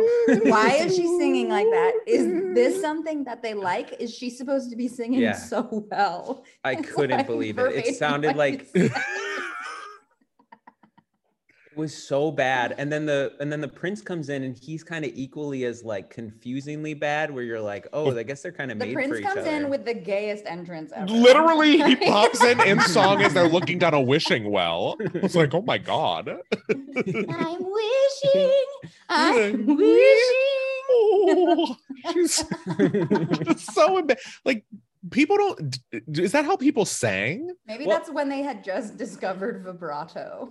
why 0.50 0.76
is 0.76 0.96
she 0.96 1.06
singing 1.20 1.50
like 1.50 1.66
that? 1.66 1.94
Is 2.08 2.28
this 2.56 2.80
something 2.80 3.26
that 3.26 3.44
they 3.44 3.54
like? 3.56 3.94
Is 4.00 4.14
she 4.16 4.30
supposed 4.30 4.70
to 4.70 4.78
be 4.78 4.88
singing 4.88 5.20
Yeah. 5.20 5.34
so 5.34 5.86
well? 5.92 6.46
I 6.64 6.74
It's 6.74 6.90
couldn't 6.92 7.18
like 7.18 7.28
believe 7.28 7.60
it. 7.60 7.76
It 7.76 7.96
sounded 7.96 8.38
like 8.38 8.68
he 8.74 8.82
it 8.86 8.92
said. 8.94 9.04
Was 11.80 11.96
so 11.96 12.32
bad. 12.32 12.76
And 12.78 12.92
then 12.92 13.06
the 13.06 13.34
and 13.40 13.52
then 13.52 13.62
the 13.62 13.68
prince 13.68 14.02
comes 14.02 14.30
in 14.30 14.44
and 14.44 14.58
he's 14.58 14.84
kind 14.84 15.04
of 15.06 15.12
equally 15.16 15.64
as 15.66 15.84
like 15.84 16.10
confusingly 16.10 16.94
bad 16.94 17.32
where 17.32 17.44
you're 17.44 17.60
like, 17.60 17.88
"Oh, 17.94 18.16
I 18.18 18.24
guess 18.24 18.42
they're 18.44 18.52
kind 18.52 18.72
of 18.72 18.78
the 18.80 18.86
made 18.86 18.94
for 18.94 19.00
prince 19.02 19.20
each 19.20 19.26
comes 19.26 19.38
other." 19.40 19.50
in 19.50 19.70
with 19.70 19.86
the 19.86 19.94
gayest 19.94 20.46
entrance 20.46 20.92
ever. 20.96 21.08
Literally, 21.12 21.78
he 21.82 21.96
pops 22.08 22.44
in 22.44 22.60
in 22.62 22.80
song 22.82 23.22
as 23.24 23.34
they're 23.34 23.48
looking 23.48 23.80
down 23.80 23.94
a 23.96 24.02
wishing 24.02 24.52
well. 24.52 24.96
It's 25.00 25.36
like, 25.36 25.54
oh 25.54 25.62
my 25.62 25.78
god. 25.80 26.30
I'm 26.70 27.58
wishing, 27.72 28.54
I'm 29.10 29.66
wishing. 29.78 30.46
Oh, 30.92 31.76
she's 32.14 32.44
it's 32.80 33.74
so 33.76 34.02
emba- 34.02 34.18
like 34.44 34.66
people 35.12 35.38
don't. 35.38 35.78
Is 36.18 36.32
that 36.32 36.46
how 36.46 36.56
people 36.58 36.84
sang? 36.84 37.52
Maybe 37.68 37.86
Well- 37.86 37.96
that's 38.00 38.10
when 38.12 38.28
they 38.28 38.42
had 38.42 38.64
just 38.64 38.98
discovered 38.98 39.64
vibrato. 39.64 40.50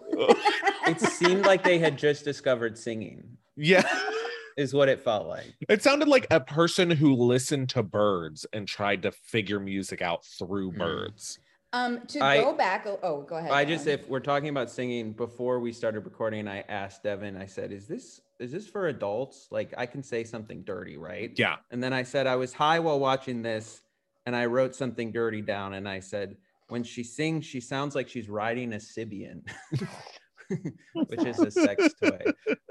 It 0.88 1.01
seemed 1.01 1.44
like 1.46 1.62
they 1.64 1.79
had 1.79 1.96
just 1.98 2.24
discovered 2.24 2.77
singing. 2.79 3.37
Yeah, 3.57 3.83
Is 4.57 4.72
what 4.74 4.88
it 4.88 5.01
felt 5.01 5.27
like. 5.27 5.53
it 5.68 5.83
sounded 5.83 6.09
like 6.09 6.27
a 6.31 6.40
person 6.40 6.90
who 6.90 7.14
listened 7.14 7.68
to 7.70 7.83
birds 7.83 8.46
and 8.53 8.66
tried 8.66 9.03
to 9.03 9.12
figure 9.12 9.61
music 9.61 10.01
out 10.03 10.24
through 10.24 10.72
Hmm. 10.72 10.79
birds. 10.79 11.38
Um, 11.72 12.07
to 12.07 12.20
I- 12.20 12.38
go 12.42 12.55
back. 12.55 12.87
Oh, 12.87 12.98
oh, 13.03 13.22
go 13.22 13.37
ahead. 13.37 13.51
I 13.51 13.64
just 13.64 13.85
Dylan. 13.87 13.94
if 13.94 14.09
we're 14.09 14.20
talking 14.20 14.48
about 14.48 14.70
singing 14.70 15.12
before 15.12 15.61
we 15.61 15.70
started 15.72 16.01
recording, 16.01 16.48
I 16.48 16.61
asked 16.62 17.03
Devin, 17.03 17.37
I 17.37 17.44
said, 17.46 17.72
"Is 17.72 17.87
this 17.87 18.20
is 18.38 18.53
this 18.53 18.66
for 18.68 18.87
adults? 18.88 19.48
Like 19.51 19.74
I 19.77 19.85
can 19.85 20.03
say 20.03 20.24
something 20.24 20.62
dirty, 20.62 20.96
right?" 20.96 21.31
Yeah, 21.37 21.57
And 21.70 21.83
then 21.83 21.92
I 21.92 22.05
said 22.05 22.27
I 22.27 22.37
was 22.37 22.53
high 22.55 22.79
while 22.79 22.98
watching 22.98 23.42
this, 23.42 23.83
and 24.24 24.35
I 24.35 24.46
wrote 24.46 24.74
something 24.74 25.12
dirty 25.12 25.42
down, 25.42 25.74
and 25.74 25.87
I 25.88 26.01
said, 26.01 26.37
"When 26.68 26.85
she 26.85 27.03
sings, 27.05 27.44
she 27.44 27.61
sounds 27.61 27.94
like 27.94 28.09
she's 28.09 28.29
riding 28.31 28.72
a 28.72 28.77
Sybian." 28.77 29.42
Which 30.95 31.25
is 31.25 31.39
a 31.39 31.51
sex 31.51 31.93
toy. 32.03 32.21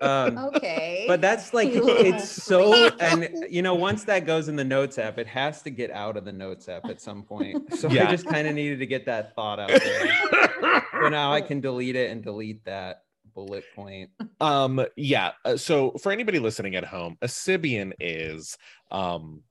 Um, 0.02 0.38
okay. 0.38 1.06
but 1.08 1.22
that's 1.22 1.54
like 1.54 1.70
it's 1.74 2.30
so 2.30 2.74
and 3.00 3.46
you 3.50 3.62
know 3.62 3.76
once 3.76 4.04
that 4.06 4.26
goes 4.26 4.48
in 4.48 4.56
the 4.56 4.64
notes 4.64 4.98
app 4.98 5.18
it 5.18 5.28
has 5.28 5.62
to 5.64 5.70
get 5.70 5.92
out 5.92 6.18
of 6.18 6.26
the 6.26 6.32
notes 6.32 6.70
app 6.70 6.86
at 6.86 7.02
some 7.02 7.24
point 7.24 7.74
so 7.76 7.88
Yeah. 7.90 8.08
i 8.08 8.12
just 8.12 8.28
kind 8.28 8.48
of 8.48 8.54
needed 8.56 8.80
to 8.80 8.86
get 8.86 9.06
that 9.06 9.34
thought 9.36 9.60
out 9.60 9.70
there 9.70 10.84
so 10.92 11.10
now 11.10 11.32
i 11.34 11.42
can 11.42 11.62
delete 11.62 11.96
it 11.96 12.12
and 12.12 12.24
delete 12.24 12.64
that 12.66 13.04
bullet 13.34 13.64
point 13.76 14.10
um 14.42 14.84
yeah 14.96 15.32
uh, 15.46 15.58
so 15.58 15.92
for 16.02 16.12
anybody 16.12 16.40
listening 16.40 16.76
at 16.76 16.84
home 16.86 17.18
a 17.22 17.28
Sybian 17.28 17.94
is 18.00 18.58
um 18.92 19.42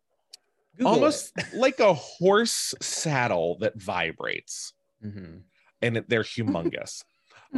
Google 0.77 0.93
almost 0.95 1.33
like 1.55 1.81
a 1.81 1.95
horse 1.95 2.75
saddle 2.81 3.57
that 3.61 3.81
vibrates 3.81 4.73
it. 5.03 5.09
Mhm. 5.15 5.41
and 5.83 6.05
they're 6.09 6.23
humongous 6.23 7.03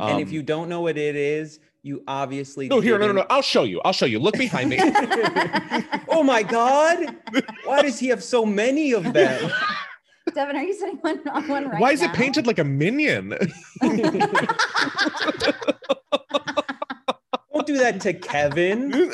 and 0.00 0.20
if 0.20 0.28
Um, 0.28 0.34
you 0.34 0.42
don't 0.42 0.68
know 0.68 0.80
what 0.82 0.96
it 0.98 1.16
is 1.16 1.60
you 1.82 2.02
obviously 2.08 2.68
no 2.68 2.80
here 2.80 2.98
no 2.98 3.06
no 3.06 3.12
no. 3.12 3.26
i'll 3.30 3.40
show 3.42 3.62
you. 3.64 3.80
I'll 3.84 3.92
show 3.92 4.06
you. 4.06 4.18
Look 4.18 4.36
behind 4.36 4.70
me. 4.70 4.78
Oh 6.10 6.22
my 6.24 6.42
god. 6.42 7.14
Why 7.64 7.82
does 7.82 7.98
he 8.00 8.08
have 8.08 8.24
so 8.24 8.44
many 8.44 8.92
of 8.92 9.12
them? 9.18 9.52
Devin, 10.34 10.56
are 10.56 10.62
you 10.64 10.74
sitting 10.74 10.98
on, 11.04 11.28
on 11.28 11.48
one 11.48 11.68
right 11.68 11.80
why 11.80 11.92
is 11.92 12.00
now? 12.02 12.10
it 12.10 12.16
painted 12.16 12.46
like 12.46 12.58
a 12.58 12.64
minion? 12.64 13.30
Don't 13.80 13.96
do 17.66 17.76
that 17.78 18.00
to 18.02 18.12
kevin. 18.14 19.12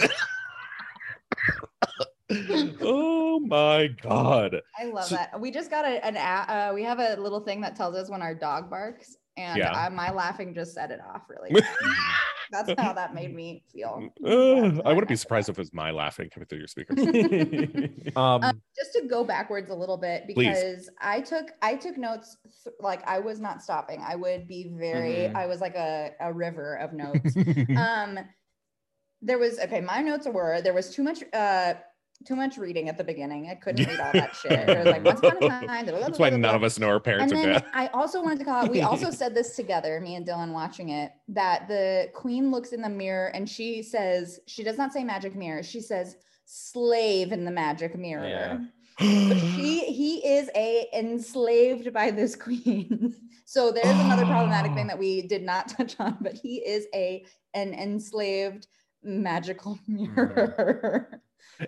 Oh 2.81 3.41
my 3.41 3.89
god. 4.03 4.61
I 4.79 4.85
love 4.87 5.05
So- 5.05 5.17
that. 5.17 5.39
We 5.41 5.51
just 5.51 5.71
got 5.71 5.85
a, 5.85 6.05
an 6.05 6.17
a- 6.17 6.71
uh, 6.71 6.75
we 6.75 6.83
have 6.83 6.99
a 6.99 7.17
little 7.21 7.41
thing 7.41 7.61
that 7.63 7.77
tells 7.77 7.95
us 7.95 8.11
when 8.11 8.23
our 8.23 8.35
dog 8.35 8.71
barks, 8.71 9.17
and 9.37 9.59
Yeah. 9.59 9.87
uh, 9.87 9.91
my 9.91 10.11
laughing 10.11 10.55
just 10.55 10.75
set 10.75 10.91
it 10.91 11.01
off. 11.01 11.23
Really, 11.29 11.51
that's 12.51 12.73
how 12.79 12.93
that 12.93 13.15
made 13.15 13.35
me 13.35 13.65
feel. 13.73 14.13
Uh, 14.25 14.81
i 14.85 14.89
wouldn't 14.93 15.09
be 15.09 15.17
surprised 15.17 15.49
if 15.49 15.57
it 15.59 15.61
was 15.61 15.73
my 15.73 15.91
laughing 15.91 16.31
coming 16.31 16.47
through 16.47 16.59
your 16.59 16.67
speakers 16.67 16.99
um 18.17 18.43
Um, 18.43 18.63
just 18.77 18.93
to 18.95 19.07
go 19.09 19.25
backwards 19.25 19.71
a 19.71 19.75
little 19.75 19.97
bit 19.99 20.25
Please. 20.25 20.35
because 20.49 20.91
I 21.01 21.21
took 21.21 21.51
I 21.63 21.75
took 21.77 21.97
notes 21.99 22.37
th- 22.65 22.75
like 22.81 23.07
I 23.07 23.19
was 23.19 23.41
not 23.41 23.63
stopping. 23.63 24.03
I 24.07 24.17
would 24.17 24.47
be 24.47 24.73
very 24.79 25.29
Mhm. 25.29 25.37
I 25.37 25.47
was 25.47 25.61
like 25.61 25.75
a, 25.75 26.13
a 26.21 26.33
river 26.33 26.77
of 26.77 26.93
notes. 26.93 27.35
um 27.77 28.19
there 29.23 29.39
was 29.39 29.59
okay, 29.59 29.81
my 29.81 30.01
notes 30.03 30.27
were 30.27 30.61
there 30.63 30.75
was 30.75 30.95
too 30.95 31.03
much 31.03 31.23
uh 31.33 31.75
too 32.27 32.37
much 32.37 32.57
reading 32.57 32.89
at 32.89 32.97
the 32.97 33.05
beginning. 33.05 33.49
I 33.51 33.55
couldn't 33.55 33.87
read 33.87 34.01
all 34.01 34.13
that 34.13 34.35
shit. 34.43 34.53
It 34.53 34.79
was 34.79 34.87
like 34.87 35.05
once 35.05 35.19
upon 35.21 35.37
a 35.43 35.67
time. 35.67 35.87
that's 35.87 36.19
why 36.19 36.31
none 36.31 36.55
of 36.55 36.63
us 36.63 36.79
know 36.79 36.89
our 36.89 37.01
parents 37.01 37.33
And 37.33 37.41
are 37.41 37.45
then 37.45 37.63
dead 37.63 37.71
I 37.75 37.89
also 37.89 38.23
wanted 38.23 38.39
to 38.41 38.45
call 38.45 38.65
out, 38.65 38.71
we 38.71 38.83
also 38.83 39.11
said 39.11 39.35
this 39.35 39.57
together, 39.57 40.01
me 40.01 40.15
and 40.15 40.27
Dylan 40.27 40.53
watching 40.53 40.91
it, 40.91 41.13
that 41.29 41.69
the 41.69 42.11
queen 42.15 42.51
looks 42.51 42.73
in 42.73 42.81
the 42.81 42.89
mirror 42.89 43.27
and 43.35 43.49
she 43.49 43.83
says, 43.83 44.41
she 44.47 44.63
does 44.63 44.79
not 44.79 44.93
say 44.93 45.05
magic 45.05 45.35
mirror, 45.35 45.63
she 45.63 45.81
says 45.81 46.17
slave 46.47 47.33
in 47.33 47.45
the 47.45 47.51
magic 47.51 47.97
mirror. 47.97 48.27
Yeah. 48.27 48.59
She 49.57 49.81
he 49.81 50.19
is 50.19 50.49
a 50.55 50.87
enslaved 50.97 51.93
by 51.93 52.13
this 52.13 52.37
queen. 52.37 53.13
so 53.45 53.73
there's 53.73 53.99
another 53.99 54.25
problematic 54.25 54.73
thing 54.75 54.87
that 54.87 54.99
we 54.99 55.23
did 55.23 55.43
not 55.43 55.69
touch 55.69 55.97
on, 55.99 56.17
but 56.21 56.35
he 56.35 56.59
is 56.59 56.87
a 56.95 57.25
an 57.55 57.75
enslaved 57.75 58.69
magical 59.03 59.79
mm-hmm. 59.89 60.15
mirror. 60.15 61.21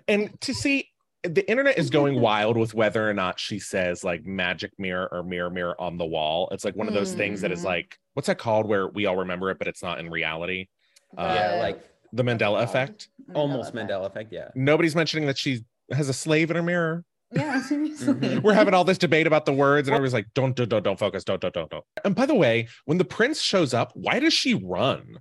And 0.09 0.38
to 0.40 0.55
see 0.55 0.88
the 1.22 1.49
internet 1.51 1.77
is 1.79 1.90
going 1.90 2.20
wild 2.20 2.57
with 2.57 2.75
whether 2.75 3.09
or 3.09 3.14
not 3.14 3.40
she 3.40 3.59
says 3.59 4.05
like 4.05 4.25
magic 4.25 4.72
mirror 4.79 5.09
or 5.11 5.22
mirror 5.22 5.51
mirror 5.51 5.81
on 5.81 5.99
the 5.99 6.05
wall 6.07 6.49
it's 6.53 6.64
like 6.64 6.77
one 6.77 6.87
of 6.88 6.94
those 6.94 7.14
things 7.14 7.40
that 7.40 7.51
is 7.51 7.61
Mhm. 7.62 7.64
like 7.64 7.99
what's 8.14 8.27
that 8.29 8.38
called 8.38 8.66
where 8.68 8.87
we 8.88 9.07
all 9.07 9.16
remember 9.16 9.51
it 9.51 9.59
but 9.59 9.66
it's 9.66 9.83
not 9.83 9.99
in 9.99 10.11
reality 10.11 10.68
Uh, 11.16 11.33
yeah 11.35 11.51
The- 11.57 11.62
like 11.62 11.81
the 12.12 12.22
mandela 12.22 12.38
called? 12.59 12.62
effect 12.68 13.09
Almost 13.35 13.70
effect. 13.75 13.90
Mandela 13.90 14.07
effect, 14.07 14.33
yeah. 14.33 14.49
Nobody's 14.55 14.94
mentioning 14.94 15.27
that 15.27 15.37
she 15.37 15.64
has 15.92 16.09
a 16.09 16.12
slave 16.12 16.49
in 16.51 16.57
her 16.57 16.62
mirror. 16.62 17.05
Yeah, 17.33 17.61
seriously. 17.68 18.14
Mhm. 18.14 18.42
We're 18.42 18.55
having 18.55 18.72
all 18.72 18.85
this 18.85 18.99
debate 18.99 19.27
about 19.27 19.44
the 19.46 19.53
words, 19.53 19.88
and 19.88 19.94
everybody's 19.96 20.14
like, 20.14 20.29
"Don't, 20.33 20.55
don't, 20.55 20.68
don't, 20.68 20.85
don't 20.85 20.99
focus, 20.99 21.25
don't, 21.25 21.40
don't, 21.40 21.53
don't, 21.53 21.68
don't." 21.68 21.85
And 22.05 22.14
by 22.14 22.25
the 22.25 22.37
way, 22.37 22.68
when 22.85 22.99
the 22.99 23.05
prince 23.05 23.42
shows 23.42 23.75
up, 23.75 23.90
why 23.94 24.20
does 24.20 24.33
she 24.33 24.55
run? 24.55 25.16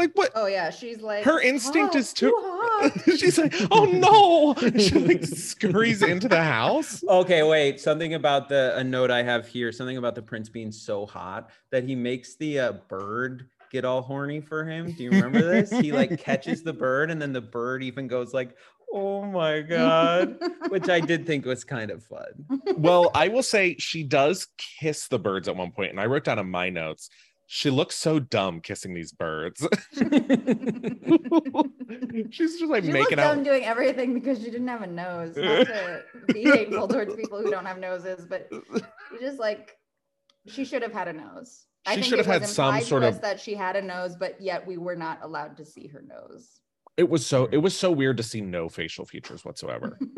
Like 0.00 0.12
what? 0.14 0.32
Oh 0.34 0.46
yeah, 0.46 0.70
she's 0.70 1.02
like 1.02 1.24
Her 1.24 1.42
instinct 1.42 1.94
"Oh, 1.94 1.98
is 1.98 2.14
to. 2.14 2.90
She's 3.18 3.36
like, 3.36 3.52
"Oh 3.70 3.84
no!" 3.84 4.54
she 4.78 4.94
like 4.98 5.22
scurries 5.22 6.00
into 6.00 6.26
the 6.26 6.42
house. 6.42 7.04
Okay, 7.06 7.42
wait. 7.42 7.78
Something 7.80 8.14
about 8.14 8.48
the 8.48 8.74
a 8.78 8.82
note 8.82 9.10
I 9.10 9.22
have 9.22 9.46
here. 9.46 9.70
Something 9.72 9.98
about 9.98 10.14
the 10.14 10.22
prince 10.22 10.48
being 10.48 10.72
so 10.72 11.04
hot 11.04 11.50
that 11.70 11.84
he 11.84 11.94
makes 11.94 12.36
the 12.36 12.60
uh, 12.60 12.72
bird 12.88 13.50
get 13.70 13.84
all 13.84 14.00
horny 14.00 14.40
for 14.40 14.64
him. 14.64 14.90
Do 14.92 15.04
you 15.04 15.10
remember 15.10 15.42
this? 15.42 15.70
He 15.70 15.92
like 15.92 16.18
catches 16.24 16.62
the 16.62 16.72
bird, 16.72 17.10
and 17.10 17.20
then 17.20 17.34
the 17.34 17.42
bird 17.42 17.82
even 17.82 18.08
goes 18.08 18.32
like, 18.32 18.56
"Oh 18.90 19.26
my 19.26 19.60
god," 19.60 20.38
which 20.70 20.88
I 20.88 21.00
did 21.00 21.26
think 21.26 21.44
was 21.44 21.62
kind 21.62 21.90
of 21.90 22.02
fun. 22.02 22.46
Well, 22.78 23.10
I 23.14 23.28
will 23.28 23.42
say 23.42 23.76
she 23.78 24.02
does 24.02 24.48
kiss 24.56 25.08
the 25.08 25.18
birds 25.18 25.46
at 25.46 25.56
one 25.56 25.72
point, 25.72 25.90
and 25.90 26.00
I 26.00 26.06
wrote 26.06 26.24
down 26.24 26.38
in 26.38 26.50
my 26.50 26.70
notes. 26.70 27.10
She 27.52 27.68
looks 27.68 27.96
so 27.96 28.20
dumb 28.20 28.60
kissing 28.60 28.94
these 28.94 29.10
birds. 29.10 29.58
She's 32.30 32.60
just 32.60 32.70
like 32.70 32.84
she 32.84 32.92
making 32.92 33.18
out. 33.18 33.34
dumb 33.34 33.42
doing 33.42 33.64
everything 33.64 34.14
because 34.14 34.38
she 34.38 34.44
didn't 34.52 34.68
have 34.68 34.82
a 34.82 34.86
nose. 34.86 35.34
Not 35.36 35.66
to 35.66 36.04
be 36.32 36.44
hateful 36.44 36.86
towards 36.86 37.16
people 37.16 37.42
who 37.42 37.50
don't 37.50 37.64
have 37.66 37.78
noses, 37.78 38.24
but 38.24 38.48
she 38.52 39.18
just 39.18 39.40
like 39.40 39.76
she 40.46 40.64
should 40.64 40.82
have 40.82 40.92
had 40.92 41.08
a 41.08 41.12
nose. 41.12 41.66
I 41.86 41.96
She 41.96 42.02
think 42.02 42.06
should 42.10 42.18
have 42.18 42.26
had 42.42 42.46
some 42.46 42.80
sort 42.82 43.02
of- 43.02 43.20
that 43.22 43.40
she 43.40 43.54
had 43.54 43.74
a 43.74 43.82
nose, 43.82 44.14
but 44.14 44.40
yet 44.40 44.64
we 44.64 44.76
were 44.76 44.94
not 44.94 45.18
allowed 45.22 45.56
to 45.56 45.64
see 45.64 45.88
her 45.88 46.02
nose. 46.06 46.60
It 46.96 47.10
was 47.10 47.26
so 47.26 47.46
it 47.50 47.56
was 47.58 47.76
so 47.76 47.90
weird 47.90 48.16
to 48.18 48.22
see 48.22 48.40
no 48.40 48.68
facial 48.68 49.04
features 49.04 49.44
whatsoever. 49.44 49.98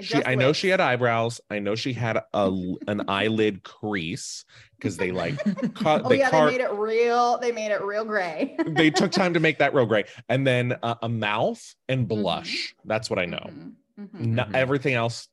She, 0.00 0.14
Just 0.14 0.28
I 0.28 0.36
know 0.36 0.52
she 0.52 0.68
had 0.68 0.80
eyebrows. 0.80 1.40
I 1.50 1.58
know 1.58 1.74
she 1.74 1.92
had 1.92 2.18
a 2.32 2.52
an 2.86 3.08
eyelid 3.08 3.64
crease 3.64 4.44
because 4.76 4.96
they 4.96 5.10
like 5.10 5.34
cut. 5.74 6.02
Oh 6.04 6.08
they 6.08 6.18
yeah, 6.20 6.30
car- 6.30 6.46
they 6.46 6.58
made 6.58 6.64
it 6.64 6.70
real. 6.72 7.38
They 7.38 7.50
made 7.52 7.72
it 7.72 7.82
real 7.82 8.04
gray. 8.04 8.56
they 8.66 8.90
took 8.90 9.10
time 9.10 9.34
to 9.34 9.40
make 9.40 9.58
that 9.58 9.74
real 9.74 9.86
gray, 9.86 10.04
and 10.28 10.46
then 10.46 10.76
uh, 10.82 10.94
a 11.02 11.08
mouth 11.08 11.74
and 11.88 12.08
Mm-hmm. 12.08 12.20
blush. 12.22 12.74
That's 12.84 13.10
what 13.10 13.18
I 13.18 13.24
know. 13.26 13.44
Mhm, 13.50 13.72
mhm. 14.00 14.20
No- 14.20 14.44
Mhm. 14.44 14.54
everything 14.54 14.94
else 14.94 15.26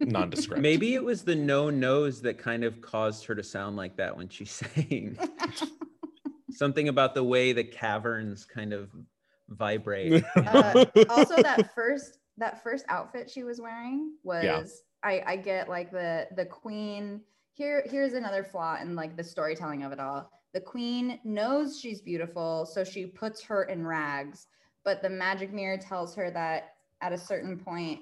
nondescript. 0.00 0.62
Maybe 0.62 0.94
it 0.94 1.04
was 1.04 1.22
the 1.22 1.34
no 1.34 1.68
nose 1.70 2.22
that 2.22 2.38
kind 2.38 2.64
of 2.64 2.80
caused 2.80 3.26
her 3.26 3.34
to 3.34 3.42
sound 3.42 3.76
like 3.76 3.96
that 3.96 4.16
when 4.16 4.28
she 4.28 4.44
sang. 4.44 5.18
Something 6.50 6.88
about 6.88 7.14
the 7.14 7.24
way 7.24 7.52
the 7.52 7.64
caverns 7.64 8.44
kind 8.46 8.72
of 8.72 8.88
vibrate. 9.48 10.24
Uh, 10.36 10.84
also 11.10 11.36
that 11.42 11.74
first 11.74 12.18
that 12.38 12.62
first 12.62 12.84
outfit 12.88 13.30
she 13.30 13.44
was 13.44 13.60
wearing 13.60 14.12
was 14.22 14.44
Yeah. 14.44 14.62
I 15.02 15.22
I 15.26 15.36
get 15.36 15.68
like 15.68 15.90
the 15.90 16.28
the 16.36 16.44
queen 16.44 17.20
here 17.54 17.84
here's 17.86 18.12
another 18.12 18.44
flaw 18.44 18.76
in 18.80 18.94
like 18.94 19.16
the 19.16 19.24
storytelling 19.24 19.82
of 19.82 19.92
it 19.92 20.00
all. 20.00 20.30
The 20.52 20.60
queen 20.60 21.20
knows 21.24 21.78
she's 21.78 22.00
beautiful, 22.00 22.66
so 22.66 22.82
she 22.82 23.06
puts 23.06 23.42
her 23.42 23.64
in 23.64 23.86
rags, 23.86 24.46
but 24.84 25.02
the 25.02 25.10
magic 25.10 25.52
mirror 25.52 25.76
tells 25.76 26.14
her 26.14 26.30
that 26.30 26.74
at 27.02 27.12
a 27.12 27.18
certain 27.18 27.58
point 27.58 28.00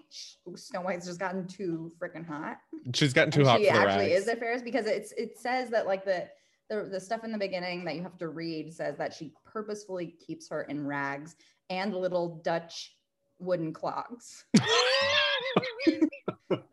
Snow 0.55 0.83
White's 0.83 1.07
just 1.07 1.18
gotten 1.18 1.47
too 1.47 1.90
freaking 2.01 2.27
hot. 2.27 2.59
She's 2.94 3.12
gotten 3.12 3.33
too 3.33 3.40
and 3.40 3.49
hot 3.49 3.61
she 3.61 3.66
for 3.66 3.73
the 3.73 3.79
actually 3.79 4.12
rags. 4.12 4.20
is 4.20 4.27
the 4.27 4.37
fairest 4.37 4.64
because 4.64 4.87
it's 4.87 5.12
it 5.12 5.38
says 5.38 5.70
that 5.70 5.87
like 5.87 6.05
the 6.05 6.29
the, 6.70 6.88
the 6.90 7.01
stuff 7.01 7.25
in 7.25 7.33
the 7.33 7.38
beginning 7.38 7.85
that 7.85 7.94
you 7.94 8.03
have 8.03 8.16
to 8.18 8.29
read 8.29 8.73
says 8.73 8.97
that 8.97 9.12
she 9.12 9.33
purposefully 9.44 10.14
keeps 10.27 10.49
her 10.49 10.62
in 10.62 10.87
rags 10.87 11.37
and 11.70 11.94
little 11.94 12.40
Dutch 12.42 12.93
wooden 13.38 13.73
clogs 13.73 14.44
that 14.55 16.09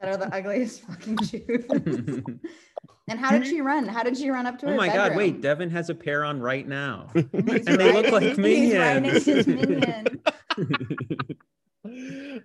are 0.02 0.18
the 0.18 0.30
ugliest 0.34 0.82
fucking 0.84 1.18
shoes. 1.24 1.66
and 3.08 3.20
how 3.20 3.32
did 3.32 3.46
she 3.48 3.62
run? 3.62 3.88
How 3.88 4.04
did 4.04 4.18
she 4.18 4.30
run 4.30 4.46
up 4.46 4.58
to 4.60 4.66
oh 4.68 4.70
her 4.70 4.74
oh 4.76 4.78
my 4.78 4.88
god, 4.88 5.16
wait, 5.16 5.34
bedroom? 5.34 5.42
Devin 5.42 5.70
has 5.72 5.90
a 5.90 5.96
pair 5.96 6.24
on 6.24 6.40
right 6.40 6.68
now. 6.68 7.08
He's 7.14 7.26
and 7.34 7.80
they 7.80 7.92
look 7.92 8.06
riding- 8.06 8.12
like 8.12 8.24
He's 8.24 8.38
riding 8.76 9.04
minions. 9.04 9.26
his 9.26 9.48
minion. 9.48 10.20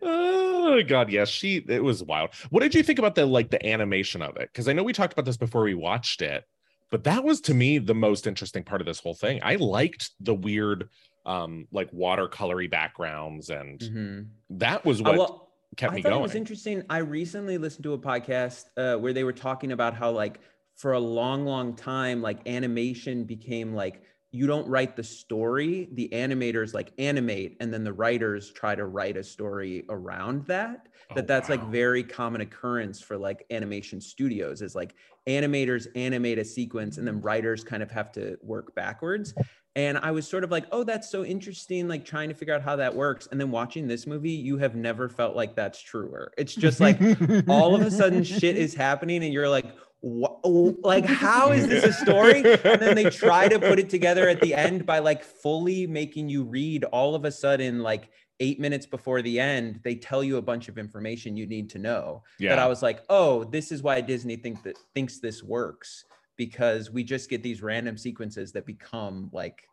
oh 0.02 0.82
god 0.86 1.10
yes 1.10 1.28
she 1.28 1.62
it 1.68 1.82
was 1.84 2.02
wild 2.02 2.30
what 2.50 2.60
did 2.62 2.74
you 2.74 2.82
think 2.82 2.98
about 2.98 3.14
the 3.14 3.26
like 3.26 3.50
the 3.50 3.64
animation 3.66 4.22
of 4.22 4.36
it 4.36 4.48
because 4.52 4.66
i 4.66 4.72
know 4.72 4.82
we 4.82 4.94
talked 4.94 5.12
about 5.12 5.26
this 5.26 5.36
before 5.36 5.62
we 5.62 5.74
watched 5.74 6.22
it 6.22 6.44
but 6.90 7.04
that 7.04 7.22
was 7.22 7.40
to 7.42 7.52
me 7.52 7.76
the 7.78 7.94
most 7.94 8.26
interesting 8.26 8.62
part 8.64 8.80
of 8.80 8.86
this 8.86 8.98
whole 8.98 9.12
thing 9.14 9.38
i 9.42 9.56
liked 9.56 10.10
the 10.20 10.32
weird 10.34 10.88
um 11.26 11.66
like 11.72 11.90
watercolory 11.92 12.70
backgrounds 12.70 13.50
and 13.50 13.80
Mhm. 13.82 14.28
that 14.50 14.84
was 14.84 15.00
Uh, 15.00 15.04
what 15.04 15.18
well, 15.18 15.48
kept 15.76 15.92
I 15.92 15.96
me 15.96 16.02
thought 16.02 16.10
going 16.10 16.20
it 16.20 16.22
was 16.22 16.34
interesting. 16.34 16.82
I 16.88 16.98
recently 16.98 17.58
listened 17.58 17.82
to 17.84 17.92
a 17.92 17.98
podcast 17.98 18.66
uh, 18.76 18.96
where 18.98 19.12
they 19.12 19.24
were 19.24 19.32
talking 19.32 19.72
about 19.72 19.94
how, 19.94 20.10
like, 20.12 20.40
for 20.76 20.92
a 20.92 21.00
long, 21.00 21.44
long 21.44 21.74
time, 21.74 22.22
like 22.22 22.46
animation 22.48 23.24
became 23.24 23.74
like 23.74 24.02
you 24.32 24.46
don't 24.46 24.68
write 24.68 24.96
the 24.96 25.02
story, 25.02 25.88
the 25.92 26.10
animators 26.12 26.74
like 26.74 26.92
animate, 26.98 27.56
and 27.60 27.72
then 27.72 27.84
the 27.84 27.92
writers 27.92 28.52
try 28.52 28.74
to 28.74 28.84
write 28.84 29.16
a 29.16 29.24
story 29.24 29.84
around 29.88 30.44
that. 30.46 30.88
That 31.14 31.24
Oh, 31.24 31.26
that's 31.26 31.48
like 31.48 31.62
very 31.62 32.02
common 32.04 32.42
occurrence 32.42 33.00
for 33.00 33.16
like 33.16 33.46
animation 33.50 34.00
studios 34.00 34.60
is 34.60 34.74
like 34.74 34.94
animators 35.26 35.86
animate 35.94 36.38
a 36.38 36.44
sequence 36.44 36.98
and 36.98 37.06
then 37.06 37.20
writers 37.22 37.64
kind 37.64 37.82
of 37.82 37.90
have 37.90 38.12
to 38.12 38.36
work 38.42 38.74
backwards. 38.74 39.32
And 39.76 39.98
I 39.98 40.10
was 40.10 40.26
sort 40.26 40.42
of 40.42 40.50
like, 40.50 40.64
oh, 40.72 40.84
that's 40.84 41.10
so 41.10 41.22
interesting, 41.22 41.86
like 41.86 42.06
trying 42.06 42.30
to 42.30 42.34
figure 42.34 42.54
out 42.54 42.62
how 42.62 42.76
that 42.76 42.94
works. 42.94 43.28
And 43.30 43.38
then 43.38 43.50
watching 43.50 43.86
this 43.86 44.06
movie, 44.06 44.30
you 44.30 44.56
have 44.56 44.74
never 44.74 45.06
felt 45.06 45.36
like 45.36 45.54
that's 45.54 45.82
truer. 45.82 46.32
It's 46.38 46.54
just 46.54 46.80
like 46.80 46.98
all 47.46 47.74
of 47.74 47.82
a 47.82 47.90
sudden 47.90 48.24
shit 48.24 48.56
is 48.56 48.74
happening 48.74 49.22
and 49.22 49.34
you're 49.34 49.50
like, 49.50 49.66
what? 50.00 50.40
Like, 50.82 51.04
how 51.04 51.52
is 51.52 51.68
this 51.68 51.84
a 51.84 51.92
story? 51.92 52.38
And 52.38 52.80
then 52.80 52.94
they 52.94 53.10
try 53.10 53.48
to 53.48 53.58
put 53.58 53.78
it 53.78 53.90
together 53.90 54.30
at 54.30 54.40
the 54.40 54.54
end 54.54 54.86
by 54.86 55.00
like 55.00 55.22
fully 55.22 55.86
making 55.86 56.30
you 56.30 56.44
read 56.44 56.84
all 56.84 57.14
of 57.14 57.26
a 57.26 57.30
sudden, 57.30 57.82
like 57.82 58.08
eight 58.40 58.58
minutes 58.58 58.86
before 58.86 59.20
the 59.20 59.38
end, 59.38 59.80
they 59.84 59.94
tell 59.94 60.24
you 60.24 60.38
a 60.38 60.42
bunch 60.42 60.68
of 60.68 60.78
information 60.78 61.36
you 61.36 61.46
need 61.46 61.68
to 61.70 61.78
know. 61.78 62.22
yeah. 62.38 62.50
That 62.50 62.58
I 62.60 62.66
was 62.66 62.82
like, 62.82 63.02
oh, 63.10 63.44
this 63.44 63.70
is 63.70 63.82
why 63.82 64.00
Disney 64.00 64.36
think 64.36 64.62
that 64.62 64.78
thinks 64.94 65.18
this 65.18 65.42
works 65.42 66.06
because 66.36 66.90
we 66.90 67.02
just 67.02 67.30
get 67.30 67.42
these 67.42 67.62
random 67.62 67.96
sequences 67.96 68.52
that 68.52 68.66
become 68.66 69.30
like 69.32 69.68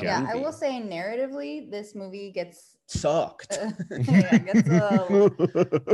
a 0.00 0.04
yeah, 0.04 0.26
I 0.28 0.34
will 0.34 0.52
say 0.52 0.80
narratively, 0.82 1.70
this 1.70 1.94
movie 1.94 2.30
gets 2.30 2.76
sucked. 2.86 3.52
uh, 3.52 3.70
yeah, 4.08 4.38
gets 4.38 4.68
a, 4.68 5.30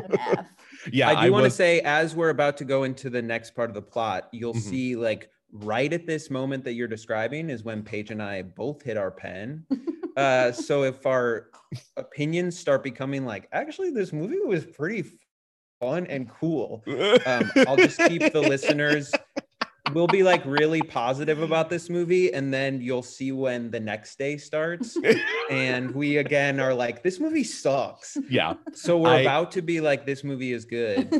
yeah 0.92 1.10
I 1.10 1.26
do 1.26 1.32
want 1.32 1.44
to 1.44 1.50
say, 1.50 1.80
as 1.80 2.14
we're 2.14 2.30
about 2.30 2.56
to 2.58 2.64
go 2.64 2.84
into 2.84 3.10
the 3.10 3.22
next 3.22 3.54
part 3.54 3.70
of 3.70 3.74
the 3.74 3.82
plot, 3.82 4.28
you'll 4.32 4.54
Mhm. 4.54 4.60
see 4.60 4.96
like 4.96 5.30
right 5.52 5.92
at 5.92 6.06
this 6.06 6.30
moment 6.30 6.64
that 6.64 6.72
you're 6.72 6.88
describing 6.88 7.50
is 7.50 7.62
when 7.62 7.82
Paige 7.82 8.10
and 8.10 8.22
I 8.22 8.42
both 8.42 8.82
hit 8.82 8.96
our 8.96 9.10
pen. 9.10 9.66
uh, 10.16 10.52
so 10.52 10.82
if 10.84 11.04
our 11.06 11.50
opinions 11.96 12.58
start 12.58 12.82
becoming 12.82 13.26
like, 13.26 13.48
actually, 13.52 13.90
this 13.90 14.12
movie 14.12 14.40
was 14.40 14.64
pretty 14.64 15.04
fun 15.80 16.06
and 16.06 16.28
cool, 16.28 16.82
um, 17.26 17.52
I'll 17.68 17.76
just 17.76 17.98
keep 18.08 18.32
the 18.32 18.40
listeners. 18.40 19.12
We'll 19.94 20.06
be 20.06 20.22
like 20.22 20.44
really 20.44 20.82
positive 20.82 21.42
about 21.42 21.70
this 21.70 21.90
movie, 21.90 22.32
and 22.32 22.52
then 22.52 22.80
you'll 22.80 23.02
see 23.02 23.32
when 23.32 23.70
the 23.70 23.80
next 23.80 24.18
day 24.18 24.36
starts, 24.36 24.96
and 25.50 25.90
we 25.94 26.18
again 26.18 26.60
are 26.60 26.74
like, 26.74 27.02
"This 27.02 27.20
movie 27.20 27.44
sucks." 27.44 28.16
yeah 28.28 28.54
So 28.72 28.98
we're 28.98 29.10
I- 29.10 29.20
about 29.20 29.50
to 29.52 29.62
be 29.62 29.80
like, 29.80 30.06
"This 30.06 30.24
movie 30.24 30.52
is 30.52 30.64
good," 30.64 31.12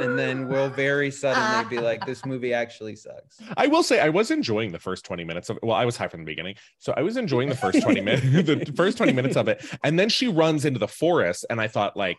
and 0.00 0.18
then 0.18 0.48
we'll 0.48 0.70
very 0.70 1.10
suddenly 1.10 1.68
be 1.68 1.78
ah. 1.78 1.82
like, 1.82 2.06
"This 2.06 2.24
movie 2.24 2.52
actually 2.52 2.96
sucks." 2.96 3.40
I 3.56 3.66
will 3.66 3.82
say 3.82 4.00
I 4.00 4.08
was 4.08 4.30
enjoying 4.30 4.72
the 4.72 4.78
first 4.78 5.04
20 5.04 5.24
minutes 5.24 5.50
of 5.50 5.58
well, 5.62 5.76
I 5.76 5.84
was 5.84 5.96
high 5.96 6.08
from 6.08 6.20
the 6.20 6.26
beginning. 6.26 6.56
So 6.78 6.92
I 6.96 7.02
was 7.02 7.16
enjoying 7.16 7.48
the 7.48 7.56
first 7.56 7.82
20 7.82 8.00
minutes, 8.00 8.22
the 8.46 8.72
first 8.76 8.96
20 8.96 9.12
minutes 9.12 9.36
of 9.36 9.48
it. 9.48 9.64
And 9.84 9.98
then 9.98 10.08
she 10.08 10.28
runs 10.28 10.64
into 10.64 10.78
the 10.78 10.88
forest, 10.88 11.44
and 11.50 11.60
I 11.60 11.68
thought, 11.68 11.96
like, 11.96 12.18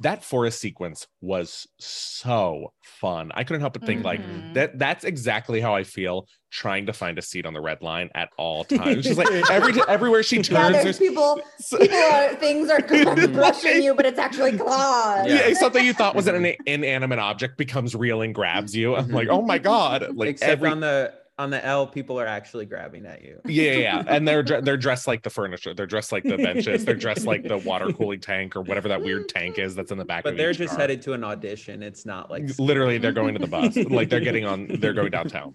that 0.00 0.22
forest 0.24 0.60
sequence 0.60 1.06
was 1.22 1.66
so 1.78 2.72
fun. 2.82 3.30
I 3.34 3.44
couldn't 3.44 3.60
help 3.62 3.72
but 3.74 3.86
think, 3.86 4.04
like, 4.04 4.20
Mhm. 4.20 4.54
that 4.54 4.78
that's 4.78 5.04
exactly 5.04 5.60
how 5.60 5.74
I 5.74 5.84
feel 5.84 6.26
trying 6.50 6.86
to 6.86 6.92
find 6.92 7.18
a 7.18 7.22
seat 7.22 7.46
on 7.46 7.54
the 7.54 7.60
red 7.60 7.82
line 7.82 8.10
at 8.14 8.28
all 8.38 8.64
times. 8.64 9.04
She's 9.06 9.16
like 9.18 9.30
every 9.50 9.74
everywhere 9.88 10.22
she 10.22 10.36
Yeah, 10.36 10.42
turns, 10.42 10.72
there's 10.72 10.84
there's 10.84 10.98
people, 10.98 11.40
people 11.78 11.96
are, 11.96 12.34
things 12.36 12.70
are 12.70 12.80
brushing 13.28 13.82
you, 13.82 13.94
but 13.94 14.06
it's 14.06 14.18
actually 14.18 14.56
claws. 14.58 15.26
Yeah. 15.28 15.48
yeah, 15.48 15.54
something 15.54 15.84
you 15.84 15.92
thought 15.92 16.14
was 16.14 16.26
an 16.26 16.54
inanimate 16.66 17.18
object 17.18 17.56
becomes 17.56 17.94
real 17.94 18.22
and 18.22 18.34
grabs 18.34 18.74
you. 18.76 18.96
I'm 18.96 19.08
like, 19.08 19.28
Mhm. 19.28 19.32
oh 19.38 19.42
my 19.42 19.58
god! 19.58 20.14
Like 20.16 20.28
Except 20.30 20.50
every 20.52 20.70
on 20.70 20.80
the 20.80 21.12
on 21.38 21.50
the 21.50 21.64
L, 21.64 21.86
people 21.86 22.18
are 22.18 22.26
actually 22.26 22.64
grabbing 22.64 23.04
at 23.04 23.22
you. 23.22 23.40
Yeah, 23.44 23.72
yeah, 23.72 24.02
and 24.08 24.26
they're 24.26 24.42
they're 24.42 24.76
dressed 24.76 25.06
like 25.06 25.22
the 25.22 25.30
furniture. 25.30 25.74
They're 25.74 25.86
dressed 25.86 26.12
like 26.12 26.24
the 26.24 26.36
benches. 26.36 26.84
They're 26.84 26.94
dressed 26.94 27.26
like 27.26 27.42
the 27.42 27.58
water 27.58 27.92
cooling 27.92 28.20
tank 28.20 28.56
or 28.56 28.62
whatever 28.62 28.88
that 28.88 29.02
weird 29.02 29.28
tank 29.28 29.58
is 29.58 29.74
that's 29.74 29.90
in 29.90 29.98
the 29.98 30.04
back. 30.04 30.24
But 30.24 30.36
they're 30.36 30.52
just 30.52 30.70
car. 30.70 30.80
headed 30.80 31.02
to 31.02 31.12
an 31.12 31.24
audition. 31.24 31.82
It's 31.82 32.06
not 32.06 32.30
like 32.30 32.58
Literally, 32.58 32.98
they're 32.98 33.12
going 33.12 33.34
to 33.34 33.40
the 33.40 33.46
bus. 33.46 33.76
like 33.90 34.08
they're 34.08 34.20
getting 34.20 34.46
on. 34.46 34.66
They're 34.80 34.94
going 34.94 35.10
downtown. 35.10 35.54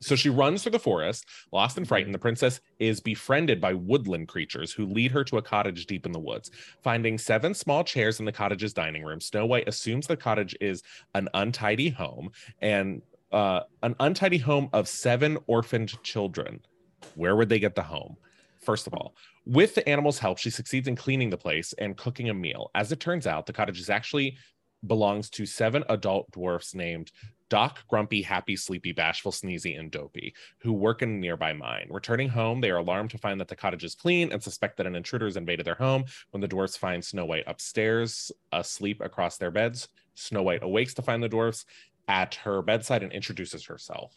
So 0.00 0.16
she 0.16 0.30
runs 0.30 0.62
through 0.62 0.72
the 0.72 0.80
forest, 0.80 1.26
lost 1.52 1.78
and 1.78 1.86
frightened. 1.86 2.12
The 2.12 2.18
princess 2.18 2.60
is 2.80 2.98
befriended 2.98 3.60
by 3.60 3.74
woodland 3.74 4.26
creatures 4.26 4.72
who 4.72 4.86
lead 4.86 5.12
her 5.12 5.22
to 5.22 5.36
a 5.36 5.42
cottage 5.42 5.86
deep 5.86 6.06
in 6.06 6.10
the 6.10 6.18
woods. 6.18 6.50
Finding 6.82 7.16
seven 7.18 7.54
small 7.54 7.84
chairs 7.84 8.18
in 8.18 8.26
the 8.26 8.32
cottage's 8.32 8.72
dining 8.72 9.04
room, 9.04 9.20
Snow 9.20 9.46
White 9.46 9.68
assumes 9.68 10.08
the 10.08 10.16
cottage 10.16 10.56
is 10.60 10.82
an 11.14 11.28
untidy 11.34 11.88
home 11.88 12.30
and 12.60 13.00
uh, 13.32 13.60
an 13.82 13.94
untidy 14.00 14.38
home 14.38 14.68
of 14.72 14.88
seven 14.88 15.38
orphaned 15.46 16.02
children. 16.02 16.60
Where 17.14 17.36
would 17.36 17.48
they 17.48 17.58
get 17.58 17.74
the 17.74 17.82
home? 17.82 18.16
First 18.60 18.86
of 18.86 18.94
all, 18.94 19.14
with 19.44 19.74
the 19.74 19.88
animals' 19.88 20.18
help, 20.18 20.38
she 20.38 20.50
succeeds 20.50 20.86
in 20.86 20.94
cleaning 20.94 21.30
the 21.30 21.36
place 21.36 21.72
and 21.78 21.96
cooking 21.96 22.30
a 22.30 22.34
meal. 22.34 22.70
As 22.74 22.92
it 22.92 23.00
turns 23.00 23.26
out, 23.26 23.46
the 23.46 23.52
cottage 23.52 23.80
is 23.80 23.90
actually 23.90 24.36
belongs 24.86 25.30
to 25.30 25.46
seven 25.46 25.84
adult 25.88 26.30
dwarfs 26.30 26.74
named 26.74 27.10
Doc, 27.48 27.80
Grumpy, 27.86 28.22
Happy, 28.22 28.56
Sleepy, 28.56 28.92
Bashful, 28.92 29.30
Sneezy, 29.30 29.78
and 29.78 29.90
Dopey, 29.90 30.34
who 30.58 30.72
work 30.72 31.02
in 31.02 31.10
a 31.10 31.12
nearby 31.12 31.52
mine. 31.52 31.86
Returning 31.90 32.30
home, 32.30 32.60
they 32.60 32.70
are 32.70 32.78
alarmed 32.78 33.10
to 33.10 33.18
find 33.18 33.38
that 33.40 33.48
the 33.48 33.56
cottage 33.56 33.84
is 33.84 33.94
clean 33.94 34.32
and 34.32 34.42
suspect 34.42 34.78
that 34.78 34.86
an 34.86 34.96
intruder 34.96 35.26
has 35.26 35.36
invaded 35.36 35.66
their 35.66 35.74
home. 35.74 36.04
When 36.30 36.40
the 36.40 36.48
dwarfs 36.48 36.78
find 36.78 37.04
Snow 37.04 37.26
White 37.26 37.44
upstairs, 37.46 38.32
asleep 38.52 39.02
across 39.02 39.36
their 39.36 39.50
beds, 39.50 39.88
Snow 40.14 40.42
White 40.42 40.62
awakes 40.62 40.94
to 40.94 41.02
find 41.02 41.22
the 41.22 41.28
dwarfs 41.28 41.66
at 42.08 42.34
her 42.36 42.62
bedside 42.62 43.02
and 43.02 43.12
introduces 43.12 43.64
herself. 43.64 44.12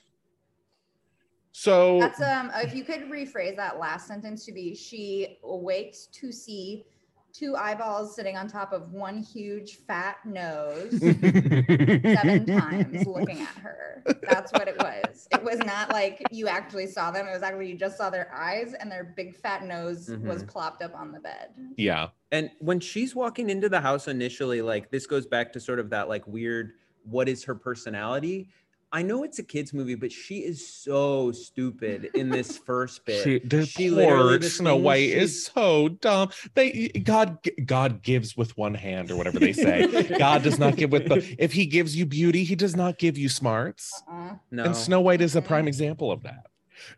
So 1.52 2.00
That's 2.00 2.22
um. 2.22 2.52
If 2.56 2.76
you 2.76 2.84
could 2.84 3.10
rephrase 3.10 3.56
that 3.56 3.80
last 3.80 4.08
sentence 4.08 4.46
to 4.46 4.52
be, 4.52 4.76
she 4.76 5.38
awakes 5.44 6.08
to 6.14 6.32
see 6.32 6.86
two 7.32 7.56
eyeballs 7.56 8.16
sitting 8.16 8.38
on 8.38 8.48
top 8.48 8.72
of 8.72 8.92
one 8.94 9.18
huge 9.22 9.80
fat 9.88 10.18
nose 10.26 11.00
seven 11.00 12.46
times 12.46 13.06
looking 13.06 13.42
at 13.42 13.56
her. 13.58 14.02
That's 14.30 14.52
what 14.54 14.68
it 14.70 14.78
was. 14.78 15.28
It 15.34 15.44
was 15.44 15.60
not 15.60 15.90
like 15.92 16.22
you 16.32 16.48
actually 16.48 16.88
saw 16.88 17.12
them. 17.12 17.28
It 17.28 17.32
was 17.34 17.44
actually 17.44 17.70
you 17.70 17.78
just 17.78 17.98
saw 17.98 18.10
their 18.10 18.34
eyes 18.34 18.74
and 18.80 18.90
their 18.92 19.04
big 19.16 19.36
fat 19.36 19.64
nose 19.66 20.10
was 20.24 20.44
Mhm. 20.44 20.48
plopped 20.48 20.82
up 20.82 20.96
on 20.96 21.12
the 21.12 21.20
bed. 21.20 21.50
Yeah. 21.78 22.10
And 22.32 22.52
when 22.60 22.80
she's 22.80 23.16
walking 23.16 23.50
into 23.50 23.68
the 23.70 23.82
house 23.82 24.08
initially, 24.08 24.62
like 24.62 24.90
this 24.92 25.06
goes 25.06 25.26
back 25.26 25.52
to 25.54 25.60
sort 25.60 25.80
of 25.80 25.90
that 25.90 26.08
like 26.08 26.26
weird, 26.28 26.74
what 27.10 27.28
is 27.30 27.44
her 27.44 27.56
personality? 27.56 28.50
I 28.92 29.02
know 29.02 29.24
it's 29.24 29.40
a 29.40 29.44
kids 29.44 29.74
movie, 29.74 29.96
but 29.96 30.10
she 30.12 30.38
is 30.38 30.66
so 30.66 31.32
stupid 31.34 32.12
in 32.14 32.30
this 32.30 32.58
first 32.66 33.04
bit. 33.06 33.24
She, 33.24 33.40
the 33.40 33.66
She 33.66 33.90
literally 33.90 34.30
poor 34.30 34.38
the 34.38 34.50
Snow 34.50 34.78
White 34.78 35.00
she- 35.10 35.12
is 35.14 35.46
so 35.48 35.90
dumb. 35.90 36.30
They 36.54 36.90
God 37.04 37.40
God 37.66 38.02
gives 38.04 38.38
with 38.38 38.56
one 38.58 38.74
hand 38.74 39.12
or 39.12 39.18
whatever 39.18 39.40
they 39.40 39.52
say. 39.54 40.04
God 40.18 40.44
does 40.44 40.60
not 40.60 40.78
give 40.78 40.92
with 40.94 41.10
the 41.10 41.36
if 41.38 41.52
he 41.52 41.66
gives 41.66 41.96
you 41.96 42.06
beauty, 42.06 42.44
he 42.46 42.56
does 42.56 42.76
not 42.76 42.98
give 42.98 43.18
you 43.18 43.28
smarts. 43.28 44.02
Uh-uh. 44.10 44.36
no, 44.52 44.64
And 44.64 44.76
Snow 44.76 45.02
White 45.02 45.20
is 45.22 45.36
a 45.36 45.42
prime 45.42 45.68
example 45.68 46.10
of 46.12 46.24
that. 46.24 46.46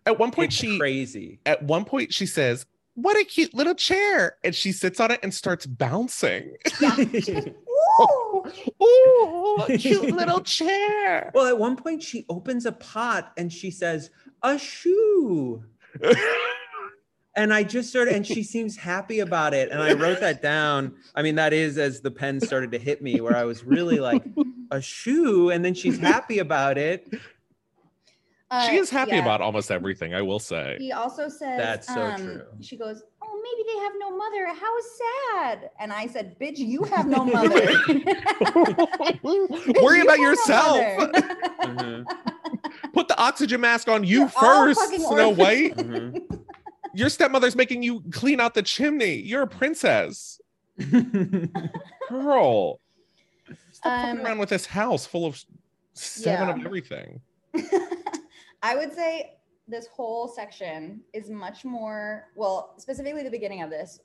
At 0.05 0.19
one 0.19 0.29
point 0.31 0.47
it's 0.51 0.55
she 0.55 0.77
crazy. 0.77 1.39
at 1.47 1.63
one 1.63 1.83
point 1.85 2.13
she 2.13 2.25
says, 2.27 2.65
"What 2.95 3.17
a 3.17 3.23
cute 3.23 3.53
little 3.55 3.75
chair." 3.75 4.35
And 4.43 4.53
she 4.53 4.71
sits 4.71 4.99
on 4.99 5.09
it 5.09 5.19
and 5.23 5.33
starts 5.33 5.65
bouncing. 5.65 6.51
Ooh! 6.83 7.55
Ooh, 8.83 9.65
cute 9.77 10.11
little 10.15 10.41
chair. 10.41 11.31
Well, 11.33 11.45
at 11.45 11.57
one 11.57 11.75
point 11.75 12.03
she 12.03 12.25
opens 12.29 12.65
a 12.65 12.71
pot 12.71 13.33
and 13.37 13.51
she 13.51 13.71
says, 13.71 14.09
"A 14.43 14.57
shoe." 14.57 15.63
And 17.35 17.53
I 17.53 17.61
just 17.61 17.93
sort 17.93 18.07
of, 18.07 18.15
and 18.15 18.25
she 18.25 18.41
seems 18.41 18.75
happy 18.75 19.19
about 19.19 19.53
it. 19.53 19.69
And 19.69 19.79
I 19.79 19.93
wrote 19.93 20.19
that 20.21 20.41
down. 20.41 20.95
I 21.13 21.21
mean, 21.21 21.35
that 21.35 21.53
is 21.53 21.77
as 21.77 22.01
the 22.01 22.09
pen 22.09 22.39
started 22.39 22.71
to 22.71 22.79
hit 22.79 22.99
me, 22.99 23.21
where 23.21 23.37
I 23.37 23.43
was 23.43 23.63
really 23.63 23.99
like, 23.99 24.23
a 24.71 24.81
shoe. 24.81 25.51
And 25.51 25.63
then 25.63 25.75
she's 25.75 25.99
happy 25.99 26.39
about 26.39 26.79
it. 26.79 27.07
Uh, 28.49 28.67
she 28.67 28.77
is 28.77 28.89
happy 28.89 29.11
yeah. 29.11 29.21
about 29.21 29.41
almost 29.41 29.71
everything, 29.71 30.15
I 30.15 30.21
will 30.21 30.39
say. 30.39 30.77
He 30.79 30.91
also 30.93 31.27
says, 31.27 31.59
That's 31.59 31.87
so 31.87 32.01
um, 32.01 32.21
true. 32.21 32.43
She 32.61 32.77
goes, 32.77 33.03
"Oh, 33.16 33.16
maybe 33.47 33.69
they 33.71 33.79
have 33.83 33.93
no 33.97 34.15
mother. 34.15 34.47
How 34.47 34.75
sad." 35.33 35.69
And 35.79 35.91
I 35.93 36.07
said, 36.07 36.37
"Bitch, 36.39 36.57
you 36.57 36.83
have 36.83 37.07
no 37.07 37.23
mother. 37.33 37.59
Bitch, 37.61 39.23
Worry 39.81 39.97
you 39.97 40.03
about 40.03 40.11
have 40.11 40.19
no 40.19 40.29
yourself. 40.29 40.97
mother." 40.97 41.21
Mhm, 41.61 42.05
Put 42.93 43.07
the 43.07 43.17
oxygen 43.19 43.61
mask 43.61 43.87
on 43.89 44.03
you 44.03 44.19
You're 44.21 44.29
first, 44.29 44.79
Snow 44.95 45.29
orphans. 45.29 45.37
White. 45.37 45.75
mhm. 45.77 46.43
Your 46.93 47.09
stepmother's 47.09 47.55
making 47.55 47.83
you 47.83 48.01
clean 48.11 48.39
out 48.39 48.53
the 48.55 48.63
chimney. 48.63 49.15
You're 49.15 49.43
a 49.43 49.47
princess. 49.47 50.39
Girl. 52.09 52.79
Stop 53.71 53.83
fucking 53.83 54.19
Um, 54.19 54.25
around 54.25 54.37
with 54.39 54.49
this 54.49 54.65
house 54.65 55.05
full 55.05 55.25
of 55.25 55.43
seven 55.93 56.47
Yeah. 56.47 56.55
of 56.55 56.65
everything. 56.65 57.21
I 58.63 58.75
would 58.75 58.93
say 58.95 59.36
this 59.67 59.87
whole 59.87 60.27
section 60.27 61.01
is 61.13 61.29
much 61.29 61.65
more 61.65 62.29
well, 62.35 62.73
specifically 62.77 63.23
the 63.23 63.29
beginning 63.31 63.61
of 63.61 63.69
this, 63.69 63.99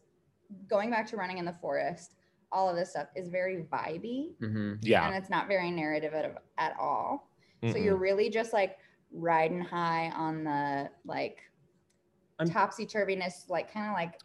going 0.68 0.90
back 0.90 1.06
to 1.08 1.16
running 1.16 1.38
in 1.38 1.44
the 1.44 1.52
forest. 1.52 2.14
All 2.50 2.68
of 2.68 2.76
this 2.76 2.90
stuff 2.90 3.06
is 3.16 3.28
very 3.28 3.64
vibey, 3.72 4.34
Mhm. 4.42 4.78
Yeah. 4.82 5.06
and 5.06 5.14
it's 5.16 5.30
not 5.30 5.48
very 5.48 5.70
narrative 5.70 6.12
at, 6.12 6.42
at 6.58 6.76
all. 6.78 7.30
So 7.62 7.68
Mm-mm. 7.74 7.84
you're 7.84 7.96
really 7.96 8.28
just 8.28 8.52
like 8.52 8.76
riding 9.12 9.60
high 9.60 10.10
on 10.10 10.44
the 10.44 10.90
like 11.06 11.38
I'm- 12.38 12.48
topsy 12.50 12.84
turviness, 12.86 13.48
like 13.48 13.72
kind 13.72 13.86
of 13.88 13.94
like 13.94 14.20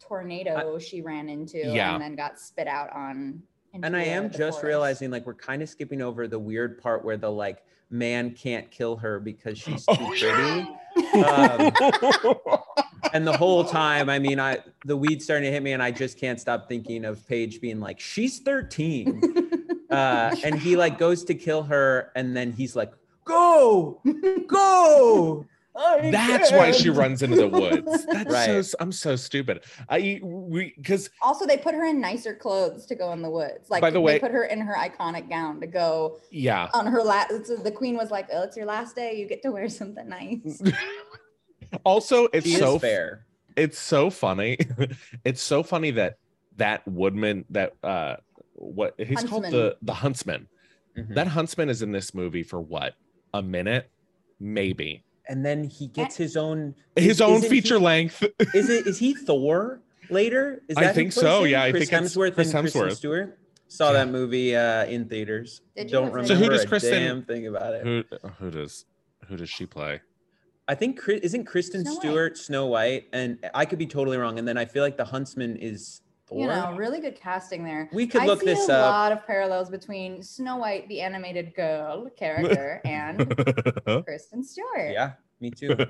tornado 0.00 0.78
she 0.78 1.02
ran 1.02 1.28
into 1.28 1.58
Yeah. 1.58 1.94
and 1.94 2.02
then 2.02 2.16
got 2.16 2.38
spit 2.38 2.66
out 2.66 2.90
on. 2.92 3.42
and 3.72 3.96
I 3.96 4.02
am 4.02 4.28
just 4.30 4.38
forest. 4.58 4.62
realizing 4.64 5.10
like 5.12 5.24
we're 5.24 5.34
kind 5.34 5.62
of 5.62 5.68
skipping 5.68 6.02
over 6.02 6.26
the 6.26 6.38
weird 6.38 6.82
part 6.82 7.04
where 7.04 7.16
the 7.16 7.30
like 7.30 7.62
man 7.90 8.32
can't 8.34 8.70
kill 8.70 8.96
her 8.96 9.20
because 9.20 9.56
she's 9.58 9.86
too 9.86 9.94
Oh, 10.00 10.06
pretty. 10.08 10.68
Um, 11.14 11.72
and 13.12 13.26
the 13.26 13.36
whole 13.36 13.64
time, 13.64 14.08
I 14.08 14.18
mean, 14.18 14.40
I 14.40 14.58
the 14.84 14.96
weed's 14.96 15.24
starting 15.24 15.44
to 15.46 15.52
hit 15.52 15.62
me, 15.62 15.72
and 15.72 15.82
I 15.82 15.90
just 15.90 16.18
can't 16.18 16.40
stop 16.40 16.68
thinking 16.68 17.04
of 17.04 17.26
Paige 17.28 17.60
being 17.60 17.80
like, 17.80 18.00
"She's 18.00 18.38
13," 18.40 19.58
uh, 19.90 20.36
and 20.44 20.58
he 20.58 20.76
like 20.76 20.98
goes 20.98 21.24
to 21.24 21.34
kill 21.34 21.62
her, 21.64 22.12
and 22.14 22.36
then 22.36 22.52
he's 22.52 22.76
like, 22.76 22.92
"Go, 23.24 24.00
go!" 24.46 25.46
I 25.82 26.10
That's 26.10 26.52
why 26.52 26.70
she 26.72 26.90
runs 26.90 27.22
into 27.22 27.36
the 27.36 27.48
woods. 27.48 28.04
That's 28.12 28.30
Right. 28.30 28.46
so 28.46 28.58
s- 28.58 28.74
I'm 28.80 28.92
so 28.92 29.16
stupid. 29.16 29.62
I 29.88 30.20
we 30.22 30.74
because 30.76 31.08
Also, 31.22 31.46
they 31.46 31.56
put 31.56 31.74
her 31.74 31.84
in 31.86 32.00
nicer 32.00 32.34
clothes 32.34 32.84
to 32.86 32.94
go 32.94 33.12
in 33.12 33.22
the 33.22 33.30
woods. 33.30 33.70
Like 33.70 33.80
By 33.80 33.90
the 33.90 34.00
way, 34.00 34.12
they 34.12 34.16
way- 34.16 34.20
put 34.20 34.30
her 34.32 34.44
in 34.44 34.60
her 34.60 34.74
iconic 34.74 35.28
gown 35.28 35.60
to 35.60 35.66
go 35.66 36.18
yeah. 36.30 36.68
on 36.74 36.86
her 36.86 37.02
last. 37.02 37.46
So 37.46 37.56
the 37.56 37.70
queen 37.72 37.96
was 37.96 38.10
like, 38.10 38.28
"Oh, 38.32 38.42
it's 38.42 38.56
your 38.56 38.66
last 38.66 38.94
day. 38.94 39.14
You 39.16 39.26
get 39.26 39.42
to 39.42 39.50
wear 39.52 39.68
something 39.68 40.08
nice." 40.08 40.62
also, 41.84 42.26
it's 42.32 42.46
She 42.46 42.56
so 42.56 42.78
fair. 42.78 43.24
it's 43.56 43.78
so 43.78 44.10
funny. 44.10 44.58
it's 45.24 45.42
so 45.42 45.62
funny 45.62 45.90
that 45.92 46.18
that 46.56 46.86
woodman 46.86 47.44
that 47.50 47.74
uh 47.82 48.16
what 48.54 48.94
he's 48.98 49.22
called 49.24 49.44
the 49.44 49.76
the 49.82 49.94
huntsman. 49.94 50.46
Mhm. 50.98 51.14
That 51.14 51.28
huntsman 51.28 51.68
is 51.68 51.82
in 51.82 51.92
this 51.92 52.12
movie 52.14 52.42
for 52.42 52.60
what? 52.60 52.94
A 53.32 53.42
minute? 53.42 53.90
Maybe. 54.40 55.04
And 55.30 55.46
then 55.46 55.64
he 55.64 55.86
gets 55.86 56.16
his 56.16 56.36
own 56.36 56.74
His 56.96 57.06
is- 57.16 57.20
own 57.22 57.40
feature 57.40 57.78
he- 57.78 57.84
length. 57.84 58.22
Is 58.54 58.68
it? 58.68 58.86
Is 58.86 58.98
he 58.98 59.14
Thor 59.26 59.80
later? 60.10 60.62
Is 60.68 60.74
that 60.76 60.84
I 60.84 60.92
think 60.92 61.12
so, 61.12 61.44
him? 61.44 61.50
yeah, 61.50 61.62
I 61.62 61.70
Chris 61.70 61.88
think 61.88 62.02
it's 62.02 62.14
Hemsworth 62.16 62.34
Chris 62.34 62.52
and 62.52 62.60
Kristen 62.64 62.90
Stewart. 62.90 63.38
Saw 63.68 63.92
Yeah. 63.92 64.04
that 64.04 64.08
movie 64.10 64.56
uh, 64.56 64.84
in 64.86 65.08
theaters. 65.08 65.62
Did? 65.76 65.86
Don't 65.88 66.10
remember 66.10 66.26
So 66.26 66.34
who 66.34 66.48
does 66.50 66.64
a 66.64 66.66
Kristen- 66.66 67.02
damn 67.02 67.22
thing 67.22 67.46
about 67.46 67.74
it. 67.74 67.84
who 67.84 68.02
who 68.38 68.50
does 68.50 68.84
who 69.28 69.36
does 69.36 69.48
she 69.48 69.64
play? 69.64 70.00
I 70.68 70.74
think 70.74 70.98
Chris, 71.00 71.20
isn't 71.22 71.44
Kristen 71.44 71.82
Snow 71.84 71.92
White. 71.94 72.00
Stewart 72.00 72.38
Snow 72.38 72.66
White, 72.66 73.06
and 73.12 73.38
I 73.54 73.64
could 73.64 73.78
be 73.78 73.86
totally 73.86 74.16
wrong. 74.18 74.38
And 74.38 74.46
then 74.46 74.58
I 74.58 74.64
feel 74.66 74.82
like 74.82 74.96
the 74.96 75.04
Huntsman 75.04 75.56
is 75.56 76.00
Thor. 76.30 76.38
You 76.40 76.46
know, 76.46 76.74
really 76.76 77.00
good 77.00 77.16
casting 77.20 77.64
there. 77.64 77.90
we 77.92 78.06
could 78.06 78.22
I 78.22 78.26
look 78.26 78.40
see 78.40 78.46
this 78.46 78.68
a 78.68 78.74
up. 78.74 78.92
lot 78.92 79.12
of 79.12 79.26
parallels 79.26 79.68
between 79.68 80.22
Snow 80.22 80.56
White, 80.56 80.88
the 80.88 81.00
animated 81.02 81.54
girl 81.54 82.08
character, 82.16 82.80
and 82.84 83.28
Kristen 84.06 84.42
Stewart. 84.42 84.92
Yeah, 84.92 85.12
me 85.40 85.50
too. 85.50 85.76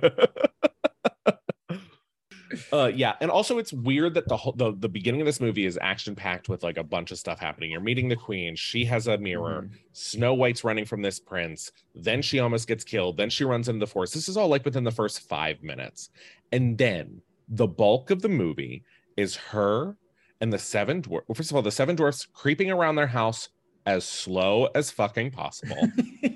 uh 2.73 2.91
yeah 2.93 3.15
and 3.21 3.31
also 3.31 3.59
it's 3.59 3.73
weird 3.73 4.13
that 4.15 4.27
the 4.27 4.37
whole 4.37 4.51
the, 4.53 4.73
the 4.81 4.89
beginning 4.89 5.21
of 5.21 5.25
this 5.25 5.41
movie 5.41 5.67
is 5.67 5.79
action 5.81 6.17
packed 6.17 6.49
with 6.49 6.65
like 6.65 6.79
a 6.79 6.83
bunch 6.83 7.13
of 7.13 7.19
stuff 7.19 7.39
happening 7.39 7.71
you're 7.71 7.81
meeting 7.81 8.09
the 8.09 8.17
queen 8.17 8.57
she 8.57 8.85
has 8.85 9.07
a 9.07 9.17
mirror 9.19 9.69
Mhm. 9.69 9.79
snow 9.93 10.35
white's 10.35 10.65
running 10.65 10.85
from 10.85 11.01
this 11.01 11.21
prince 11.21 11.71
then 11.95 12.21
she 12.21 12.41
almost 12.41 12.67
gets 12.67 12.83
killed 12.83 13.17
then 13.17 13.31
she 13.31 13.45
runs 13.45 13.69
into 13.69 13.79
the 13.79 13.87
forest 13.87 14.15
this 14.15 14.29
is 14.29 14.37
all 14.37 14.49
like 14.49 14.65
within 14.65 14.83
the 14.83 14.91
first 14.91 15.21
five 15.29 15.63
minutes 15.63 16.11
and 16.51 16.77
then 16.77 17.23
the 17.51 17.69
bulk 17.69 18.11
of 18.11 18.21
the 18.21 18.29
movie 18.29 18.83
is 19.17 19.37
her 19.37 19.97
and 20.41 20.53
the 20.53 20.59
seven 20.59 21.01
dwarfs 21.01 21.27
well, 21.29 21.35
first 21.35 21.51
of 21.51 21.57
all 21.57 21.63
the 21.63 21.71
seven 21.71 21.97
dwarfs 21.97 22.27
creeping 22.33 22.71
around 22.71 22.97
their 22.97 23.07
house 23.07 23.49
as 23.87 24.05
slow 24.05 24.67
as 24.75 24.91
fucking 24.91 25.31
possible 25.31 25.77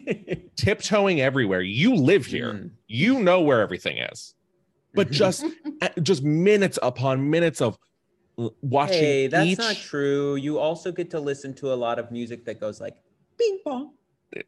tiptoeing 0.57 1.21
everywhere 1.21 1.61
you 1.61 1.95
live 1.95 2.27
here 2.27 2.53
Mm. 2.55 2.71
you 2.89 3.21
know 3.21 3.41
where 3.43 3.61
everything 3.61 3.99
is 3.99 4.35
but 4.95 5.11
just 5.11 5.45
uh, 5.83 5.89
just 6.03 6.23
minutes 6.23 6.79
upon 6.83 7.29
minutes 7.31 7.61
of 7.61 7.77
watching 8.63 8.99
Hey, 8.99 9.27
that's 9.27 9.47
each 9.47 9.59
not 9.59 9.77
true. 9.77 10.37
You 10.37 10.59
also 10.59 10.91
get 10.93 11.11
to 11.11 11.21
listen 11.21 11.55
to 11.55 11.73
a 11.73 11.75
lot 11.75 11.99
of 11.99 12.11
music 12.13 12.45
that 12.47 12.61
goes 12.61 12.81
like 12.81 12.95
bing 13.39 13.59
bong, 13.65 13.93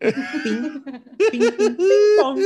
bing, 0.01 0.13
bing, 0.45 0.83
bing, 1.31 1.77
bing 1.77 2.17
bong. 2.19 2.37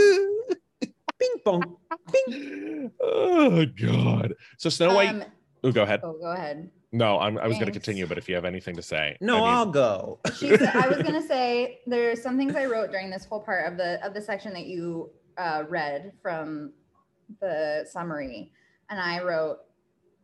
Bing 1.18 1.34
bong. 1.44 1.76
Bing. 2.12 2.90
oh 3.02 3.66
God. 3.66 4.34
So 4.58 4.68
Snow 4.70 4.94
White. 4.94 5.08
Um, 5.10 5.24
oh, 5.64 5.72
go 5.72 5.82
ahead. 5.82 6.00
oh, 6.02 6.14
go 6.18 6.32
ahead. 6.32 6.70
No, 6.92 7.20
I'm, 7.20 7.38
I 7.38 7.46
was 7.46 7.56
going 7.56 7.66
to 7.66 7.72
continue, 7.72 8.06
but 8.06 8.18
if 8.18 8.28
you 8.28 8.34
have 8.34 8.44
anything 8.44 8.74
to 8.76 8.82
say, 8.82 9.16
No, 9.20 9.36
I 9.36 9.38
mean- 9.38 9.48
I'll 9.48 9.66
go. 9.66 10.18
She 10.36 10.56
said, 10.56 10.74
I 10.74 10.88
was 10.88 11.02
gonna 11.02 11.22
say 11.26 11.80
there's 11.86 12.20
some 12.22 12.36
things 12.36 12.56
I 12.56 12.66
wrote 12.66 12.90
during 12.90 13.10
this 13.10 13.24
whole 13.24 13.40
part 13.40 13.70
of 13.70 13.76
the 13.76 14.04
of 14.04 14.12
the 14.14 14.20
section 14.20 14.52
that 14.54 14.66
you 14.66 15.10
uh, 15.38 15.64
read 15.68 16.12
from 16.20 16.72
the 17.40 17.86
summary, 17.90 18.50
and 18.90 18.98
I 18.98 19.22
wrote 19.22 19.58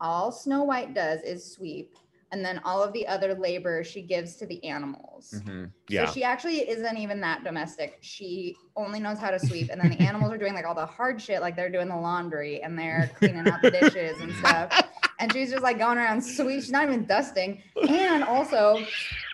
all 0.01 0.33
Snow 0.33 0.65
White 0.65 0.93
does 0.93 1.21
is 1.23 1.45
sweep, 1.53 1.95
and 2.33 2.45
then 2.45 2.61
all 2.65 2.83
of 2.83 2.93
the 2.93 3.07
other 3.07 3.35
labor 3.35 3.85
she 3.85 4.03
gives 4.03 4.35
to 4.37 4.47
the 4.47 4.63
animals. 4.65 5.35
Mhm. 5.47 5.71
yeah. 5.89 6.07
So 6.07 6.13
she 6.15 6.25
actually 6.25 6.69
isn't 6.69 6.97
even 6.99 7.21
that 7.21 7.45
domestic. 7.45 7.99
She 8.01 8.57
only 8.77 8.99
knows 8.99 9.19
how 9.19 9.31
to 9.31 9.39
sweep, 9.39 9.71
and 9.71 9.81
then 9.81 9.91
the 9.91 10.01
animals 10.01 10.33
are 10.33 10.39
doing 10.39 10.53
like 10.55 10.67
all 10.67 10.75
the 10.75 10.85
hard 10.85 11.23
shit, 11.23 11.41
like 11.41 11.55
they're 11.55 11.71
doing 11.71 11.89
the 11.89 11.97
laundry 11.97 12.61
and 12.63 12.77
they're 12.77 13.09
cleaning 13.15 13.47
out 13.49 13.63
the 13.63 13.71
dishes 13.71 14.19
and 14.21 14.33
stuff. 14.41 14.83
And 15.19 15.33
she's 15.33 15.51
just 15.51 15.63
like 15.63 15.79
going 15.79 15.99
around 15.99 16.21
sweet. 16.23 16.61
She's 16.63 16.71
not 16.71 16.85
even 16.85 17.05
dusting. 17.07 17.63
And 17.89 18.23
also, 18.25 18.85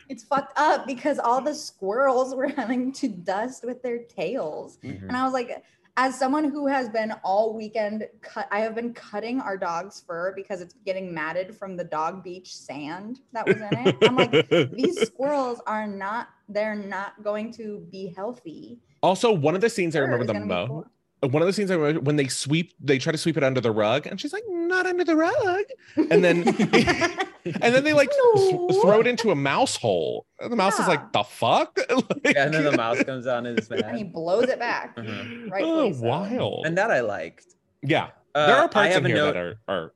it's 0.08 0.24
fucked 0.24 0.52
up 0.58 0.86
because 0.86 1.18
all 1.18 1.40
the 1.40 1.54
squirrels 1.54 2.34
were 2.34 2.48
having 2.48 2.92
to 2.92 3.08
dust 3.08 3.64
with 3.64 3.82
their 3.82 3.98
tails. 4.04 4.78
Mhm. 4.82 5.02
And 5.08 5.16
I 5.16 5.24
was 5.24 5.32
like, 5.32 5.62
as 5.98 6.18
someone 6.18 6.44
who 6.44 6.66
has 6.66 6.88
been 6.88 7.12
all 7.22 7.54
weekend 7.54 8.06
cut, 8.22 8.48
I 8.50 8.60
have 8.60 8.74
been 8.74 8.94
cutting 8.94 9.40
our 9.40 9.58
dog's 9.58 10.00
fur 10.00 10.32
because 10.34 10.62
it's 10.62 10.74
getting 10.86 11.12
matted 11.12 11.54
from 11.54 11.76
the 11.76 11.84
dog 11.84 12.24
beach 12.24 12.56
sand 12.56 13.20
that 13.32 13.46
was 13.46 13.56
in 13.56 13.68
it. 13.86 13.96
I'm 14.02 14.16
like, 14.16 14.48
these 14.72 14.98
squirrels 15.02 15.60
are 15.66 15.86
not, 15.86 16.28
they're 16.48 16.74
not 16.74 17.22
going 17.22 17.52
to 17.54 17.86
be 17.90 18.06
healthy. 18.16 18.78
also, 19.02 19.30
one 19.32 19.54
of 19.54 19.60
the 19.60 19.68
scenes 19.68 19.94
I 19.94 19.98
remember 20.00 20.24
the 20.24 20.40
most. 20.40 20.86
Full- 21.22 21.30
One 21.30 21.42
of 21.42 21.46
the 21.46 21.52
scenes 21.52 21.70
I 21.70 21.74
remember 21.76 22.00
when 22.00 22.16
they 22.16 22.28
sweep, 22.28 22.72
they 22.80 22.98
try 22.98 23.12
to 23.12 23.18
sweep 23.18 23.36
it 23.36 23.44
under 23.44 23.60
the 23.60 23.70
rug, 23.70 24.06
and 24.06 24.20
she's 24.20 24.32
like, 24.32 24.42
"Not 24.48 24.86
under 24.86 25.04
the 25.04 25.16
rug," 25.16 25.64
and 26.10 26.22
then 26.24 26.46
and 27.44 27.74
then 27.74 27.84
they 27.84 27.92
like 27.92 28.10
th- 28.10 28.80
throw 28.82 29.00
it 29.00 29.06
into 29.06 29.30
a 29.30 29.34
mouse 29.34 29.76
hole. 29.76 30.26
And 30.40 30.52
the 30.52 30.56
mouse 30.56 30.78
is 30.78 30.86
like, 30.88 31.12
"The 31.12 31.22
fuck!" 31.22 31.78
Like- 31.90 32.34
Yeah, 32.34 32.46
and 32.46 32.54
then 32.54 32.64
the 32.64 32.76
mouse 32.76 33.02
comes 33.04 33.26
on 33.26 33.46
and 33.46 33.58
is 33.58 33.68
and 33.70 33.96
he 33.96 34.04
blows 34.04 34.48
it 34.48 34.58
back. 34.58 34.96
Mhm. 34.96 35.50
Rightfully 35.50 35.94
oh, 35.96 36.00
wild. 36.02 36.66
And 36.66 36.76
that 36.78 36.90
I 36.90 37.00
liked. 37.00 37.46
yeah, 37.82 38.08
Uh, 38.34 38.46
there 38.46 38.56
are 38.56 38.68
parts 38.68 38.94
have 38.94 39.04
in 39.04 39.10
here 39.10 39.16
note 39.16 39.34
that 39.34 39.36
are 39.36 39.58
are 39.68 39.92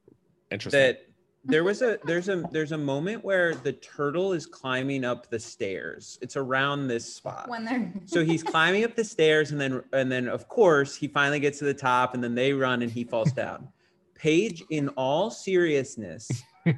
interesting. 0.51 0.81
that 0.81 1.03
there 1.49 1.63
was 1.63 1.81
a 1.81 1.99
there's 2.05 2.29
a 2.29 2.43
there's 2.51 2.73
a 2.73 2.79
moment 2.79 3.25
where 3.25 3.55
the 3.55 3.73
turtle 3.73 4.33
is 4.33 4.47
climbing 4.47 5.05
up 5.05 5.31
the 5.31 5.39
stairs. 5.39 6.19
It's 6.21 6.37
around 6.37 6.89
this 6.89 7.15
spot. 7.15 7.49
When 7.49 7.65
they're 7.65 7.93
so 8.05 8.25
he's 8.25 8.43
climbing 8.43 8.85
up 8.85 8.97
the 8.97 9.05
stairs 9.05 9.53
and 9.53 9.61
then 9.61 9.83
and 9.93 10.11
then 10.11 10.29
of 10.29 10.49
course 10.49 10.97
he 10.97 11.07
finally 11.07 11.41
gets 11.41 11.59
to 11.61 11.65
the 11.65 11.75
top 11.75 12.15
and 12.15 12.23
then 12.23 12.35
they 12.35 12.53
run 12.53 12.83
and 12.83 12.91
he 12.91 13.05
falls 13.05 13.33
down. 13.33 13.69
Paige 14.15 14.65
in 14.71 14.89
all 14.91 15.31
seriousness 15.31 16.29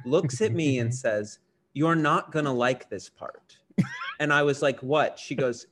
looks 0.05 0.41
at 0.41 0.53
me 0.53 0.79
and 0.79 0.93
says 1.05 1.39
you're 1.73 1.95
not 1.95 2.31
gonna 2.31 2.53
like 2.53 2.89
this 2.89 3.09
part. 3.09 3.57
And 4.19 4.31
i 4.31 4.43
was 4.43 4.61
like 4.61 4.79
what? 4.81 5.17
She 5.17 5.35
goes 5.35 5.65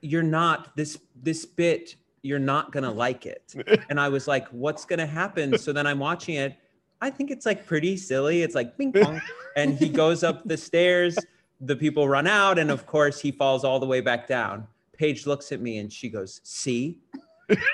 you're 0.00 0.22
not 0.22 0.76
this 0.76 0.98
this 1.22 1.44
bit 1.44 1.96
you're 2.22 2.38
not 2.38 2.72
gonna 2.72 2.92
like 2.92 3.26
it. 3.26 3.54
And 3.88 3.98
i 3.98 4.08
was 4.08 4.28
like 4.28 4.46
what's 4.48 4.84
gonna 4.84 5.06
happen? 5.06 5.58
So 5.58 5.72
then 5.72 5.88
i'm 5.88 5.98
watching 5.98 6.36
it 6.36 6.56
i 7.04 7.10
think 7.10 7.30
it's 7.30 7.44
like 7.44 7.66
pretty 7.66 7.96
silly. 7.96 8.42
It's 8.42 8.54
like 8.54 8.78
ping 8.78 8.92
pong 8.92 9.20
and 9.56 9.78
he 9.78 9.88
goes 9.88 10.24
up 10.24 10.42
the 10.48 10.56
stairs. 10.56 11.16
The 11.60 11.76
people 11.76 12.08
run 12.08 12.26
out 12.26 12.58
and 12.58 12.70
of 12.70 12.86
course 12.86 13.20
he 13.20 13.30
falls 13.30 13.62
all 13.62 13.78
the 13.78 13.86
way 13.86 14.00
back 14.00 14.26
down. 14.26 14.66
Paige 14.94 15.26
looks 15.26 15.52
at 15.52 15.60
me 15.60 15.78
and 15.78 15.92
she 15.92 16.08
goes 16.08 16.40
see? 16.44 16.98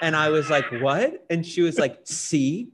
And 0.02 0.16
i 0.16 0.28
was 0.28 0.50
like 0.50 0.66
what? 0.80 1.24
And 1.30 1.46
she 1.46 1.62
was 1.62 1.78
like 1.78 2.00
see? 2.04 2.70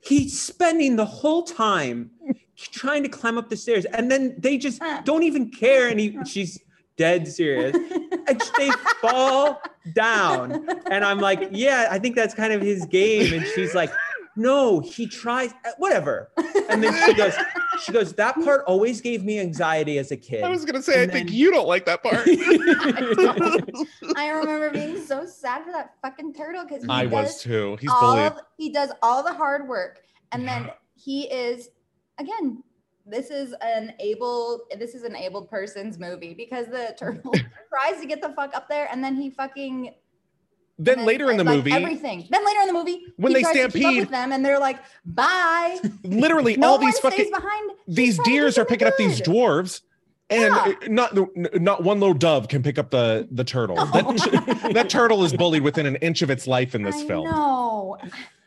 He's 0.00 0.40
spending 0.40 0.96
the 0.96 1.04
whole 1.04 1.42
time 1.42 2.10
trying 2.56 3.02
to 3.02 3.08
climb 3.08 3.36
up 3.36 3.50
the 3.50 3.56
stairs 3.56 3.84
and 3.84 4.10
then 4.10 4.34
they 4.38 4.56
just 4.56 4.82
don't 5.04 5.22
even 5.22 5.50
care 5.50 5.88
and 5.88 6.00
he 6.00 6.16
she's 6.26 6.58
dead 6.96 7.28
serious 7.28 7.74
and 7.74 8.42
they 8.56 8.70
fall 9.02 9.60
down. 9.94 10.66
And 10.90 11.04
i'm 11.04 11.20
like 11.20 11.50
yeah 11.52 11.88
i 11.90 11.98
think 11.98 12.16
that's 12.16 12.34
kind 12.34 12.54
of 12.54 12.62
his 12.62 12.86
game. 12.86 13.34
And 13.34 13.46
she's 13.54 13.74
like 13.74 13.92
no 14.36 14.80
he 14.80 15.06
tries 15.06 15.52
uh, 15.64 15.70
whatever 15.78 16.30
and 16.68 16.82
then 16.82 16.94
she 17.04 17.14
goes 17.14 17.34
she 17.82 17.92
goes 17.92 18.12
that 18.14 18.34
part 18.36 18.62
always 18.66 19.00
gave 19.00 19.24
me 19.24 19.38
anxiety 19.40 19.98
as 19.98 20.10
a 20.12 20.16
kid 20.16 20.42
I 20.42 20.48
was 20.48 20.64
gonna 20.64 20.82
say, 20.82 21.00
I 21.00 21.02
And 21.04 21.12
think 21.12 21.32
you 21.32 21.50
don't 21.50 21.66
like 21.66 21.84
that 21.86 22.02
part. 22.02 22.26
I 24.16 24.28
remember 24.30 24.70
being 24.70 25.00
so 25.04 25.26
sad 25.26 25.64
for 25.64 25.72
that 25.72 25.94
fucking 26.02 26.34
turtle 26.34 26.64
because 26.64 26.84
I 26.88 27.06
was 27.06 27.40
too. 27.42 27.76
He's 27.80 27.90
all 27.90 28.14
bullied. 28.16 28.32
of- 28.32 28.40
he 28.56 28.70
does 28.70 28.90
all 29.02 29.22
the 29.22 29.32
hard 29.32 29.68
work 29.68 30.00
and 30.32 30.46
then 30.46 30.70
he 30.94 31.24
is 31.32 31.70
again 32.18 32.62
this 33.06 33.30
is 33.30 33.54
an 33.62 33.92
able 33.98 34.60
this 34.78 34.94
is 34.94 35.02
an 35.02 35.16
able 35.16 35.42
person's 35.42 35.98
movie 35.98 36.34
because 36.34 36.66
the 36.66 36.94
turtle 36.98 37.32
tries 37.68 38.00
to 38.00 38.06
get 38.06 38.20
the 38.20 38.28
fuck 38.30 38.54
up 38.54 38.68
there 38.68 38.88
and 38.92 39.02
then 39.02 39.16
he 39.16 39.30
fucking 39.30 39.94
Then 40.82 40.98
and 41.00 41.06
later 41.06 41.30
in 41.30 41.36
the 41.36 41.44
like, 41.44 41.56
movie, 41.56 41.72
everything 41.72 42.26
then 42.30 42.44
later 42.44 42.60
in 42.62 42.66
the 42.68 42.72
movie 42.72 43.04
When 43.16 43.32
they 43.34 43.42
tries 43.42 43.54
to 43.54 43.58
keep 43.58 43.64
up 43.66 43.70
stampede- 43.72 44.00
with 44.00 44.10
them 44.10 44.32
and 44.32 44.44
they're 44.44 44.58
like 44.58 44.78
bye 45.04 45.78
literally 46.04 46.56
no 46.56 46.68
all 46.68 46.78
these 46.78 46.96
stays 46.96 47.12
fucking 47.12 47.30
behind 47.30 47.70
these 47.86 48.16
trying 48.16 48.24
to 48.24 48.30
do 48.30 48.36
deers 48.36 48.52
are 48.58 48.62
something 48.62 48.72
picking 48.78 48.88
up 48.88 48.96
these 48.96 49.20
dwarves 49.20 49.82
and 50.30 50.54
Yeah. 50.54 50.64
uh, 50.64 50.72
not 50.88 51.08
not 51.60 51.82
one 51.84 52.00
little 52.00 52.14
dove 52.14 52.48
can 52.48 52.62
pick 52.62 52.78
up 52.78 52.90
the 52.90 53.28
the 53.30 53.44
turtle 53.44 53.76
that, 53.76 54.70
that 54.74 54.88
turtle 54.88 55.22
is 55.24 55.32
bullied 55.34 55.62
within 55.62 55.84
an 55.86 55.96
inch 55.96 56.22
of 56.22 56.30
its 56.30 56.46
life 56.46 56.74
in 56.74 56.82
this 56.82 56.96
I 56.96 57.06
film 57.06 57.24
No. 57.28 57.98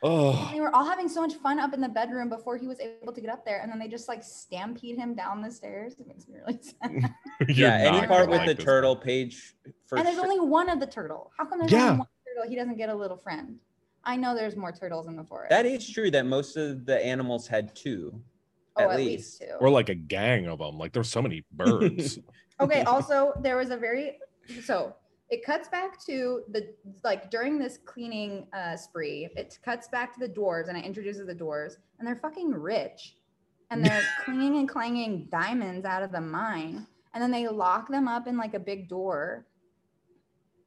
oh 0.02 0.50
They 0.54 0.60
were 0.62 0.74
all 0.76 0.86
having 0.86 1.08
so 1.10 1.22
much 1.22 1.34
fun 1.36 1.60
up 1.60 1.74
in 1.74 1.82
the 1.82 1.90
bedroom 1.90 2.30
before 2.30 2.58
he 2.58 2.68
was 2.68 2.80
able 2.80 3.14
to 3.14 3.22
get 3.22 3.30
up 3.30 3.46
there, 3.46 3.62
and 3.62 3.72
then 3.72 3.80
they 3.80 3.88
just 3.88 4.08
like 4.08 4.22
stampede 4.24 4.98
him 4.98 5.14
down 5.14 5.42
the 5.42 5.52
stairs. 5.52 5.94
It 6.00 6.08
makes 6.08 6.28
me 6.28 6.36
really 6.46 6.60
sad. 6.82 7.14
Yeah 7.50 7.76
any 7.78 8.06
part 8.08 8.30
with 8.30 8.40
like 8.40 8.48
the 8.48 8.54
this 8.56 8.64
turtle 8.66 8.96
page 8.96 9.56
for 9.88 9.98
and 9.98 10.06
there's 10.06 10.16
sure- 10.16 10.24
only 10.26 10.40
one 10.40 10.70
of 10.70 10.80
the 10.80 10.88
turtle. 10.88 11.32
How 11.38 11.46
come 11.46 11.60
there's 11.60 11.72
Yeah. 11.72 11.84
only 11.92 11.98
one 12.00 12.08
turtle? 12.34 12.50
He 12.50 12.56
doesn't 12.56 12.78
get 12.78 12.90
a 12.90 12.96
little 12.96 13.18
friend. 13.18 13.58
I 14.04 14.18
know 14.18 14.36
there's 14.36 14.56
more 14.56 14.72
turtles 14.72 15.08
in 15.08 15.16
the 15.16 15.24
forest. 15.24 15.50
that 15.50 15.66
is 15.66 15.90
true 15.90 16.12
that 16.12 16.26
most 16.26 16.58
of 16.58 16.86
the 16.86 17.04
animals 17.04 17.48
had 17.48 17.74
two 17.76 18.22
oh, 18.76 18.84
at 18.84 18.92
at 18.92 18.98
least. 18.98 19.42
least 19.42 19.42
two. 19.42 19.56
or 19.60 19.70
like 19.70 19.90
a 19.90 19.96
gang 19.96 20.48
of 20.48 20.60
them 20.60 20.78
like 20.78 20.92
there's 20.92 21.10
so 21.10 21.22
many 21.22 21.44
birds 21.54 22.20
okay 22.60 22.84
also 22.84 23.32
there 23.42 23.56
was 23.56 23.70
a 23.70 23.78
very 23.78 24.18
so 24.64 24.94
it 25.30 25.44
cuts 25.46 25.70
back 25.70 26.04
to 26.06 26.42
the 26.52 26.74
like 27.04 27.32
during 27.32 27.58
this 27.58 27.80
cleaning 27.86 28.46
uh 28.54 28.76
spree 28.76 29.30
it 29.38 29.58
cuts 29.64 29.88
back 29.88 30.14
to 30.14 30.20
the 30.20 30.28
dwarves 30.28 30.68
and 30.68 30.78
it 30.78 30.84
introduces 30.84 31.26
the 31.26 31.36
dwarves 31.36 31.78
and 31.98 32.08
they're 32.08 32.16
fucking 32.16 32.52
rich 32.52 33.16
and 33.72 33.86
they're 33.86 34.04
clinging 34.26 34.58
and 34.58 34.68
clanging 34.68 35.28
diamonds 35.32 35.86
out 35.86 36.04
of 36.04 36.12
the 36.12 36.22
mine 36.22 36.86
and 37.14 37.24
then 37.24 37.32
they 37.32 37.48
lock 37.48 37.88
them 37.90 38.08
up 38.08 38.28
in 38.28 38.38
like 38.38 38.54
a 38.54 38.60
big 38.60 38.90
door 38.90 39.46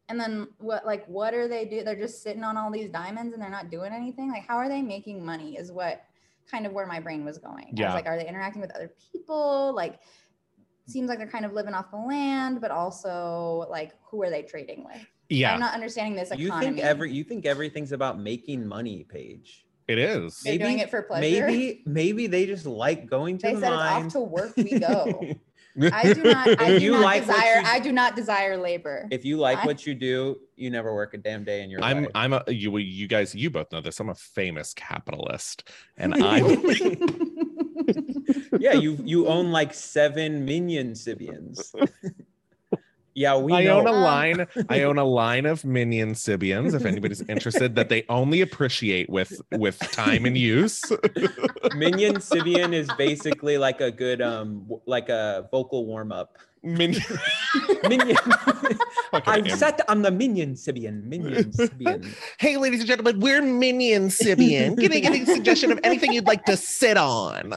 and 0.08 0.18
then 0.20 0.48
what 0.58 0.86
like 0.86 1.04
what 1.06 1.34
are 1.34 1.48
they 1.48 1.64
do 1.64 1.82
they're 1.82 1.96
just 1.96 2.22
sitting 2.22 2.44
on 2.44 2.56
all 2.56 2.70
these 2.70 2.88
diamonds 2.90 3.32
and 3.32 3.42
they're 3.42 3.50
not 3.50 3.70
doing 3.70 3.92
anything 3.92 4.30
like 4.30 4.46
how 4.46 4.56
are 4.56 4.68
they 4.68 4.82
making 4.82 5.24
money 5.24 5.56
is 5.56 5.72
what 5.72 6.04
kind 6.50 6.64
of 6.66 6.72
where 6.72 6.86
my 6.86 7.00
brain 7.00 7.24
was 7.24 7.38
going 7.38 7.66
I 7.66 7.72
Yeah. 7.74 7.86
was 7.86 7.94
like 7.94 8.06
are 8.06 8.16
they 8.16 8.28
interacting 8.28 8.60
with 8.60 8.70
other 8.72 8.92
people 9.12 9.72
like 9.74 10.00
seems 10.86 11.08
like 11.08 11.18
they're 11.18 11.26
kind 11.26 11.44
of 11.44 11.52
living 11.52 11.74
off 11.74 11.90
the 11.90 11.96
land, 11.96 12.60
but 12.60 12.70
also 12.70 13.66
like 13.68 13.94
who 14.08 14.22
are 14.22 14.30
they 14.30 14.42
trading 14.42 14.84
with? 14.84 15.04
yeah 15.28 15.52
I'm 15.54 15.58
not 15.60 15.74
understanding 15.74 16.14
this 16.14 16.30
you 16.38 16.52
think 16.60 16.78
every 16.78 17.12
you 17.12 17.24
think 17.24 17.44
everything's 17.44 17.90
about 17.90 18.20
making 18.20 18.64
money 18.64 19.04
paige 19.08 19.66
it 19.88 19.98
is 19.98 20.40
They're 20.44 20.58
doing 20.58 20.78
it 20.78 20.88
for 20.90 21.02
pleasure. 21.02 21.46
maybe 21.46 21.82
maybe 21.86 22.26
they 22.28 22.46
just 22.46 22.66
like 22.66 23.08
going 23.10 23.38
to 23.38 23.46
they 23.48 23.54
the 23.54 23.60
said 23.60 23.72
it's 23.72 23.82
off 23.82 24.12
to 24.12 24.20
work 24.20 24.56
we 24.56 24.78
go. 24.78 25.20
I 25.92 26.12
do 26.12 26.22
not. 26.22 26.48
I 26.60 26.78
do 26.78 26.84
you 26.84 26.92
not 26.92 27.02
like 27.02 27.26
desire. 27.26 27.60
you- 27.60 27.66
I 27.66 27.78
do 27.80 27.92
not 27.92 28.16
desire 28.16 28.56
labor. 28.56 29.06
if 29.10 29.24
you 29.24 29.36
like 29.36 29.58
I- 29.58 29.66
what 29.66 29.86
you 29.86 29.94
do 29.94 30.38
you 30.56 30.70
never 30.70 30.94
work 30.94 31.12
a 31.14 31.18
damn 31.18 31.44
day 31.44 31.62
in 31.62 31.68
your 31.70 31.82
i'm 31.82 32.04
life 32.04 32.10
i'm 32.14 32.32
a 32.32 32.42
you 32.48 32.76
you 32.78 33.06
guys 33.06 33.34
you 33.34 33.50
both 33.50 33.70
know 33.72 33.82
this 33.82 34.00
i'm 34.00 34.08
a 34.08 34.14
famous 34.14 34.72
capitalist 34.72 35.68
and 35.98 36.14
i'm 36.24 36.46
yeah 38.58 38.72
you 38.72 38.98
you 39.04 39.26
own 39.28 39.50
like 39.52 39.74
seven 39.74 40.44
minion 40.44 40.92
Sybians 40.92 41.74
yeah 43.16 43.36
we 43.36 43.52
I 43.54 43.64
know 43.64 43.78
own 43.80 43.86
a 43.88 43.92
Um, 43.92 44.02
line. 44.02 44.46
I 44.68 44.82
own 44.84 44.98
a 44.98 45.04
line 45.22 45.46
of 45.46 45.64
minion 45.64 46.12
Sybians. 46.14 46.74
If 46.74 46.84
anybody's 46.84 47.22
interested, 47.22 47.74
that 47.74 47.88
they 47.88 48.04
only 48.08 48.40
appreciate 48.42 49.08
with 49.10 49.40
with 49.52 49.78
time 49.90 50.24
and 50.26 50.36
use. 50.38 50.82
minion 51.74 52.16
Sybian 52.22 52.72
is 52.72 52.88
basically 52.98 53.56
like 53.58 53.80
a 53.80 53.90
good 53.90 54.20
um 54.22 54.60
w- 54.68 54.82
like 54.86 55.08
a 55.08 55.48
vocal 55.50 55.86
warm-up 55.86 56.36
Minion. 56.66 57.02
minion 57.88 58.16
Okay, 59.14 59.30
i'm 59.30 59.46
Am- 59.46 59.56
set 59.56 59.80
i'm 59.88 60.02
the 60.02 60.10
minion 60.10 60.54
Sybian 60.54 61.04
minion 61.04 61.52
Sybian 61.52 62.02
Hey, 62.38 62.56
ladies 62.56 62.80
and 62.80 62.88
gentlemen, 62.88 63.20
we're 63.20 63.40
minion 63.40 64.08
Sybian. 64.08 64.76
Give 64.76 64.90
me 64.90 65.02
any 65.02 65.24
suggestion 65.24 65.70
of 65.72 65.78
anything 65.84 66.12
you'd 66.12 66.26
like 66.26 66.44
to 66.46 66.56
sit 66.56 66.96
on? 66.98 67.54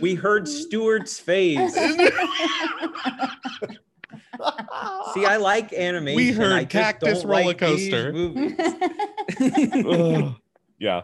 We 0.00 0.14
heard 0.14 0.46
Stuart's 0.48 1.18
face. 1.18 1.74
See, 5.14 5.24
I 5.24 5.36
like 5.38 5.72
animation. 5.72 6.16
We 6.16 6.32
heard 6.32 6.52
I 6.52 6.64
just 6.64 6.70
Cactus 6.70 7.22
don't 7.22 7.30
like 7.30 7.60
Roller 7.60 7.76
these 7.76 7.90
Coaster. 7.90 8.12
yeah. 10.78 11.02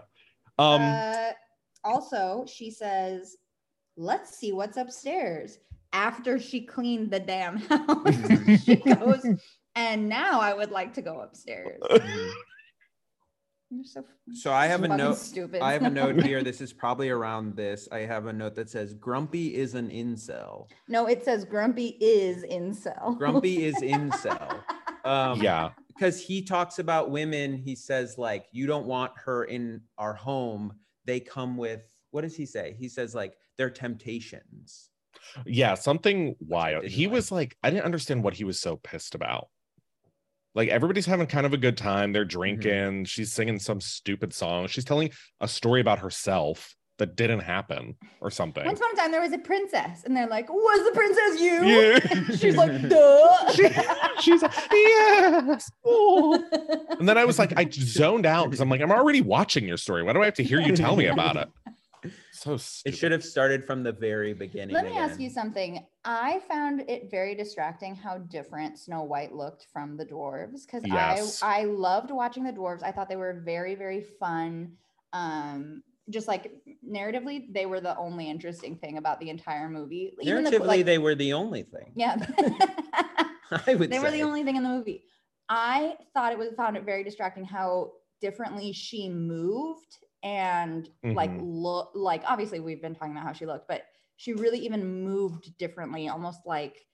Um 0.58 0.82
uh, 0.82 1.30
also, 1.84 2.44
she 2.46 2.70
says, 2.70 3.36
"Let's 3.96 4.36
see 4.36 4.52
what's 4.52 4.76
upstairs." 4.76 5.58
After 5.94 6.38
she 6.38 6.62
cleaned 6.62 7.10
the 7.10 7.20
damn 7.20 7.56
house, 7.68 8.64
she 8.64 8.76
goes, 8.76 9.26
and 9.74 10.08
now 10.08 10.40
I 10.40 10.54
would 10.54 10.70
like 10.70 10.94
to 10.94 11.02
go 11.02 11.20
upstairs. 11.20 11.80
You're 13.82 14.04
so 14.04 14.04
So 14.32 14.52
I 14.52 14.66
have 14.66 14.84
a 14.84 14.88
note. 14.88 15.18
Stupid. 15.18 15.60
I 15.60 15.72
have 15.72 15.82
a 15.82 15.90
note 16.02 16.22
here. 16.22 16.42
This 16.42 16.60
is 16.60 16.72
probably 16.72 17.10
around 17.10 17.56
this. 17.56 17.88
I 17.90 18.00
have 18.00 18.26
a 18.26 18.32
note 18.32 18.54
that 18.54 18.70
says 18.70 18.94
Grumpy 18.94 19.56
is 19.56 19.74
an 19.74 19.90
incel. 19.90 20.68
no, 20.88 21.06
it 21.06 21.24
says 21.24 21.44
Grumpy 21.44 21.96
is 22.00 22.44
incel. 22.44 23.18
Grumpy 23.18 23.64
is 23.64 23.74
incel. 23.76 24.60
Um, 25.04 25.42
yeah. 25.42 25.70
because 25.88 26.20
he 26.22 26.42
talks 26.42 26.78
about 26.78 27.10
women. 27.10 27.56
He 27.56 27.74
says 27.74 28.18
like, 28.18 28.46
you 28.52 28.66
don't 28.68 28.86
want 28.86 29.12
her 29.24 29.44
in 29.44 29.80
our 29.98 30.14
home. 30.14 30.74
They 31.04 31.18
come 31.18 31.56
with 31.56 31.82
what 32.12 32.20
does 32.20 32.36
he 32.36 32.46
say? 32.46 32.76
He 32.78 32.88
says 32.88 33.14
like 33.14 33.34
they're 33.58 33.70
temptations. 33.70 34.90
Yeah, 35.44 35.74
something 35.74 36.36
wild. 36.40 36.84
He 36.84 37.06
was 37.08 37.32
like 37.32 37.56
I 37.64 37.70
didn't 37.70 37.84
understand 37.84 38.22
what 38.22 38.34
he 38.34 38.44
was 38.44 38.60
so 38.60 38.76
pissed 38.76 39.16
about. 39.16 39.48
Like 40.54 40.68
everybody's 40.68 41.06
having 41.06 41.26
kind 41.26 41.46
of 41.46 41.52
a 41.52 41.58
good 41.58 41.76
time. 41.76 42.12
They're 42.12 42.24
mm-hmm. 42.24 42.38
drinking. 42.38 43.04
She's 43.06 43.32
singing 43.32 43.58
some 43.58 43.80
stupid 43.80 44.34
song. 44.34 44.66
She's 44.68 44.84
telling 44.84 45.10
a 45.40 45.48
story 45.48 45.80
about 45.80 46.00
herself 46.00 46.74
that 46.98 47.16
didn't 47.16 47.40
happen 47.40 47.96
or 48.20 48.30
something. 48.30 48.64
Once 48.64 48.78
upon 48.78 48.92
a 48.92 48.96
time, 48.96 49.10
there 49.10 49.20
was 49.20 49.32
a 49.32 49.38
princess, 49.38 50.04
and 50.04 50.16
they're 50.16 50.28
like, 50.28 50.48
"Was 50.48 50.84
the 50.84 50.92
princess 50.92 51.40
you?" 51.40 51.64
Yeah. 51.64 52.36
She's 52.36 52.56
like, 52.56 52.70
"Duh." 52.88 53.52
She's 54.20 54.42
like, 54.42 54.52
yes. 54.70 55.70
oh." 55.84 56.44
And 57.02 57.08
then 57.08 57.18
I 57.18 57.24
was 57.24 57.36
like, 57.36 57.52
I 57.58 57.68
zoned 57.68 58.26
out 58.26 58.44
because 58.44 58.60
I'm 58.60 58.68
like, 58.68 58.80
I'm 58.80 58.92
already 58.92 59.22
watching 59.22 59.66
your 59.66 59.76
story. 59.76 60.04
Why 60.04 60.12
do 60.12 60.22
I 60.22 60.26
have 60.26 60.34
to 60.34 60.44
hear 60.44 60.60
you 60.60 60.76
tell 60.76 60.94
me 60.94 61.06
about 61.06 61.36
it? 61.36 61.48
So 62.32 62.58
It 62.84 62.96
should 62.96 63.12
have 63.12 63.24
started 63.24 63.64
from 63.64 63.82
the 63.82 63.92
very 63.92 64.32
beginning. 64.32 64.74
Let 64.74 64.84
me 64.84 64.96
ask 64.96 65.20
you 65.20 65.30
something. 65.30 65.86
I 66.04 66.40
found 66.48 66.84
it 66.88 67.10
very 67.10 67.34
distracting 67.34 67.94
how 67.94 68.18
different 68.18 68.78
Snow 68.78 69.02
White 69.02 69.32
looked 69.32 69.66
from 69.72 69.96
the 69.96 70.04
dwarves 70.04 70.66
because 70.66 70.82
Yes. 70.84 71.42
I 71.42 71.60
I 71.60 71.64
loved 71.64 72.10
watching 72.10 72.44
the 72.44 72.52
dwarves. 72.52 72.82
I 72.82 72.90
thought 72.90 73.08
they 73.08 73.16
were 73.16 73.42
very 73.44 73.74
very 73.74 74.00
fun. 74.00 74.72
Um, 75.12 75.82
just 76.10 76.26
like 76.26 76.52
narratively, 76.84 77.52
they 77.52 77.66
were 77.66 77.80
the 77.80 77.96
only 77.96 78.28
interesting 78.28 78.76
thing 78.76 78.98
about 78.98 79.20
the 79.20 79.30
entire 79.30 79.68
movie. 79.68 80.14
Even 80.20 80.42
the 80.42 80.50
Narratively, 80.50 80.66
like, 80.66 80.84
they 80.86 80.98
were 80.98 81.14
the 81.14 81.32
only 81.32 81.62
thing. 81.62 81.92
yeah. 81.94 82.16
I 83.66 83.74
would 83.74 83.90
they 83.90 83.98
were 83.98 84.10
the 84.10 84.22
only 84.22 84.42
thing 84.42 84.56
in 84.56 84.62
the 84.62 84.68
movie. 84.68 85.04
I 85.48 85.96
thought 86.14 86.32
it 86.32 86.38
was 86.38 86.48
found 86.56 86.76
it 86.76 86.84
very 86.84 87.04
distracting 87.04 87.44
how 87.44 87.92
differently 88.20 88.72
she 88.72 89.08
moved 89.08 89.98
and 90.22 90.88
like 91.02 91.30
Mhm. 91.30 91.40
look 91.42 91.90
like 91.94 92.22
obviously 92.26 92.60
we've 92.60 92.80
been 92.82 92.94
talking 92.94 93.12
about 93.12 93.24
how 93.24 93.32
she 93.32 93.46
looked, 93.46 93.66
but 93.68 93.82
she 94.16 94.32
really 94.34 94.58
even 94.60 95.02
moved 95.04 95.56
differently, 95.58 96.08
almost 96.08 96.46
like 96.46 96.86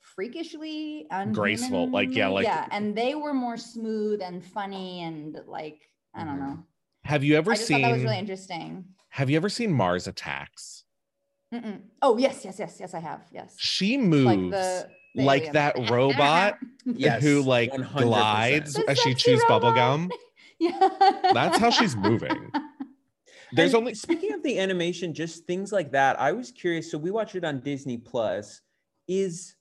freakishly 0.00 1.06
Graceful, 1.32 1.90
like, 1.90 2.14
yeah, 2.14 2.28
like- 2.28 2.44
yeah, 2.44 2.66
and 2.70 2.96
they 2.96 3.14
were 3.14 3.32
more 3.34 3.56
smooth 3.56 4.20
and 4.20 4.44
funny 4.44 5.02
and 5.02 5.38
like 5.46 5.80
I 6.14 6.24
don't 6.24 6.36
Mhm. 6.36 6.40
know. 6.40 6.66
have 7.04 7.24
you 7.24 7.36
ever 7.36 7.52
I 7.52 7.54
just 7.54 7.66
seen 7.68 7.82
that 7.82 7.92
was 7.92 8.02
really 8.02 8.18
interesting. 8.18 8.84
have 9.10 9.28
you 9.30 9.36
ever 9.36 9.48
seen 9.48 9.72
Mars 9.72 10.06
Attacks? 10.06 10.84
Mm-mm. 11.54 11.82
Oh 12.00 12.16
yes, 12.18 12.44
yes, 12.44 12.58
yes, 12.58 12.78
yes, 12.80 12.94
I 12.94 12.98
have. 13.00 13.22
Yes, 13.32 13.56
She 13.58 13.96
moves 13.96 14.26
like 14.26 14.38
like, 14.40 14.52
the, 14.54 14.90
the 15.14 15.22
alien. 15.22 15.52
that 15.52 15.90
robot 15.90 16.58
Yes, 16.86 17.22
who 17.22 17.42
like 17.42 17.70
100%. 17.72 17.96
glides 17.96 18.74
The 18.74 18.88
as 18.90 18.98
she 18.98 19.14
chews 19.14 19.42
bubble 19.48 19.68
robot. 19.68 19.76
gum. 19.76 20.10
yeah, 20.58 21.30
That's 21.32 21.58
how 21.58 21.70
she's 21.70 21.94
moving. 21.96 22.50
There's 23.52 23.74
And 23.74 23.80
only 23.80 23.94
speaking 23.94 24.32
of 24.32 24.42
the 24.42 24.58
animation, 24.58 25.14
just 25.14 25.46
things 25.46 25.72
like 25.72 25.92
that. 25.92 26.18
I 26.20 26.32
was 26.32 26.50
curious. 26.50 26.90
So 26.90 26.98
we 26.98 27.10
watched 27.10 27.34
it 27.34 27.44
on 27.44 27.60
Disney 27.60 27.98
Plus. 27.98 28.60
Is 29.08 29.56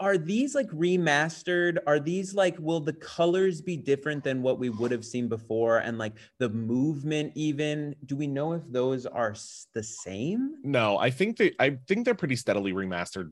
are 0.00 0.16
these 0.16 0.54
like 0.54 0.70
remastered? 0.70 1.78
Are 1.86 1.98
these 1.98 2.34
like 2.34 2.56
will 2.58 2.80
the 2.80 2.92
colors 2.92 3.60
be 3.60 3.76
different 3.76 4.22
than 4.22 4.42
what 4.42 4.58
we 4.58 4.70
would 4.70 4.90
have 4.90 5.04
seen 5.04 5.28
before? 5.28 5.78
And 5.78 5.98
like 5.98 6.14
the 6.38 6.48
movement, 6.48 7.32
even 7.34 7.96
do 8.06 8.16
we 8.16 8.26
know 8.26 8.52
if 8.52 8.62
those 8.70 9.06
are 9.06 9.34
the 9.74 9.82
same? 9.82 10.56
no, 10.62 10.98
I 10.98 11.10
think 11.10 11.36
they 11.36 11.52
I 11.58 11.78
think 11.88 12.04
they're 12.04 12.14
pretty 12.14 12.36
steadily 12.36 12.72
remastered 12.72 13.30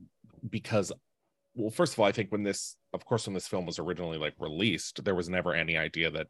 because 0.50 0.92
well, 1.54 1.70
first 1.70 1.94
of 1.94 2.00
all, 2.00 2.04
I 2.06 2.12
think 2.12 2.30
when 2.30 2.42
this 2.42 2.76
of 2.92 3.04
course 3.04 3.26
when 3.26 3.34
this 3.34 3.48
film 3.48 3.64
was 3.64 3.78
originally 3.78 4.18
like 4.18 4.34
released, 4.38 5.04
there 5.04 5.14
was 5.14 5.28
never 5.28 5.54
any 5.54 5.76
idea 5.76 6.10
that 6.10 6.26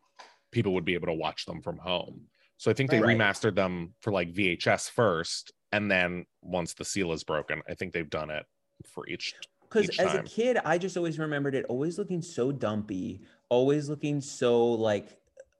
people 0.52 0.74
would 0.74 0.84
be 0.84 0.94
able 0.94 1.08
to 1.08 1.14
watch 1.14 1.46
them 1.46 1.62
from 1.62 1.78
home. 1.78 2.22
So 2.58 2.70
I 2.70 2.74
think 2.74 2.90
they 2.90 3.00
Right. 3.00 3.16
remastered 3.16 3.54
them 3.54 3.94
for 4.00 4.12
like 4.12 4.32
VHS 4.32 4.88
first, 4.88 5.52
and 5.72 5.90
then 5.90 6.26
once 6.42 6.74
the 6.74 6.84
seal 6.84 7.12
is 7.12 7.24
broken, 7.24 7.62
I 7.68 7.74
think 7.74 7.92
they've 7.92 8.08
done 8.08 8.30
it 8.30 8.46
for 8.86 9.08
each. 9.08 9.34
Because 9.62 9.88
as 9.98 10.12
time. 10.12 10.20
a 10.20 10.22
kid, 10.22 10.58
I 10.64 10.78
just 10.78 10.96
always 10.96 11.18
remembered 11.18 11.54
it 11.54 11.66
always 11.68 11.98
looking 11.98 12.22
so 12.22 12.52
dumpy, 12.52 13.20
always 13.48 13.88
looking 13.88 14.20
so 14.20 14.64
like 14.72 15.18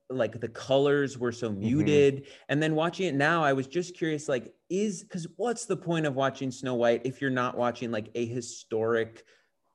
like 0.09 0.41
the 0.41 0.49
colors 0.49 1.19
were 1.19 1.33
so 1.33 1.51
mm-hmm. 1.51 1.61
muted. 1.61 2.27
And 2.49 2.63
then 2.63 2.75
watching 2.75 3.07
it 3.07 3.15
now, 3.15 3.43
I 3.43 3.53
was 3.53 3.67
just 3.67 3.97
curious, 3.97 4.29
like, 4.29 4.55
is 4.71 5.03
because 5.03 5.27
what's 5.37 5.67
the 5.67 5.77
point 5.77 6.07
of 6.07 6.15
watching 6.15 6.51
Snow 6.51 6.75
White 6.75 7.03
if 7.05 7.21
you're 7.21 7.31
not 7.31 7.57
watching 7.57 7.91
like 7.91 8.09
a 8.15 8.25
historic 8.27 9.25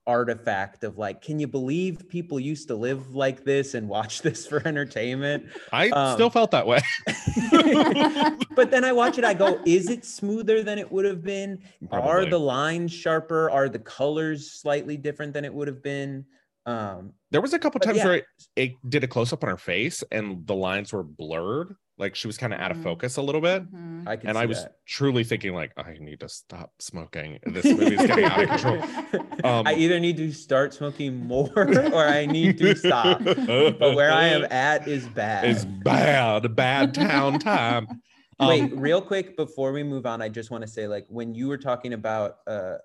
artifact 0.08 0.84
of 0.84 0.98
like, 0.98 1.22
can 1.22 1.40
you 1.40 1.48
believe 1.48 2.08
people 2.10 2.40
used 2.40 2.68
to 2.70 2.76
live 2.76 3.14
like 3.16 3.44
this 3.44 3.74
and 3.74 3.88
watch 3.88 4.22
this 4.24 4.48
for 4.48 4.66
entertainment? 4.68 5.46
I 5.72 5.90
Um, 5.90 6.16
still 6.16 6.30
felt 6.30 6.52
that 6.52 6.66
way. 6.68 6.80
but 8.56 8.72
then 8.72 8.84
I 8.84 8.92
watch 8.92 9.18
it, 9.18 9.24
I 9.24 9.34
go, 9.34 9.60
is 9.66 9.90
it 9.90 10.06
smoother 10.06 10.64
than 10.64 10.80
it 10.80 10.92
would 10.92 11.06
have 11.06 11.24
been? 11.24 11.60
Are 11.92 12.26
the 12.26 12.40
lines 12.40 12.92
sharper? 12.92 13.50
Are 13.50 13.70
the 13.70 13.80
colors 13.80 14.52
slightly 14.52 14.98
different 14.98 15.34
than 15.34 15.46
it 15.46 15.54
would 15.54 15.68
have 15.68 15.84
been? 15.84 16.26
Um, 16.66 17.14
There 17.32 17.42
was 17.42 17.54
a 17.54 17.60
couple 17.60 17.80
times 17.80 17.98
yeah. 17.98 18.06
where 18.06 18.16
it, 18.16 18.26
it 18.56 18.72
did 18.88 19.04
a 19.04 19.08
close 19.08 19.34
up 19.34 19.44
on 19.44 19.50
her 19.50 19.58
face 19.58 20.04
and 20.12 20.46
the 20.46 20.56
lines 20.56 20.94
were 20.94 21.04
blurred, 21.04 21.76
like 22.02 22.16
she 22.16 22.28
was 22.28 22.38
kind 22.38 22.54
of 22.54 22.60
out 22.60 22.72
of 22.72 22.82
focus 22.84 23.16
a 23.16 23.22
little 23.22 23.40
bit. 23.40 23.64
Mhm. 23.74 24.08
I 24.08 24.18
can 24.18 24.28
And 24.30 24.36
see 24.36 24.42
I 24.42 24.46
was 24.46 24.64
that. 24.64 24.76
truly 24.86 25.24
thinking, 25.24 25.54
like, 25.54 25.72
I 25.78 25.96
need 26.00 26.20
to 26.22 26.28
stop 26.30 26.74
smoking. 26.80 27.40
This 27.46 27.64
movie's 27.66 28.06
getting 28.06 28.26
out 28.26 28.42
of 28.44 28.50
control. 28.50 28.84
Um, 29.44 29.66
I 29.66 29.74
either 29.76 30.00
need 30.00 30.18
to 30.18 30.32
start 30.32 30.74
smoking 30.74 31.16
more 31.26 31.50
or 31.94 32.06
I 32.08 32.26
need 32.28 32.58
to 32.60 32.76
stop. 32.76 33.24
But 33.24 33.96
where 33.96 34.12
I 34.12 34.26
am 34.28 34.46
at 34.52 34.88
is 34.88 35.08
bad. 35.08 35.46
is 35.46 35.66
bad, 35.66 36.56
bad 36.56 36.94
town 36.94 37.40
time. 37.40 37.88
Um, 38.40 38.48
Wait, 38.50 38.76
real 38.76 39.02
quick 39.04 39.38
before 39.38 39.72
we 39.72 39.84
move 39.84 40.08
on, 40.08 40.20
I 40.20 40.28
just 40.28 40.50
want 40.50 40.64
to 40.64 40.68
say, 40.68 40.88
like, 40.88 41.06
when 41.10 41.36
you 41.36 41.48
were 41.48 41.60
talking 41.60 41.94
about 41.94 42.38
uh 42.48 42.78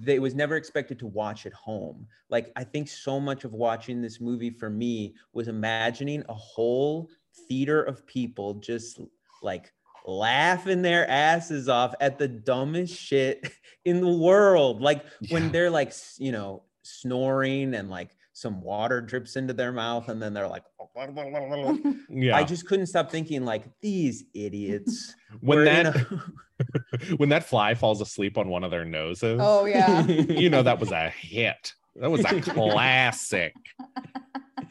they 0.00 0.18
was 0.18 0.34
never 0.34 0.56
expected 0.56 0.98
to 1.00 1.06
watch 1.06 1.44
at 1.46 1.52
home. 1.52 2.06
Like, 2.30 2.50
I 2.56 2.64
think 2.64 2.88
so 2.88 3.20
much 3.20 3.44
of 3.44 3.52
watching 3.52 4.00
this 4.02 4.20
movie 4.22 4.50
for 4.50 4.68
me 4.70 5.14
was 5.34 5.48
imagining 5.48 6.24
a 6.30 6.34
whole 6.34 7.08
theater 7.48 7.82
of 7.82 8.06
people 8.06 8.54
just 8.54 9.00
like 9.42 9.72
laughing 10.06 10.82
their 10.82 11.08
asses 11.10 11.68
off 11.68 11.94
at 12.00 12.18
the 12.18 12.28
dumbest 12.28 12.94
shit 12.94 13.50
in 13.84 14.00
the 14.00 14.08
world. 14.16 14.80
Like 14.80 15.04
Yeah. 15.20 15.34
when 15.34 15.52
they're 15.52 15.70
like, 15.70 15.92
you 16.18 16.32
know, 16.32 16.62
snoring 16.82 17.74
and 17.74 17.90
like 17.90 18.10
some 18.32 18.60
water 18.60 19.00
drips 19.00 19.36
into 19.36 19.52
their 19.54 19.72
mouth 19.72 20.08
and 20.08 20.20
then 20.22 20.34
they're 20.34 20.46
like 20.48 20.62
yeah. 22.10 22.36
I 22.36 22.44
just 22.44 22.66
couldn't 22.66 22.86
stop 22.86 23.10
thinking 23.10 23.44
like 23.44 23.64
these 23.80 24.24
idiots. 24.34 25.14
when 25.40 25.64
that 25.64 25.86
a- 25.96 26.22
when 27.16 27.28
that 27.28 27.44
fly 27.44 27.74
falls 27.74 28.00
asleep 28.00 28.38
on 28.38 28.48
one 28.48 28.64
of 28.64 28.70
their 28.70 28.84
noses, 28.84 29.38
oh 29.42 29.66
yeah. 29.66 30.06
you 30.06 30.48
know 30.48 30.62
that 30.62 30.78
was 30.80 30.90
a 30.90 31.10
hit. 31.10 31.74
That 31.96 32.10
was 32.10 32.24
a 32.24 32.40
classic. 32.40 33.54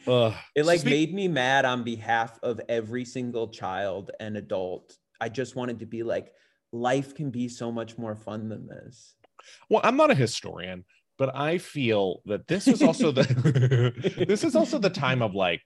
Ugh. 0.06 0.34
it 0.54 0.64
like 0.66 0.80
Speak- 0.80 0.90
made 0.90 1.14
me 1.14 1.28
mad 1.28 1.64
on 1.64 1.82
behalf 1.84 2.38
of 2.42 2.60
every 2.68 3.04
single 3.04 3.48
child 3.48 4.10
and 4.20 4.36
adult. 4.36 4.96
I 5.20 5.28
just 5.28 5.56
wanted 5.56 5.78
to 5.80 5.86
be 5.86 6.02
like, 6.02 6.32
life 6.72 7.14
can 7.14 7.30
be 7.30 7.48
so 7.48 7.70
much 7.72 7.96
more 7.98 8.14
fun 8.16 8.48
than 8.48 8.66
this. 8.66 9.14
Well, 9.70 9.80
I'm 9.84 9.96
not 9.96 10.10
a 10.10 10.14
historian, 10.14 10.84
but 11.18 11.34
I 11.34 11.58
feel 11.58 12.20
that 12.26 12.46
this 12.48 12.68
is 12.68 12.82
also 12.82 13.12
the 13.12 14.24
this 14.28 14.44
is 14.44 14.54
also 14.56 14.78
the 14.78 14.90
time 14.90 15.22
of 15.22 15.34
like 15.34 15.62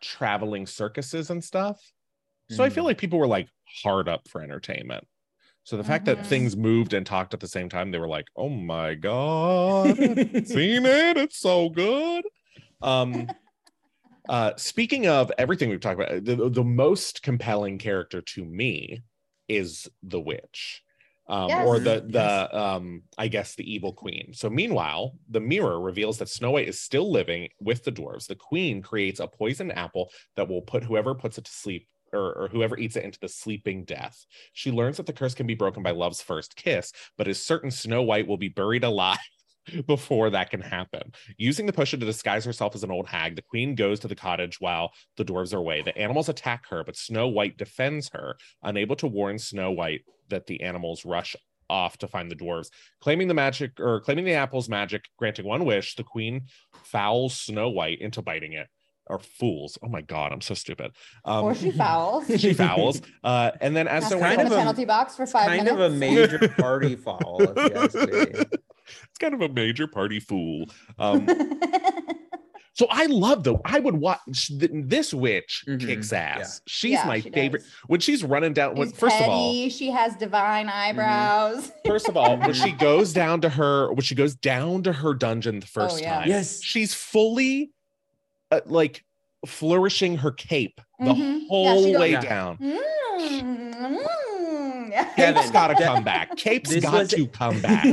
traveling 0.00 0.66
circuses 0.66 1.30
and 1.30 1.42
stuff. 1.42 1.80
So 2.50 2.62
I 2.62 2.70
feel 2.70 2.84
Mhm. 2.84 2.88
like 2.88 2.98
people 2.98 3.18
were 3.18 3.26
like 3.26 3.48
hard 3.82 4.08
up 4.08 4.28
for 4.28 4.42
entertainment. 4.42 5.06
So 5.64 5.76
the 5.78 5.84
fact 5.84 6.04
Mhm. 6.04 6.16
that 6.16 6.26
things 6.26 6.56
moved 6.56 6.92
and 6.92 7.06
talked 7.06 7.32
at 7.34 7.40
the 7.40 7.48
same 7.48 7.68
time, 7.70 7.90
they 7.90 7.98
were 7.98 8.08
like, 8.08 8.26
"Oh 8.36 8.50
my 8.50 8.94
god, 8.94 9.96
seen 10.46 10.84
it? 10.86 11.16
It's 11.16 11.38
so 11.38 11.70
good." 11.70 12.24
Um, 12.82 13.28
uh, 14.28 14.52
speaking 14.56 15.06
of 15.06 15.30
everything 15.38 15.68
we've 15.70 15.80
talked 15.80 16.00
about, 16.00 16.24
the, 16.24 16.50
the 16.50 16.64
most 16.64 17.22
compelling 17.22 17.78
character 17.78 18.20
to 18.22 18.44
me 18.44 19.02
is 19.48 19.88
the 20.02 20.20
witch. 20.20 20.82
um, 21.28 21.48
Yes. 21.48 21.66
or 21.66 21.78
the 21.78 22.04
the 22.06 22.58
um, 22.58 23.02
I 23.16 23.28
guess 23.28 23.54
the 23.54 23.70
evil 23.72 23.92
queen. 23.92 24.32
So 24.34 24.50
meanwhile, 24.50 25.16
the 25.28 25.40
mirror 25.40 25.80
reveals 25.80 26.18
that 26.18 26.28
Snow 26.28 26.52
White 26.52 26.68
is 26.68 26.80
still 26.80 27.10
living 27.10 27.48
with 27.60 27.84
the 27.84 27.92
dwarves. 27.92 28.26
The 28.26 28.34
queen 28.36 28.82
creates 28.82 29.20
a 29.20 29.26
poison 29.26 29.70
apple 29.70 30.10
that 30.36 30.48
will 30.48 30.62
put 30.62 30.84
whoever 30.84 31.14
puts 31.14 31.38
it 31.38 31.44
to 31.44 31.52
sleep. 31.52 31.88
Or, 32.12 32.32
or 32.38 32.48
whoever 32.48 32.78
eats 32.78 32.94
it 32.94 33.02
into 33.02 33.18
the 33.18 33.28
sleeping 33.28 33.82
death. 33.84 34.24
She 34.52 34.70
learns 34.70 34.98
that 34.98 35.06
the 35.06 35.12
curse 35.12 35.34
can 35.34 35.48
be 35.48 35.56
broken 35.56 35.82
by 35.82 35.90
love's 35.90 36.22
first 36.22 36.54
kiss, 36.54 36.92
but 37.18 37.26
is 37.26 37.44
certain 37.44 37.72
Snow 37.72 38.02
White 38.02 38.28
will 38.28 38.36
be 38.36 38.48
buried 38.48 38.84
alive 38.84 39.18
before 39.86 40.30
that 40.30 40.50
can 40.50 40.60
happen. 40.60 41.12
Using 41.36 41.66
the 41.66 41.72
potion 41.72 42.00
to 42.00 42.06
disguise 42.06 42.44
herself 42.44 42.74
as 42.74 42.82
an 42.84 42.90
old 42.90 43.06
hag, 43.06 43.36
the 43.36 43.42
queen 43.42 43.74
goes 43.74 44.00
to 44.00 44.08
the 44.08 44.14
cottage 44.16 44.60
while 44.60 44.92
the 45.16 45.24
dwarves 45.24 45.54
are 45.54 45.58
away. 45.58 45.82
The 45.82 45.96
animals 45.96 46.28
attack 46.28 46.66
her, 46.70 46.84
but 46.84 46.96
Snow 46.96 47.28
White 47.28 47.56
defends 47.56 48.10
her, 48.12 48.36
unable 48.62 48.96
to 48.96 49.06
warn 49.06 49.38
Snow 49.38 49.70
White 49.70 50.02
that 50.28 50.46
the 50.46 50.62
animals 50.62 51.04
rush 51.04 51.36
off 51.70 51.96
to 51.98 52.06
find 52.08 52.30
the 52.30 52.36
dwarves. 52.36 52.68
Claiming 53.00 53.28
the 53.28 53.34
magic 53.34 53.80
or 53.80 54.00
claiming 54.00 54.24
the 54.24 54.34
apple's 54.34 54.68
magic, 54.68 55.04
granting 55.18 55.46
one 55.46 55.64
wish, 55.64 55.94
the 55.96 56.04
queen 56.04 56.42
fouls 56.84 57.34
Snow 57.36 57.70
White 57.70 58.00
into 58.00 58.20
biting 58.22 58.52
it. 58.52 58.68
Or 59.06 59.18
fools. 59.18 59.76
Oh 59.82 59.88
my 59.88 60.00
god, 60.00 60.32
I'm 60.32 60.40
so 60.40 60.54
stupid. 60.54 60.92
Um, 61.26 61.44
or 61.44 61.54
she 61.54 61.70
fouls. 61.70 62.24
she 62.40 62.54
fouls. 62.54 63.02
Uh, 63.22 63.50
and 63.60 63.76
then 63.76 63.86
as 63.86 64.04
Has 64.04 64.12
Snow 64.12 64.16
to 64.16 64.22
White 64.22 64.30
sit 64.30 64.36
Kind 64.36 64.46
of 64.48 64.52
a- 64.52 64.56
penalty 64.56 64.84
box 64.86 65.14
for 65.14 65.26
five 65.26 65.46
kind 65.46 65.64
minutes. 65.64 65.74
of 65.84 65.92
a 65.92 65.94
major 65.94 66.48
party 66.58 66.96
foul, 66.96 67.38
if 68.86 68.92
you 68.92 69.00
ask 69.00 69.02
me. 69.02 69.08
it's 69.10 69.18
kind 69.18 69.34
of 69.34 69.40
a 69.42 69.48
major 69.52 69.86
party 69.86 70.20
fool. 70.20 70.66
Um, 70.98 71.26
So 72.76 72.88
I 72.90 73.06
love 73.06 73.44
the. 73.44 73.54
I 73.64 73.78
would 73.78 73.94
watch 73.94 74.48
th- 74.48 74.68
this 74.74 75.14
witch 75.14 75.62
Mhm, 75.68 75.86
kicks 75.86 76.12
ass. 76.12 76.60
She's 76.66 76.90
Yeah, 76.94 77.06
my 77.06 77.20
she 77.20 77.30
favorite. 77.30 77.60
does. 77.60 77.70
When 77.86 78.00
she's 78.00 78.24
running 78.24 78.52
down, 78.52 78.74
when, 78.74 78.88
She's 78.90 78.98
first 78.98 79.20
of 79.20 79.28
all, 79.28 79.52
she 79.68 79.90
has 79.92 80.16
divine 80.16 80.66
Mm-hmm. 80.66 80.76
eyebrows. 80.98 81.70
first 81.86 82.08
of 82.08 82.16
all, 82.16 82.36
when 82.36 82.52
she 82.52 82.72
goes 82.72 83.12
down 83.12 83.40
to 83.42 83.48
her, 83.48 83.92
when 83.92 84.00
she 84.02 84.16
goes 84.16 84.34
down 84.34 84.82
to 84.82 84.92
her 84.92 85.14
dungeon 85.14 85.60
the 85.60 85.68
first 85.68 85.98
Oh, 85.98 86.00
yeah. 86.00 86.18
time, 86.18 86.28
Yes. 86.28 86.60
she's 86.64 86.92
fully, 86.92 87.70
uh, 88.50 88.62
like, 88.66 89.04
flourishing 89.46 90.16
her 90.16 90.32
cape 90.32 90.80
the 90.98 91.12
Mhm. 91.14 91.46
Whole 91.46 91.84
she 91.84 91.96
way 91.96 92.10
Yeah. 92.10 92.20
down. 92.22 92.58
Mm, 92.58 93.63
yeah. 94.94 95.04
Kevin, 95.14 95.34
Cape's 95.34 95.50
got 95.50 95.68
to 95.68 95.74
come 95.82 96.04
back. 96.04 96.36
Cape's 96.36 96.70
this 96.70 96.84
got 96.84 96.92
was- 96.94 97.08
to 97.10 97.26
come 97.26 97.60
back. 97.62 97.84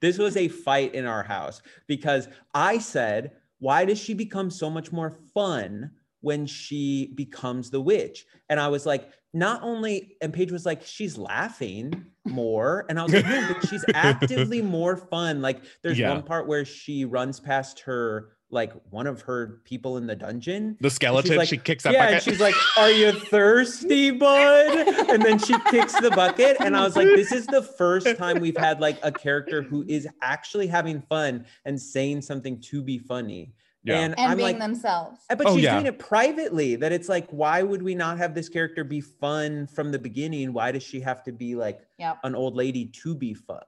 this 0.00 0.18
was 0.18 0.36
a 0.36 0.48
fight 0.48 0.94
in 0.94 1.06
our 1.06 1.22
house 1.22 1.62
because 1.86 2.28
I 2.54 2.78
said, 2.78 3.32
why 3.58 3.84
does 3.84 3.98
she 3.98 4.14
become 4.14 4.50
so 4.50 4.68
much 4.68 4.92
more 4.92 5.16
fun 5.32 5.92
when 6.20 6.46
she 6.46 7.12
becomes 7.14 7.70
the 7.70 7.80
witch? 7.80 8.26
And 8.48 8.58
I 8.60 8.68
was 8.68 8.84
like, 8.84 9.10
not 9.32 9.62
only, 9.62 10.16
and 10.22 10.32
Paige 10.32 10.50
was 10.52 10.64
like, 10.66 10.82
she's 10.82 11.16
laughing 11.18 12.06
more. 12.24 12.84
And 12.88 12.98
I 12.98 13.02
was 13.04 13.12
like, 13.12 13.26
no, 13.26 13.52
but 13.52 13.68
she's 13.68 13.84
actively 13.94 14.62
more 14.62 14.96
fun. 14.96 15.40
Like 15.42 15.62
there's 15.82 15.98
Yeah. 15.98 16.12
one 16.12 16.22
part 16.22 16.46
where 16.46 16.64
she 16.64 17.04
runs 17.04 17.38
past 17.40 17.80
her, 17.80 18.35
like 18.50 18.72
one 18.90 19.06
of 19.06 19.22
her 19.22 19.60
people 19.64 19.96
in 19.96 20.06
the 20.06 20.14
dungeon. 20.14 20.76
The 20.80 20.90
skeleton, 20.90 21.36
like, 21.36 21.48
she 21.48 21.56
kicks 21.56 21.84
that 21.84 21.92
yeah, 21.92 22.06
bucket. 22.06 22.14
and 22.14 22.22
she's 22.22 22.40
like, 22.40 22.54
"Are 22.76 22.90
you 22.90 23.12
thirsty, 23.12 24.10
bud?" 24.12 24.88
And 25.10 25.22
then 25.22 25.38
she 25.38 25.58
kicks 25.70 25.98
the 26.00 26.10
bucket, 26.10 26.56
and 26.60 26.76
I 26.76 26.84
was 26.84 26.96
like, 26.96 27.06
"This 27.08 27.32
is 27.32 27.46
the 27.46 27.62
first 27.62 28.16
time 28.16 28.40
we've 28.40 28.56
had 28.56 28.80
like 28.80 28.98
a 29.02 29.10
character 29.10 29.62
who 29.62 29.84
is 29.88 30.06
actually 30.22 30.66
having 30.68 31.02
fun 31.02 31.46
and 31.64 31.80
saying 31.80 32.22
something 32.22 32.60
to 32.62 32.82
be 32.82 32.98
funny." 32.98 33.52
Yeah. 33.82 34.00
And, 34.00 34.18
and 34.18 34.32
I'm 34.32 34.36
being 34.36 34.48
like, 34.48 34.58
themselves. 34.58 35.20
"Uh, 35.30 35.36
but 35.36 35.46
Oh, 35.46 35.54
she's 35.54 35.64
yeah. 35.64 35.74
doing 35.74 35.86
it 35.86 35.98
privately. 35.98 36.74
That 36.76 36.90
it's 36.92 37.08
like, 37.08 37.28
why 37.30 37.62
would 37.62 37.82
we 37.82 37.94
not 37.94 38.18
have 38.18 38.34
this 38.34 38.48
character 38.48 38.82
be 38.82 39.00
fun 39.00 39.68
from 39.68 39.92
the 39.92 39.98
beginning? 39.98 40.52
Why 40.52 40.72
does 40.72 40.82
she 40.82 40.98
have 41.00 41.22
to 41.24 41.32
be 41.32 41.54
like 41.54 41.80
Yep. 41.98 42.18
an 42.24 42.34
old 42.34 42.56
lady 42.56 42.86
to 42.86 43.14
be 43.14 43.32
fun? 43.32 43.62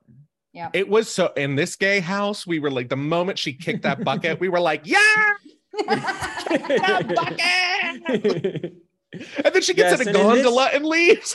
Yep. 0.54 0.70
it 0.74 0.88
was 0.88 1.08
so 1.10 1.32
in 1.36 1.54
this 1.56 1.76
gay 1.76 2.00
house, 2.00 2.46
we 2.46 2.58
were 2.58 2.70
like, 2.70 2.88
the 2.88 2.96
moment 2.96 3.38
she 3.38 3.52
kicked 3.52 3.82
that 3.82 4.02
bucket, 4.04 4.40
we 4.40 4.48
were 4.48 4.60
like, 4.60 4.82
yeah, 4.84 5.34
bucket. 7.14 8.74
And 9.44 9.54
then 9.54 9.62
she 9.62 9.74
gets 9.74 9.98
Yes, 9.98 10.00
in 10.00 10.08
a 10.08 10.10
and 10.10 10.16
in 10.18 10.34
this- 10.34 10.42
gondola 10.44 10.64
and 10.72 10.84
leaves. 10.84 11.34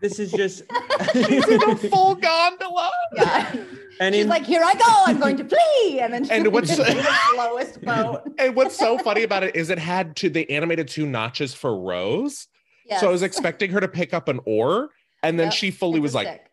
this 0.00 0.18
is 0.18 0.30
just, 0.32 0.62
She's 1.12 1.46
in 1.48 1.62
a 1.70 1.76
full 1.76 2.14
gondola. 2.16 2.90
yeah. 3.14 3.54
and 4.00 4.14
She's 4.14 4.24
in, 4.24 4.28
like, 4.30 4.44
here 4.44 4.62
I 4.64 4.74
go, 4.74 4.84
I'm 5.06 5.18
going 5.18 5.36
to 5.38 5.44
flee. 5.44 6.00
And 6.00 6.12
then 6.12 6.24
she 6.24 6.30
And 6.32 6.52
what's- 6.52 6.76
the 6.76 7.16
slowest 7.34 7.80
boat. 7.84 8.22
And 8.38 8.54
what's 8.54 8.76
so 8.76 8.98
funny 8.98 9.22
about 9.22 9.42
it 9.42 9.56
is 9.56 9.70
it 9.70 9.78
had 9.78 10.16
to 10.16 10.28
they 10.28 10.46
animated 10.46 10.88
two 10.88 11.06
notches 11.06 11.54
for 11.54 11.78
Rose. 11.78 12.46
Yes. 12.84 13.00
So 13.00 13.08
I 13.08 13.10
was 13.12 13.22
expecting 13.22 13.70
her 13.70 13.80
to 13.80 13.88
pick 13.88 14.12
up 14.14 14.28
an 14.28 14.40
oar, 14.44 14.90
and 15.22 15.38
then 15.40 15.46
Yep, 15.46 15.54
she 15.54 15.70
fully 15.70 15.96
it's 15.98 16.02
was 16.02 16.14
like, 16.14 16.26
stick. 16.28 16.45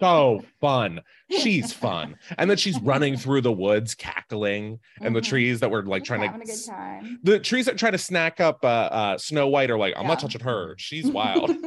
so 0.00 0.42
fun. 0.60 1.00
She's 1.30 1.72
fun. 1.72 2.16
And 2.38 2.50
then 2.50 2.56
she's 2.56 2.78
running 2.80 3.16
through 3.16 3.42
the 3.42 3.52
woods, 3.52 3.94
cackling, 3.94 4.80
and 5.00 5.14
the 5.16 5.20
Mhm. 5.20 5.28
trees 5.28 5.60
that 5.60 5.70
were 5.70 5.82
like 5.84 6.02
Just 6.02 6.08
trying 6.08 6.22
having 6.22 6.42
a 6.42 6.46
to 6.46 6.52
good 6.52 6.66
time. 6.66 7.20
the 7.22 7.38
trees 7.38 7.66
that 7.66 7.78
try 7.78 7.90
to 7.90 7.98
snack 7.98 8.40
up 8.40 8.64
uh, 8.64 8.68
uh 8.68 9.18
Snow 9.18 9.48
White 9.48 9.70
are 9.70 9.78
like, 9.78 9.94
I'm 9.96 10.06
not 10.06 10.20
touching 10.20 10.42
her. 10.42 10.74
She's 10.78 11.10
wild. 11.10 11.54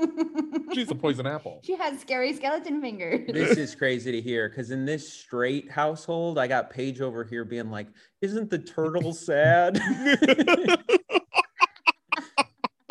She's 0.73 0.91
a 0.91 0.95
poison 0.95 1.25
apple. 1.25 1.61
She 1.63 1.75
has 1.77 1.99
scary 1.99 2.33
skeleton 2.33 2.81
fingers. 2.81 3.27
this 3.33 3.57
is 3.57 3.73
crazy 3.75 4.11
to 4.11 4.21
hear 4.21 4.49
because 4.49 4.69
in 4.69 4.85
this 4.85 5.11
straight 5.11 5.71
household, 5.71 6.37
I 6.37 6.47
got 6.47 6.69
Paige 6.69 7.01
over 7.01 7.23
here 7.23 7.45
being 7.45 7.71
like, 7.71 7.87
"Isn't 8.21 8.49
the 8.49 8.59
turtle 8.59 9.13
sad?" 9.13 9.79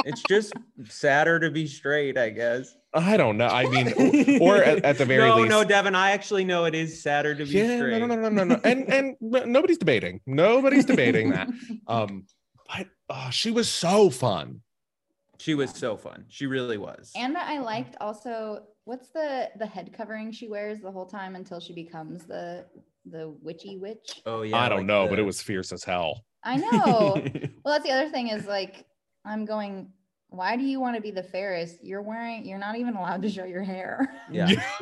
It's 0.06 0.22
just 0.28 0.52
sadder 0.84 1.40
to 1.40 1.50
be 1.50 1.66
straight, 1.66 2.16
I 2.16 2.30
guess. 2.30 2.76
I 2.94 3.16
don't 3.16 3.36
know. 3.36 3.48
I 3.48 3.68
mean, 3.68 4.38
or 4.40 4.56
at, 4.56 4.84
at 4.84 4.98
the 4.98 5.04
very 5.04 5.28
no, 5.28 5.36
least. 5.36 5.50
no, 5.50 5.62
no, 5.62 5.68
Devin. 5.68 5.94
I 5.94 6.12
actually 6.12 6.44
know 6.44 6.64
it 6.64 6.74
is 6.74 7.02
sadder 7.02 7.34
to 7.34 7.44
be 7.44 7.50
yeah, 7.50 7.76
straight. 7.76 7.98
no, 7.98 8.06
no, 8.06 8.14
no, 8.14 8.28
no, 8.28 8.44
no, 8.44 8.44
no. 8.44 8.60
And 8.64 8.88
and 8.88 9.16
nobody's 9.20 9.78
debating. 9.78 10.20
Nobody's 10.26 10.84
debating 10.84 11.30
that. 11.30 11.48
Um, 11.88 12.26
but 12.66 12.88
oh, 13.10 13.28
she 13.30 13.50
was 13.50 13.68
so 13.68 14.10
fun. 14.10 14.60
She 15.38 15.54
was 15.54 15.70
so 15.70 15.96
fun. 15.96 16.24
She 16.28 16.46
really 16.46 16.78
was. 16.78 17.12
And 17.14 17.36
I 17.36 17.58
liked 17.58 17.96
also 18.00 18.64
what's 18.84 19.08
the 19.10 19.50
the 19.58 19.66
head 19.66 19.92
covering 19.92 20.32
she 20.32 20.48
wears 20.48 20.80
the 20.80 20.90
whole 20.90 21.06
time 21.06 21.36
until 21.36 21.60
she 21.60 21.72
becomes 21.72 22.24
the 22.24 22.64
the 23.04 23.34
witchy 23.42 23.76
witch. 23.76 24.22
oh 24.26 24.42
yeah, 24.42 24.56
I 24.56 24.68
don't 24.68 24.78
like 24.78 24.86
know, 24.86 25.08
but 25.08 25.18
it 25.18 25.22
was 25.22 25.42
fierce 25.42 25.72
as 25.72 25.84
hell. 25.84 26.24
I 26.42 26.56
know. 26.56 27.22
well, 27.64 27.74
that's 27.74 27.84
the 27.84 27.92
other 27.92 28.08
thing 28.08 28.28
is 28.28 28.46
like 28.46 28.86
I'm 29.24 29.44
going. 29.44 29.90
Why 30.28 30.56
do 30.56 30.64
you 30.64 30.80
want 30.80 30.96
to 30.96 31.02
be 31.02 31.10
the 31.10 31.22
fairest? 31.22 31.84
You're 31.84 32.02
wearing. 32.02 32.44
You're 32.46 32.58
not 32.58 32.76
even 32.76 32.94
allowed 32.94 33.22
to 33.22 33.30
show 33.30 33.44
your 33.44 33.62
hair. 33.62 34.14
yeah. 34.30 34.62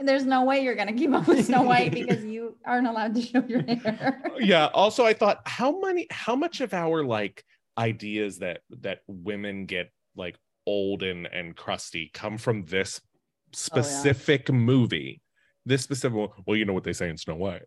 And 0.00 0.08
there's 0.08 0.24
no 0.24 0.42
way 0.42 0.60
you're 0.64 0.74
gonna 0.74 0.92
keep 0.92 1.12
up 1.12 1.28
with 1.28 1.46
Snow 1.46 1.62
White 1.62 1.92
because 1.92 2.24
you 2.24 2.56
aren't 2.66 2.88
allowed 2.88 3.14
to 3.14 3.22
show 3.22 3.44
your 3.46 3.62
hair. 3.62 4.24
yeah 4.40 4.66
also 4.74 5.04
i 5.04 5.12
thought 5.12 5.40
how 5.46 5.78
many 5.80 6.06
how 6.10 6.34
much 6.34 6.60
of 6.60 6.74
our 6.74 7.04
like 7.04 7.44
ideas 7.78 8.38
that 8.38 8.60
that 8.70 9.00
women 9.06 9.66
get 9.66 9.90
like 10.16 10.36
old 10.66 11.02
and 11.02 11.26
and 11.26 11.56
crusty 11.56 12.10
come 12.12 12.38
from 12.38 12.64
this 12.64 13.00
oh, 13.04 13.10
specific 13.52 14.50
movie 14.50 15.20
this 15.64 15.82
specific 15.82 16.16
one- 16.16 16.28
well 16.46 16.56
you 16.56 16.64
know 16.64 16.72
what 16.72 16.84
they 16.84 16.92
say 16.92 17.08
in 17.08 17.16
snow 17.16 17.36
white 17.36 17.62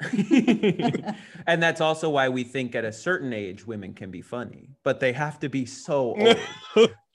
and 1.46 1.62
that's 1.62 1.80
also 1.80 2.10
why 2.10 2.28
we 2.28 2.44
think 2.44 2.74
at 2.74 2.84
a 2.84 2.92
certain 2.92 3.32
age 3.32 3.66
women 3.66 3.94
can 3.94 4.10
be 4.10 4.22
funny, 4.22 4.70
but 4.82 5.00
they 5.00 5.12
have 5.12 5.38
to 5.40 5.48
be 5.48 5.66
so 5.66 6.16
old. 6.16 6.38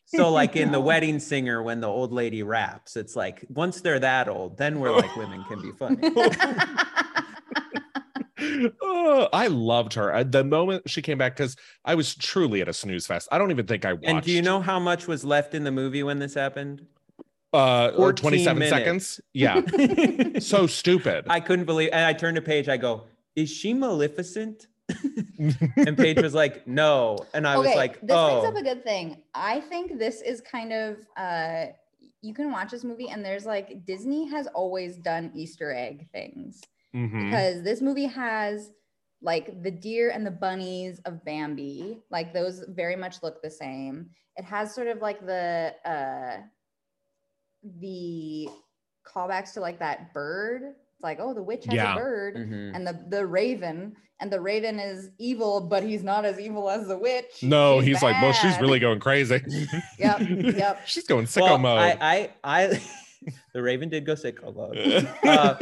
so, 0.05 0.31
like 0.31 0.55
in 0.55 0.71
the 0.71 0.79
wedding 0.81 1.19
singer, 1.19 1.63
when 1.63 1.81
the 1.81 1.88
old 1.88 2.13
lady 2.13 2.43
raps, 2.43 2.95
it's 2.95 3.15
like 3.15 3.43
once 3.49 3.81
they're 3.81 3.99
that 3.99 4.29
old, 4.29 4.57
then 4.57 4.79
we're 4.79 4.95
like 4.95 5.15
women 5.15 5.43
can 5.45 5.61
be 5.61 5.71
funny. 5.71 5.97
oh, 8.81 9.27
i 9.33 9.47
loved 9.47 9.93
her 9.93 10.23
the 10.23 10.43
moment 10.43 10.88
she 10.88 11.01
came 11.01 11.17
back 11.17 11.36
because 11.36 11.55
i 11.86 11.95
was 11.95 12.13
truly 12.15 12.61
at 12.61 12.67
a 12.67 12.73
snooze 12.73 13.07
fest 13.07 13.27
i 13.31 13.38
don't 13.38 13.49
even 13.49 13.65
think 13.65 13.86
i 13.86 13.93
watched 13.93 14.05
and 14.05 14.21
do 14.21 14.31
you 14.31 14.41
know 14.41 14.59
how 14.59 14.77
much 14.77 15.07
was 15.07 15.23
left 15.23 15.55
in 15.55 15.63
the 15.63 15.71
movie 15.71 16.03
when 16.03 16.19
this 16.19 16.33
happened? 16.33 16.86
Uh 17.55 17.91
or 17.97 18.13
27 18.13 18.59
minutes. 18.59 18.69
seconds 18.77 19.21
yeah 19.33 19.61
so 20.39 20.67
stupid 20.67 21.25
I 21.29 21.39
couldn't 21.39 21.65
believe, 21.65 21.89
and 21.93 22.05
I 22.05 22.13
turned 22.13 22.35
to 22.35 22.41
Paige. 22.41 22.67
I 22.69 22.77
go, 22.77 23.03
"Is 23.35 23.49
she 23.49 23.73
Maleficent?" 23.73 24.67
and 25.77 25.97
Paige 25.97 26.21
was 26.21 26.33
like, 26.33 26.67
"No," 26.67 27.17
and 27.33 27.47
I 27.47 27.57
was 27.57 27.75
like, 27.75 27.99
this 28.01 28.11
"Oh." 28.11 28.41
brings 28.41 28.55
up 28.57 28.61
a 28.61 28.63
good 28.63 28.83
thing. 28.83 29.17
I 29.33 29.61
think 29.61 29.97
this 29.97 30.21
is 30.21 30.41
kind 30.41 30.71
of 30.73 30.97
uh 31.17 31.65
you 32.21 32.33
can 32.33 32.51
watch 32.51 32.71
this 32.71 32.83
movie 32.83 33.09
and 33.09 33.23
there's 33.23 33.45
like 33.45 33.85
Disney 33.85 34.27
has 34.29 34.47
always 34.47 34.97
done 34.97 35.31
Easter 35.35 35.71
egg 35.73 36.07
things 36.11 36.61
Mhm. 36.95 37.25
because 37.25 37.61
this 37.63 37.81
movie 37.81 38.05
has 38.05 38.71
like 39.21 39.61
the 39.63 39.71
deer 39.71 40.11
and 40.11 40.25
the 40.25 40.31
bunnies 40.31 40.99
of 41.05 41.23
Bambi, 41.25 41.99
like 42.11 42.33
those 42.33 42.63
very 42.69 42.95
much 42.95 43.21
look 43.23 43.41
the 43.41 43.49
same. 43.49 44.09
It 44.37 44.45
has 44.45 44.73
sort 44.73 44.87
of 44.87 45.01
like 45.01 45.25
the 45.25 45.73
uh 45.85 46.37
the 47.80 48.47
callbacks 49.07 49.53
to 49.53 49.59
like 49.61 49.80
that 49.80 50.13
bird 50.13 50.61
It's 50.63 51.03
like, 51.03 51.20
oh, 51.20 51.34
the 51.34 51.43
witch 51.43 51.66
has 51.66 51.74
Yeah. 51.74 51.93
a 51.93 51.97
bird, 51.97 52.36
Mhm. 52.36 52.76
and 52.76 52.88
the 52.88 52.99
the 53.09 53.26
raven, 53.26 53.95
and 54.22 54.32
the 54.32 54.39
raven 54.39 54.80
is 54.80 55.09
evil, 55.20 55.59
but 55.61 55.84
he's 55.84 56.03
not 56.03 56.24
as 56.26 56.39
evil 56.39 56.70
as 56.70 56.88
the 56.88 56.97
witch. 56.97 57.43
No, 57.43 57.80
he's 57.80 58.01
like, 58.01 58.16
well, 58.22 58.32
she's 58.32 58.57
really 58.61 58.80
going 58.80 58.99
crazy. 58.99 59.41
Yep, 59.99 60.20
yep. 60.55 60.82
she's 60.88 61.05
going 61.05 61.26
sicko 61.26 61.41
Well, 61.41 61.57
mode. 61.59 61.80
I, 61.80 61.97
I, 61.99 62.30
I, 62.63 62.82
the 63.55 63.61
Raven 63.63 63.87
did 63.87 64.05
go 64.05 64.13
sicko 64.13 64.53
mode. 64.53 64.77
Uh, 65.23 65.55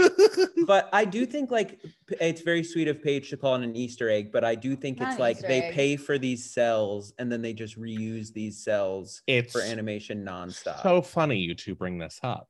but 0.66 0.90
I 0.92 1.06
do 1.06 1.26
think 1.28 1.52
like 1.52 1.80
it's 2.20 2.42
very 2.42 2.64
sweet 2.64 2.88
of 2.88 3.02
Paige 3.04 3.30
to 3.30 3.38
call 3.38 3.54
it 3.56 3.64
an 3.64 3.76
Easter 3.76 4.10
egg, 4.10 4.32
but 4.32 4.44
I 4.44 4.56
do 4.56 4.76
think 4.76 5.00
Not 5.00 5.12
it's 5.12 5.20
like 5.20 5.38
Easter 5.38 5.48
they 5.48 5.62
egg. 5.64 5.74
pay 5.74 5.96
for 5.96 6.18
these 6.18 6.52
cells 6.52 7.14
and 7.20 7.32
then 7.32 7.42
they 7.44 7.54
just 7.54 7.80
reuse 7.80 8.34
these 8.34 8.64
cells 8.64 9.22
it's 9.28 9.52
for 9.54 9.62
animation 9.62 10.26
nonstop. 10.26 10.82
so 10.82 11.02
funny 11.04 11.38
you 11.38 11.54
two 11.54 11.76
bring 11.76 12.00
this 12.00 12.20
up 12.24 12.50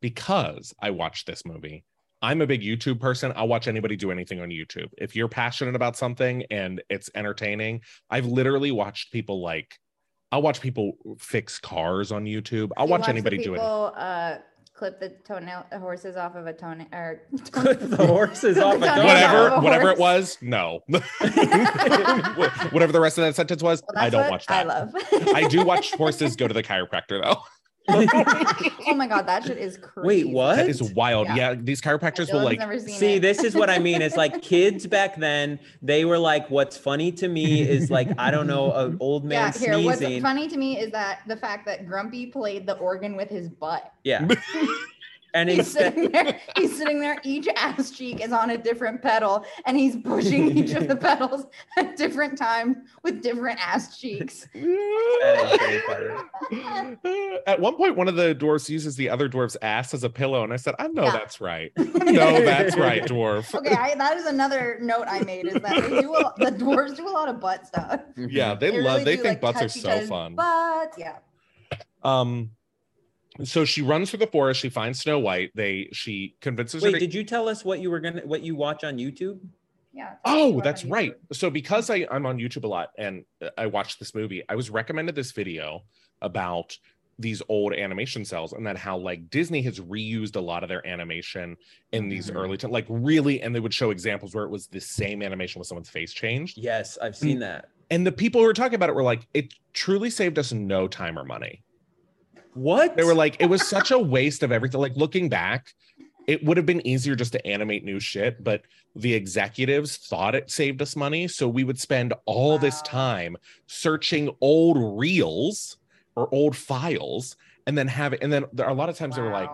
because 0.00 0.74
I 0.80 0.90
watched 0.90 1.26
this 1.26 1.44
movie. 1.46 1.84
I'm 2.20 2.40
a 2.42 2.46
big 2.46 2.60
YouTube 2.62 3.00
person. 3.00 3.32
I'll 3.34 3.48
watch 3.48 3.66
anybody 3.66 3.96
do 3.96 4.10
anything 4.10 4.40
on 4.40 4.50
YouTube. 4.50 4.88
If 4.98 5.16
you're 5.16 5.28
passionate 5.28 5.74
about 5.74 5.96
something 5.96 6.44
and 6.50 6.82
it's 6.88 7.10
entertaining, 7.14 7.80
I've 8.10 8.26
literally 8.26 8.70
watched 8.70 9.10
people 9.12 9.42
like, 9.42 9.74
I'll 10.30 10.42
watch 10.42 10.60
people 10.60 10.92
fix 11.18 11.58
cars 11.58 12.12
on 12.12 12.24
YouTube. 12.24 12.70
I'll 12.76 12.86
You 12.86 12.90
watch 12.92 13.00
watch 13.00 13.06
the 13.06 13.12
anybody 13.12 13.38
do 13.38 13.54
it. 13.54 13.58
people, 13.58 13.92
Uh, 13.96 14.36
clip 14.82 14.98
the 14.98 15.10
toenail 15.24 15.64
the 15.70 15.78
horses 15.78 16.16
off 16.16 16.34
of 16.34 16.44
a 16.48 16.52
toenail 16.52 16.88
or 16.92 17.22
Clip 17.52 17.78
the 17.78 18.04
horses 18.04 18.58
off 18.58 18.74
a 18.74 18.78
Toenails 18.80 18.96
dog. 18.96 19.06
Whatever, 19.06 19.50
off 19.50 19.62
a 19.62 19.64
whatever 19.64 19.90
it 19.90 19.98
was, 19.98 20.38
no. 20.42 20.82
whatever 22.72 22.90
the 22.90 23.00
rest 23.00 23.16
of 23.16 23.22
that 23.22 23.36
sentence 23.36 23.62
was, 23.62 23.80
Well, 23.86 24.04
I 24.04 24.10
don't 24.10 24.28
watch 24.28 24.44
that. 24.46 24.66
I 24.66 24.68
love. 24.68 24.92
I 25.34 25.46
do 25.46 25.64
watch 25.64 25.92
horses 25.92 26.34
go 26.34 26.48
to 26.48 26.54
the 26.54 26.64
chiropractor 26.64 27.22
though. 27.22 27.44
Oh 27.88 28.94
my 28.94 29.06
god, 29.06 29.26
that 29.26 29.44
shit 29.44 29.58
is 29.58 29.76
crazy. 29.82 30.24
Wait, 30.24 30.28
what? 30.28 30.56
That 30.56 30.68
is 30.68 30.82
wild. 30.94 31.26
Yeah. 31.28 31.34
Yeah, 31.34 31.54
these 31.54 31.80
chiropractors 31.80 32.32
will 32.32 32.44
like 32.44 32.60
See, 32.88 33.14
it. 33.14 33.20
this 33.20 33.42
is 33.42 33.54
what 33.54 33.70
I 33.70 33.78
mean. 33.78 34.02
It's 34.02 34.16
like 34.16 34.42
kids 34.42 34.86
back 34.86 35.16
then, 35.16 35.58
they 35.80 36.04
were 36.04 36.18
like, 36.18 36.50
what's 36.50 36.76
funny 36.76 37.12
to 37.12 37.28
me 37.28 37.62
is 37.62 37.90
like, 37.90 38.08
I 38.18 38.30
don't 38.30 38.46
know, 38.46 38.72
an 38.72 38.96
old 39.00 39.24
man 39.24 39.52
Yeah, 39.60 39.68
man 39.68 39.78
here. 39.78 39.86
What's 39.86 40.22
funny 40.22 40.48
to 40.48 40.56
me 40.56 40.78
is 40.78 40.90
that 40.92 41.20
the 41.26 41.36
fact 41.36 41.66
that 41.66 41.86
Grumpy 41.86 42.26
played 42.26 42.66
the 42.66 42.74
organ 42.74 43.16
with 43.16 43.28
his 43.28 43.48
butt. 43.48 43.92
Yeah. 44.04 44.28
And 45.34 45.48
He's 45.48 45.60
instead, 45.60 45.94
sitting 45.94 46.12
there. 46.12 46.40
He's 46.56 46.76
sitting 46.76 47.00
there. 47.00 47.18
Each 47.24 47.48
ass 47.56 47.90
cheek 47.90 48.20
is 48.20 48.32
on 48.32 48.50
a 48.50 48.58
different 48.58 49.00
pedal, 49.00 49.44
and 49.64 49.76
he's 49.76 49.96
pushing 49.96 50.56
each 50.58 50.72
of 50.72 50.88
the 50.88 50.96
pedals 50.96 51.46
at 51.78 51.96
different 51.96 52.36
times 52.36 52.76
with 53.02 53.22
different 53.22 53.58
ass 53.66 53.98
cheeks. 53.98 54.46
that 54.54 55.50
is 55.52 55.58
very 55.58 55.80
funny. 55.80 57.38
At 57.46 57.60
one 57.60 57.76
point, 57.76 57.96
one 57.96 58.08
of 58.08 58.16
the 58.16 58.34
dwarfs 58.34 58.68
uses 58.68 58.96
the 58.96 59.08
other 59.08 59.28
dwarf's 59.28 59.56
ass 59.62 59.94
as 59.94 60.04
a 60.04 60.10
pillow, 60.10 60.44
and 60.44 60.52
I 60.52 60.56
said, 60.56 60.74
"I 60.78 60.88
know 60.88 61.04
Yeah. 61.04 61.12
that's 61.12 61.40
right. 61.40 61.72
No, 61.76 62.44
that's 62.44 62.76
right, 62.76 63.02
dwarf." 63.02 63.54
Okay, 63.54 63.74
I, 63.74 63.94
that 63.94 64.16
is 64.16 64.26
another 64.26 64.78
note 64.80 65.06
I 65.08 65.20
made 65.20 65.46
is 65.46 65.54
that 65.54 65.82
they 65.82 66.00
do 66.00 66.14
a, 66.14 66.32
the 66.38 66.52
dwarves 66.52 66.96
do 66.96 67.08
a 67.08 67.10
lot 67.10 67.28
of 67.28 67.40
butt 67.40 67.66
stuff. 67.66 68.00
Yeah, 68.16 68.54
they, 68.54 68.70
really 68.70 68.82
love. 68.82 69.04
They 69.04 69.16
do, 69.16 69.22
think 69.22 69.42
like, 69.42 69.54
butts 69.54 69.62
are 69.62 69.68
so 69.68 70.06
fun. 70.06 70.34
Butts, 70.34 70.96
yeah. 70.98 71.16
Um, 72.02 72.50
so 73.44 73.64
she 73.64 73.82
runs 73.82 74.10
through 74.10 74.20
the 74.20 74.26
forest. 74.26 74.60
She 74.60 74.68
finds 74.68 75.00
Snow 75.00 75.18
White. 75.18 75.50
They 75.54 75.88
she 75.92 76.34
convinces 76.40 76.82
her. 76.82 76.88
Wait, 76.88 76.94
to- 76.94 76.98
did 77.00 77.14
you 77.14 77.24
tell 77.24 77.48
us 77.48 77.64
what 77.64 77.80
you 77.80 77.90
were 77.90 78.00
gonna 78.00 78.22
what 78.24 78.42
you 78.42 78.54
watch 78.54 78.84
on 78.84 78.98
YouTube? 78.98 79.38
Yeah. 79.94 80.14
Oh, 80.24 80.60
that's 80.62 80.84
right. 80.86 81.12
So 81.32 81.50
because 81.50 81.90
I, 81.90 82.06
I'm 82.10 82.24
on 82.24 82.38
YouTube 82.38 82.64
a 82.64 82.68
lot 82.68 82.90
and 82.96 83.24
uh, 83.42 83.50
I 83.58 83.66
watched 83.66 83.98
this 83.98 84.14
movie, 84.14 84.42
I 84.48 84.54
was 84.54 84.70
recommended 84.70 85.14
this 85.14 85.32
video 85.32 85.82
about 86.22 86.76
these 87.18 87.42
old 87.50 87.74
animation 87.74 88.24
cells 88.24 88.54
and 88.54 88.66
then 88.66 88.74
how 88.74 88.96
like 88.96 89.28
Disney 89.28 89.60
has 89.62 89.78
reused 89.80 90.34
a 90.34 90.40
lot 90.40 90.62
of 90.62 90.70
their 90.70 90.84
animation 90.86 91.56
in 91.92 92.08
these 92.08 92.30
Mhm. 92.30 92.36
early 92.36 92.56
times, 92.56 92.72
like 92.72 92.86
really, 92.88 93.42
and 93.42 93.54
they 93.54 93.60
would 93.60 93.74
show 93.74 93.90
examples 93.90 94.34
where 94.34 94.44
it 94.44 94.50
was 94.50 94.66
the 94.66 94.80
same 94.80 95.22
animation 95.22 95.58
with 95.58 95.68
someone's 95.68 95.90
face 95.90 96.12
changed. 96.14 96.56
Yes, 96.56 96.96
I've 97.02 97.12
Mm. 97.12 97.16
seen 97.16 97.38
that. 97.40 97.68
And 97.90 98.06
the 98.06 98.12
people 98.12 98.40
who 98.40 98.46
were 98.46 98.54
talking 98.54 98.76
about 98.76 98.88
it 98.88 98.94
were 98.94 99.02
like, 99.02 99.26
it 99.34 99.52
truly 99.74 100.08
saved 100.08 100.38
us 100.38 100.52
no 100.54 100.88
time 100.88 101.18
or 101.18 101.24
money. 101.24 101.62
What? 102.54 102.96
They 102.96 103.04
were 103.04 103.14
like, 103.14 103.36
it 103.40 103.46
was 103.46 103.66
such 103.66 103.90
a 103.90 103.98
waste 103.98 104.42
of 104.42 104.52
everything. 104.52 104.80
Like 104.80 104.96
looking 104.96 105.28
back, 105.28 105.74
it 106.26 106.44
would 106.44 106.56
have 106.56 106.66
been 106.66 106.86
easier 106.86 107.14
just 107.14 107.32
to 107.32 107.46
animate 107.46 107.84
new 107.84 107.98
shit, 107.98 108.44
but 108.44 108.62
the 108.94 109.14
executives 109.14 109.96
thought 109.96 110.34
it 110.34 110.50
saved 110.50 110.82
us 110.82 110.94
money. 110.94 111.28
So 111.28 111.48
we 111.48 111.64
would 111.64 111.80
spend 111.80 112.12
all 112.26 112.58
this 112.58 112.82
time 112.82 113.36
searching 113.66 114.30
old 114.40 114.98
reels 114.98 115.78
or 116.14 116.32
old 116.32 116.56
files 116.56 117.36
and 117.66 117.76
then 117.76 117.88
have 117.88 118.12
it. 118.12 118.22
And 118.22 118.32
then 118.32 118.44
there 118.52 118.66
are 118.66 118.72
a 118.72 118.74
lot 118.74 118.88
of 118.88 118.96
times 118.96 119.16
they 119.16 119.22
were 119.22 119.30
like, 119.30 119.50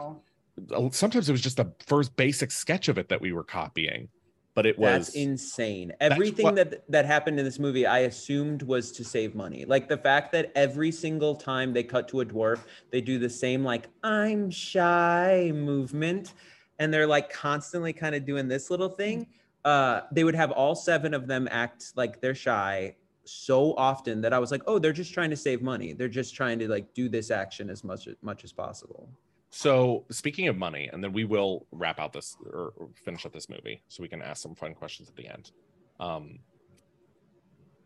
sometimes 0.93 1.29
it 1.29 1.33
was 1.33 1.41
just 1.41 1.57
the 1.57 1.73
first 1.87 2.17
basic 2.17 2.51
sketch 2.51 2.89
of 2.89 2.99
it 2.99 3.09
that 3.11 3.21
we 3.21 3.33
were 3.33 3.45
copying, 3.45 4.09
but 4.55 4.67
it 4.67 4.79
was. 4.79 5.07
That's 5.07 5.17
insane. 5.17 5.93
Everything 6.01 6.45
what- 6.45 6.57
that 6.57 6.91
that 6.91 7.05
happened 7.05 7.39
in 7.39 7.45
this 7.45 7.59
movie, 7.59 7.87
I 7.87 8.01
assumed 8.01 8.63
was 8.63 8.91
to 8.93 9.05
save 9.05 9.35
money. 9.35 9.65
Like 9.65 9.89
the 9.89 9.97
fact 9.97 10.33
that 10.33 10.51
every 10.55 10.91
single 10.91 11.35
time 11.37 11.73
they 11.73 11.83
cut 11.83 12.09
to 12.09 12.21
a 12.21 12.25
dwarf, 12.27 12.61
they 12.91 13.01
do 13.01 13.19
the 13.19 13.31
same 13.31 13.65
like 13.65 13.89
"I'm 14.03 14.51
shy" 14.51 15.53
movement, 15.55 16.35
and 16.79 16.93
they're 16.93 17.07
like 17.07 17.33
constantly 17.33 17.93
kind 17.93 18.15
of 18.15 18.25
doing 18.25 18.49
this 18.49 18.71
little 18.71 18.89
thing. 18.89 19.27
Uh, 19.65 20.03
they 20.13 20.25
would 20.25 20.35
have 20.35 20.51
all 20.53 20.75
seven 20.75 21.15
of 21.15 21.27
them 21.27 21.49
act 21.51 21.93
like 21.97 22.21
they're 22.21 22.35
shy 22.35 22.95
so 23.25 23.75
often 23.77 24.23
that 24.23 24.33
I 24.33 24.39
was 24.39 24.51
like, 24.51 24.63
oh, 24.67 24.79
they're 24.79 24.93
just 24.93 25.13
trying 25.13 25.29
to 25.31 25.37
save 25.37 25.61
money. 25.61 25.93
They're 25.93 26.09
just 26.09 26.35
trying 26.35 26.59
to 26.61 26.69
like 26.69 26.95
do 26.95 27.09
this 27.09 27.31
action 27.31 27.69
as 27.69 27.85
much 27.85 28.09
much 28.23 28.45
as 28.45 28.53
possible. 28.53 29.09
So 29.51 30.05
speaking 30.11 30.49
of 30.49 30.57
money, 30.59 30.89
and 30.93 31.03
then 31.03 31.13
we 31.13 31.25
will 31.25 31.67
wrap 31.73 31.99
out 31.99 32.13
this 32.13 32.37
or 32.53 32.73
finish 33.05 33.25
up 33.25 33.33
this 33.33 33.49
movie, 33.49 33.83
so 33.89 34.03
we 34.03 34.09
can 34.09 34.21
ask 34.23 34.43
some 34.43 34.55
fun 34.55 34.75
questions 34.75 35.09
at 35.09 35.17
the 35.17 35.27
end. 35.27 35.53
Um, 36.01 36.41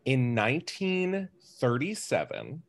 in 0.05 0.35
1937, 0.35 2.61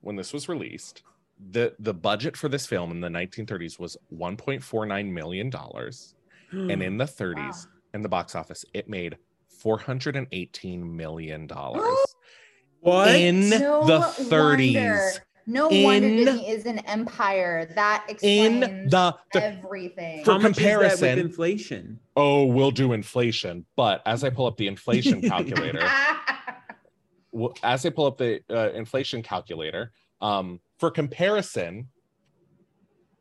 when 0.00 0.16
this 0.16 0.32
was 0.32 0.48
released, 0.48 1.02
the 1.50 1.74
the 1.78 1.94
budget 1.94 2.36
for 2.36 2.48
this 2.48 2.66
film 2.66 2.90
in 2.90 3.00
the 3.00 3.08
1930s 3.08 3.78
was 3.78 3.96
1.49 4.12 5.12
million 5.12 5.50
dollars, 5.50 6.14
and 6.52 6.82
in 6.82 6.96
the 6.96 7.04
30s, 7.04 7.66
in 7.94 8.02
the 8.02 8.08
box 8.08 8.34
office, 8.34 8.64
it 8.72 8.88
made 8.88 9.16
418 9.48 10.96
million 10.96 11.46
dollars 11.46 11.98
what? 12.80 13.14
in 13.14 13.50
No 13.50 13.86
the 13.86 13.98
30s. 14.00 14.74
wonder. 14.74 15.12
No 15.50 15.68
wonder 15.68 16.08
Disney 16.08 16.48
is 16.50 16.66
an 16.66 16.78
empire. 16.80 17.70
That 17.74 18.04
In 18.22 18.62
explains 18.62 18.90
the, 18.90 19.16
the 19.32 19.44
everything. 19.44 20.22
For 20.24 20.32
How 20.32 20.38
much 20.40 20.50
is 20.50 20.56
that 20.58 20.62
comparison- 20.62 21.16
with 21.16 21.24
inflation. 21.26 21.98
oh, 22.16 22.44
we'll 22.44 22.70
do 22.70 22.92
inflation, 22.92 23.64
but 23.74 24.02
as 24.04 24.24
I 24.24 24.30
pull 24.30 24.44
up 24.46 24.58
the 24.58 24.66
inflation 24.66 25.22
calculator. 25.28 25.80
as 27.62 27.86
I 27.86 27.90
pull 27.90 28.06
up 28.06 28.18
the 28.18 28.40
uh, 28.50 28.72
inflation 28.72 29.22
calculator, 29.22 29.92
um, 30.20 30.60
for 30.78 30.90
comparison, 30.90 31.88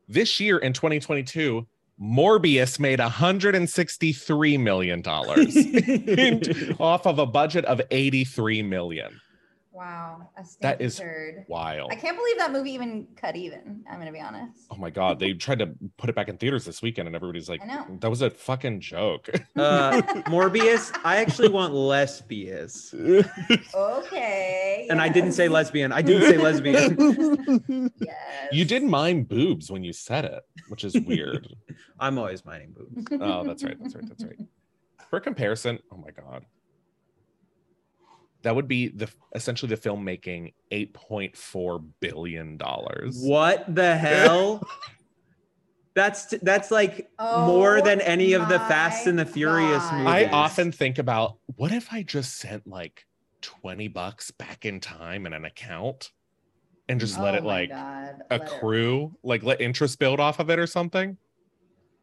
this 0.10 0.40
year 0.40 0.58
in 0.58 0.74
2022, 0.74 1.66
Morbius 2.02 2.78
made 2.80 3.00
163 3.00 4.58
million 4.58 5.02
dollars 5.02 5.56
off 6.80 7.08
of 7.08 7.20
a 7.20 7.26
budget 7.26 7.66
of 7.66 7.82
83 7.90 8.64
million. 8.64 9.20
Wow, 9.78 10.28
a 10.38 10.44
That 10.62 10.80
turd. 10.92 11.46
Wild. 11.48 11.92
I 11.92 11.96
can't 11.96 12.18
believe 12.18 12.38
that 12.40 12.52
movie 12.52 12.72
even 12.72 13.08
cut 13.16 13.36
even. 13.36 13.84
I'm 13.90 14.00
gonna 14.00 14.12
be 14.12 14.20
honest. 14.20 14.66
Oh 14.72 14.76
my 14.76 14.90
god, 14.90 15.20
they 15.20 15.34
tried 15.34 15.60
to 15.60 15.70
put 15.98 16.10
it 16.10 16.16
back 16.16 16.28
in 16.28 16.38
theaters 16.38 16.66
this 16.66 16.82
weekend, 16.82 17.08
and 17.08 17.16
everybody's 17.16 17.48
like, 17.48 17.62
I 17.62 17.66
know. 17.68 17.86
"That 18.02 18.10
was 18.10 18.22
a 18.22 18.30
fucking 18.32 18.82
joke." 18.82 19.30
Uh, 19.56 20.02
Morbius, 20.28 20.92
I 21.04 21.18
actually 21.18 21.50
want 21.50 21.74
lesbians. 21.74 22.94
Okay. 23.74 24.88
And 24.90 25.00
I 25.02 25.10
didn't 25.10 25.34
say 25.34 25.48
lesbian. 25.48 25.92
I 25.92 26.02
didn't 26.02 26.30
say 26.30 26.38
lesbian. 26.38 27.92
Yes. 28.00 28.50
you 28.52 28.66
didn't 28.66 28.90
mind 28.90 29.28
boobs 29.28 29.70
when 29.72 29.84
you 29.84 29.94
said 29.94 30.26
it, 30.26 30.42
which 30.70 30.84
is 30.84 30.94
weird. 31.00 31.48
I'm 32.00 32.18
always 32.18 32.46
mining 32.46 32.74
boobs. 32.76 33.06
Oh, 33.12 33.44
that's 33.44 33.64
right. 33.64 33.78
That's 33.80 33.96
right. 33.96 34.08
That's 34.08 34.24
right. 34.24 34.38
For 35.10 35.20
comparison, 35.20 35.80
oh 35.92 35.98
my 35.98 36.10
god, 36.12 36.46
that 38.44 38.56
would 38.56 38.68
be 38.68 38.88
the 38.90 39.10
essentially 39.36 39.70
the 39.70 39.78
film 39.78 40.04
making 40.04 40.54
eight 40.72 40.94
point 40.94 41.36
four 41.36 41.80
billion 42.00 42.58
dollars. 42.58 43.20
What 43.22 43.74
the 43.74 43.96
hell? 43.98 44.62
That's 45.96 46.28
that's 46.44 46.70
like 46.70 47.10
Oh 47.18 47.48
more 47.48 47.82
than 47.82 48.02
any 48.02 48.34
of 48.34 48.48
the 48.50 48.60
Fast 48.60 49.08
and 49.08 49.18
the 49.18 49.26
Furious 49.26 49.82
God. 49.84 49.94
movies. 49.94 50.08
I 50.08 50.26
often 50.26 50.72
think 50.72 51.00
about 51.00 51.38
what 51.56 51.72
if 51.72 51.92
I 51.92 52.04
just 52.04 52.36
sent 52.38 52.68
like 52.68 53.06
twenty 53.42 53.88
bucks 53.88 54.30
back 54.30 54.64
in 54.64 54.80
time 54.80 55.26
in 55.26 55.34
an 55.34 55.44
account, 55.44 56.12
and 56.88 57.00
just 57.00 57.20
let 57.20 57.34
Oh 57.34 57.38
it 57.40 57.44
like 57.46 57.70
God. 57.72 58.22
Let 58.30 58.42
it- 58.42 58.46
accrue, 58.48 59.16
like 59.24 59.42
let 59.42 59.60
interest 59.60 59.98
build 59.98 60.20
off 60.20 60.40
of 60.40 60.52
it 60.52 60.60
or 60.60 60.68
something. 60.68 61.18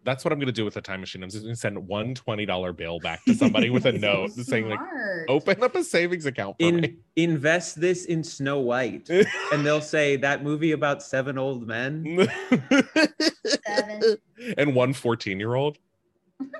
That's 0.04 0.24
what 0.24 0.32
I'm 0.32 0.38
gonna 0.38 0.52
do 0.52 0.64
with 0.64 0.74
the 0.74 0.80
time 0.80 1.00
machine. 1.00 1.22
I'm 1.22 1.30
just 1.30 1.44
gonna 1.44 1.56
send 1.56 1.88
one 1.88 2.14
twenty 2.14 2.44
dollar 2.46 2.72
bill 2.72 3.00
back 3.00 3.24
to 3.24 3.34
somebody 3.34 3.70
with 3.70 3.86
a 3.86 3.92
So 3.92 3.98
note 3.98 4.32
saying 4.32 4.68
like, 4.68 4.80
open 5.28 5.62
up 5.62 5.74
a 5.74 5.82
savings 5.82 6.26
account 6.26 6.56
for 6.60 6.72
me. 6.72 6.96
Invest 7.16 7.80
this 7.80 8.04
in 8.04 8.22
Snow 8.22 8.60
White, 8.60 9.08
and 9.52 9.64
they'll 9.64 9.80
say 9.80 10.16
that 10.16 10.42
movie 10.42 10.72
about 10.72 11.02
seven 11.02 11.38
old 11.38 11.66
men. 11.66 12.28
Seven. 13.64 14.16
and 14.58 14.74
one 14.74 14.92
14 14.92 15.38
year 15.38 15.54
old. 15.54 15.78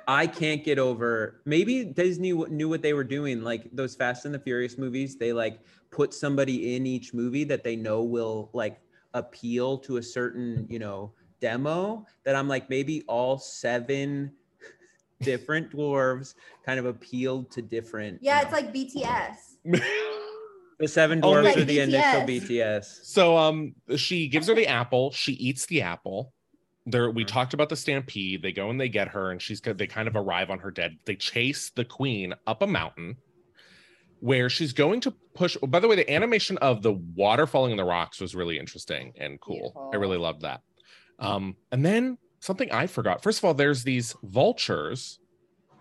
I 0.07 0.27
can't 0.27 0.65
get 0.65 0.79
over. 0.79 1.41
Maybe 1.45 1.85
Disney 1.85 2.33
knew 2.33 2.69
what 2.69 2.83
they 2.83 2.93
were 2.93 3.05
doing. 3.05 3.43
Like 3.43 3.69
those 3.73 3.95
Fast 3.95 4.25
and 4.25 4.35
the 4.35 4.39
Furious 4.39 4.79
movies, 4.79 5.17
they 5.17 5.33
like 5.33 5.61
put 5.91 6.15
somebody 6.15 6.77
in 6.77 6.87
each 6.87 7.13
movie 7.13 7.45
that 7.45 7.65
they 7.65 7.77
know 7.77 8.03
will 8.03 8.51
like 8.53 8.81
appeal 9.15 9.79
to 9.79 9.97
a 9.97 10.03
certain, 10.03 10.67
you 10.69 10.79
know, 10.79 11.13
demo. 11.45 12.07
That 12.25 12.35
I'm 12.35 12.49
like, 12.49 12.71
maybe 12.71 13.03
all 13.07 13.39
seven 13.39 14.33
different 15.21 15.71
dwarves 15.71 16.35
kind 16.65 16.81
of 16.81 16.87
appealed 16.87 17.51
to 17.53 17.63
different. 17.63 18.19
Yeah, 18.23 18.39
you 18.41 18.45
it's 18.45 18.53
like 18.53 18.73
BTS. 18.73 19.35
the 20.79 20.89
seven 20.89 21.21
dwarves 21.21 21.45
like 21.45 21.57
are 21.59 21.65
the 21.65 21.81
initial 21.81 22.23
BTS. 22.23 22.49
BTS. 22.49 22.85
So 23.05 23.37
um 23.37 23.75
she 23.97 24.27
gives 24.29 24.49
her 24.49 24.55
the 24.55 24.67
apple, 24.67 25.13
she 25.13 25.33
eats 25.33 25.67
the 25.67 25.83
apple. 25.83 26.33
There 26.87 27.11
we 27.11 27.25
Mhm. 27.25 27.29
talked 27.29 27.55
about 27.55 27.69
the 27.69 27.77
stampede. 27.77 28.43
They 28.43 28.53
go 28.53 28.71
and 28.71 28.81
they 28.81 28.89
get 28.89 29.09
her 29.09 29.31
and 29.31 29.41
she's 29.41 29.61
they 29.61 29.87
kind 29.87 30.09
of 30.09 30.17
arrive 30.17 30.51
on 30.51 30.59
her 30.61 30.71
dead. 30.71 30.97
They 31.05 31.17
chase 31.17 31.71
the 31.75 31.85
queen 31.85 32.35
up 32.47 32.63
a 32.63 32.67
mountain 32.67 33.17
where 34.21 34.49
she's 34.49 34.73
going 34.73 35.01
to 35.03 35.15
push 35.35 35.57
oh, 35.63 35.67
by 35.67 35.81
the 35.81 35.89
way 35.89 35.97
the 35.97 36.11
animation 36.11 36.57
of 36.59 36.83
the 36.83 36.93
water 37.15 37.47
falling 37.47 37.73
in 37.73 37.77
the 37.77 37.85
rocks 37.85 38.21
was 38.21 38.35
really 38.35 38.59
interesting 38.59 39.13
and 39.19 39.39
cool. 39.41 39.91
I 39.93 39.97
really 39.97 40.17
loved 40.19 40.41
that. 40.43 40.63
Um 41.19 41.57
and 41.73 41.85
then 41.85 42.19
something 42.41 42.71
I 42.73 42.87
forgot. 42.87 43.23
First 43.23 43.39
of 43.39 43.45
all, 43.45 43.55
there's 43.55 43.85
these 43.85 44.15
vultures 44.23 45.19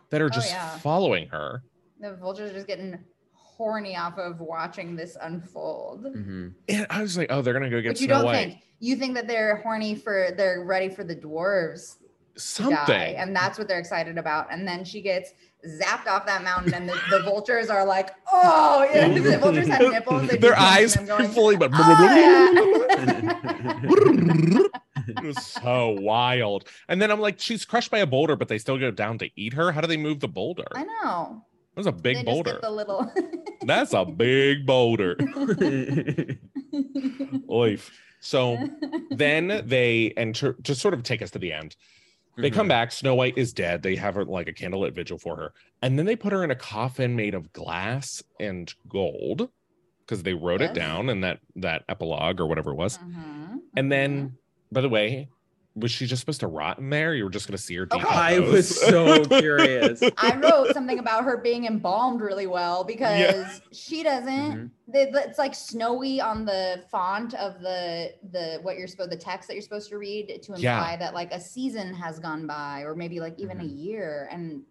that 0.10 0.22
are 0.22 0.26
Oh, 0.28 0.30
just 0.30 0.52
yeah. 0.52 0.78
following 0.78 1.28
her. 1.30 1.64
The 2.00 2.16
vultures 2.16 2.52
are 2.52 2.54
just 2.54 2.68
getting 2.68 2.98
horny 3.34 3.96
off 3.96 4.18
of 4.18 4.40
watching 4.40 4.96
this 4.96 5.18
unfold. 5.22 6.06
Mhm. 6.06 6.54
And 6.70 6.88
I 6.90 7.02
was 7.02 7.18
like, 7.18 7.32
oh, 7.32 7.42
they're 7.42 7.54
gonna 7.54 7.70
go 7.70 7.82
get 7.82 7.90
But 7.96 8.02
you 8.02 8.08
Snow 8.08 8.16
don't 8.16 8.26
White. 8.26 8.36
think 8.50 8.64
you 8.80 8.96
think 8.96 9.16
that 9.16 9.28
they're 9.28 9.58
horny 9.58 9.96
for 9.96 10.30
they're 10.36 10.64
ready 10.66 10.90
for 10.90 11.04
the 11.04 11.16
dwarves 11.16 11.98
to 12.00 12.03
Something. 12.36 12.76
die, 12.88 13.16
and 13.18 13.36
that's 13.36 13.58
what 13.60 13.68
they're 13.68 13.80
excited 13.80 14.18
about. 14.18 14.48
And 14.52 14.68
then 14.68 14.84
she 14.84 15.02
gets 15.02 15.34
zapped 15.80 16.08
off 16.08 16.26
that 16.26 16.44
mountain, 16.44 16.74
and 16.74 16.90
the, 16.90 17.00
the 17.10 17.20
vultures 17.24 17.70
are 17.70 17.86
like, 17.86 18.10
"Oh, 18.32 18.88
yeah!" 18.94 19.08
the 19.20 19.38
vultures 19.38 19.68
have 19.68 19.82
nipples. 19.82 20.28
Their 20.30 20.58
eyes 20.58 20.96
going, 20.96 21.30
fully, 21.30 21.56
but 21.58 21.70
"Oh, 21.74 22.06
yeah." 22.16 23.40
it 25.08 25.24
was 25.24 25.46
so 25.46 25.90
wild. 26.00 26.68
And 26.88 27.02
then 27.02 27.12
I'm 27.12 27.20
like, 27.20 27.40
she's 27.40 27.66
crushed 27.66 27.92
by 27.92 28.00
a 28.00 28.06
boulder, 28.08 28.36
but 28.36 28.48
they 28.48 28.58
still 28.58 28.78
go 28.78 28.92
down 28.92 29.18
to 29.20 29.30
eat 29.36 29.54
her. 29.54 29.72
How 29.72 29.82
do 29.82 29.88
they 29.88 29.98
move 29.98 30.20
the 30.20 30.28
boulder? 30.28 30.66
I 30.76 30.82
It 30.82 30.88
know. 31.04 31.44
was 31.76 31.88
a 31.88 31.92
They 31.92 32.02
big 32.02 32.16
just 32.18 32.26
boulder. 32.26 32.60
the 32.62 32.70
little. 32.72 33.12
That's 33.66 33.94
a 33.94 34.06
big 34.06 34.66
boulder. 34.66 35.16
Oif. 37.50 37.90
So 38.20 38.58
then 39.12 39.64
they 39.66 40.14
enter 40.16 40.54
to 40.64 40.74
sort 40.76 40.94
of 40.94 41.04
take 41.04 41.22
us 41.22 41.32
to 41.32 41.40
the 41.40 41.52
end. 41.52 41.76
They 42.36 42.50
Mm-hmm. 42.50 42.56
come 42.56 42.68
back. 42.68 42.92
Snow 42.92 43.16
White 43.16 43.38
is 43.38 43.54
dead. 43.54 43.84
They 43.84 43.96
have 43.96 44.16
her 44.16 44.26
like 44.26 44.48
a 44.50 44.54
candlelit 44.54 44.94
vigil 44.94 45.18
for 45.20 45.36
her. 45.36 45.54
And 45.82 45.98
then 46.00 46.06
they 46.06 46.16
put 46.16 46.34
her 46.34 46.44
in 46.44 46.52
a 46.52 46.56
coffin 46.56 47.16
made 47.16 47.36
of 47.36 47.54
glass 47.54 48.24
and 48.40 48.74
gold 48.88 49.50
because 50.06 50.24
they 50.24 50.34
wrote 50.34 50.62
it 50.62 50.74
down 50.74 51.10
in 51.10 51.22
that 51.22 51.40
that 51.56 51.84
epilogue 51.88 52.40
or 52.40 52.48
whatever 52.48 52.72
it 52.72 52.76
was. 52.76 52.98
Mhm, 52.98 53.60
And 53.76 53.92
then, 53.92 54.38
by 54.72 54.82
the 54.82 54.90
way, 54.90 55.30
was 55.76 55.90
she 55.92 56.06
just 56.06 56.20
supposed 56.20 56.40
to 56.42 56.48
rot 56.48 56.78
in 56.78 56.90
there? 56.92 57.16
You 57.16 57.24
were 57.24 57.30
just 57.32 57.48
going 57.48 57.58
to 57.58 57.64
see 57.64 57.76
her 57.76 57.88
Okay. 57.92 58.08
I 58.08 58.38
was 58.40 58.80
so 58.80 59.26
curious. 59.40 60.04
I 60.18 60.36
wrote 60.38 60.72
something 60.74 61.00
about 61.00 61.24
her 61.24 61.38
being 61.38 61.66
embalmed 61.66 62.22
really 62.22 62.46
well 62.46 62.84
because 62.84 63.60
she 63.72 64.04
doesn't. 64.04 64.30
Mhm. 64.54 64.70
the- 64.88 65.10
the- 65.12 65.24
It's 65.28 65.40
like 65.40 65.56
snowy 65.56 66.22
on 66.22 66.46
the 66.46 66.84
font 66.92 67.34
of 67.34 67.60
the 67.62 68.14
the 68.32 68.60
what 68.62 68.78
you're 68.78 68.88
supposed 68.88 69.10
the 69.12 69.18
text 69.18 69.48
that 69.48 69.56
you're 69.56 69.64
supposed 69.64 69.90
to 69.90 69.98
read 69.98 70.28
to 70.44 70.54
imply 70.54 70.60
Yeah. 70.92 70.98
that 70.98 71.14
like 71.16 71.32
a 71.34 71.40
season 71.40 71.94
has 71.96 72.20
gone 72.20 72.46
by 72.46 72.82
or 72.82 72.94
maybe 72.96 73.20
like 73.20 73.40
even 73.40 73.60
a 73.60 73.66
year 73.66 74.30
and 74.32 74.62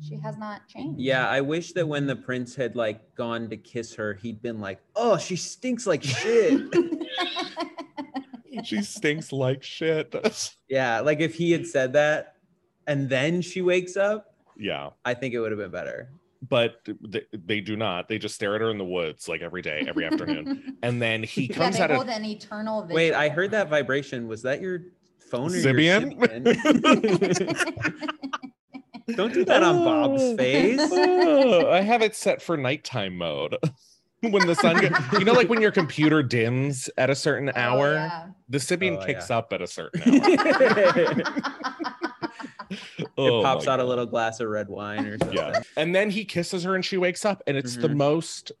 she 0.00 0.16
has 0.20 0.38
not 0.38 0.66
changed. 0.68 0.98
Yeah, 1.00 1.28
I 1.28 1.40
wish 1.40 1.72
that 1.72 1.86
when 1.86 2.06
the 2.06 2.14
prince 2.16 2.54
had 2.54 2.74
like 2.76 3.14
gone 3.16 3.50
to 3.50 3.56
kiss 3.56 3.94
her, 3.96 4.14
he'd 4.14 4.40
been 4.40 4.60
like, 4.60 4.80
"Oh, 4.94 5.18
she 5.18 5.34
stinks 5.36 5.86
like 5.88 6.02
shit." 6.04 6.62
she 8.64 8.82
stinks 8.82 9.32
like 9.32 9.62
shit. 9.62 10.14
yeah, 10.68 11.00
like 11.00 11.20
if 11.20 11.34
he 11.34 11.52
had 11.52 11.66
said 11.66 11.92
that 11.94 12.34
and 12.86 13.08
then 13.08 13.42
she 13.42 13.62
wakes 13.62 13.96
up, 13.96 14.34
yeah. 14.58 14.90
I 15.04 15.14
think 15.14 15.34
it 15.34 15.40
would 15.40 15.52
have 15.52 15.58
been 15.58 15.70
better. 15.70 16.10
But 16.48 16.76
they, 17.00 17.22
they 17.32 17.60
do 17.60 17.76
not. 17.76 18.08
They 18.08 18.18
just 18.18 18.34
stare 18.34 18.54
at 18.54 18.60
her 18.60 18.70
in 18.70 18.78
the 18.78 18.84
woods 18.84 19.28
like 19.28 19.40
every 19.40 19.62
day, 19.62 19.84
every 19.88 20.04
afternoon. 20.04 20.76
And 20.82 21.02
then 21.02 21.22
he 21.22 21.46
yeah, 21.46 21.56
comes 21.56 21.76
they 21.76 21.82
out 21.82 21.90
hold 21.90 22.08
of 22.08 22.14
an 22.14 22.24
eternal. 22.24 22.82
Vigil. 22.82 22.96
Wait, 22.96 23.12
I 23.12 23.28
heard 23.28 23.50
that 23.50 23.68
vibration. 23.68 24.28
Was 24.28 24.42
that 24.42 24.60
your 24.60 24.82
phone 25.18 25.52
or 25.52 25.56
Sybian? 25.56 26.12
your 26.12 26.28
Sybian? 26.28 27.96
Don't 29.16 29.32
do 29.32 29.44
that 29.46 29.62
on 29.62 29.84
Bob's 29.84 30.22
oh. 30.22 30.36
face. 30.36 30.80
Oh, 30.80 31.70
I 31.70 31.80
have 31.80 32.02
it 32.02 32.14
set 32.14 32.42
for 32.42 32.56
nighttime 32.56 33.16
mode. 33.16 33.56
when 34.30 34.46
the 34.46 34.54
sun, 34.54 34.76
go- 34.80 35.18
you 35.18 35.24
know, 35.24 35.32
like 35.32 35.48
when 35.48 35.60
your 35.60 35.70
computer 35.70 36.22
dims 36.22 36.90
at 36.98 37.08
a 37.10 37.14
certain 37.14 37.50
Oh, 37.50 37.60
hour, 37.60 37.92
yeah. 37.94 38.26
the 38.48 38.58
Sybian 38.58 38.98
Oh, 39.00 39.06
kicks 39.06 39.30
yeah. 39.30 39.38
up 39.38 39.52
at 39.52 39.62
a 39.62 39.66
certain 39.66 40.00
hour. 40.20 41.22
Oh 43.16 43.40
it 43.40 43.44
pops 43.44 43.66
my 43.66 43.72
out 43.72 43.80
a 43.80 43.84
little 43.84 44.06
glass 44.06 44.40
of 44.40 44.48
red 44.48 44.68
wine 44.68 45.06
or 45.06 45.18
something. 45.18 45.36
Yeah. 45.36 45.60
And 45.76 45.94
then 45.94 46.10
he 46.10 46.24
kisses 46.24 46.64
her 46.64 46.74
and 46.74 46.84
she 46.84 46.96
wakes 46.96 47.24
up, 47.24 47.42
and 47.46 47.56
it's 47.56 47.76
the 47.76 47.88
Mhm. 47.88 47.96
most 47.96 48.52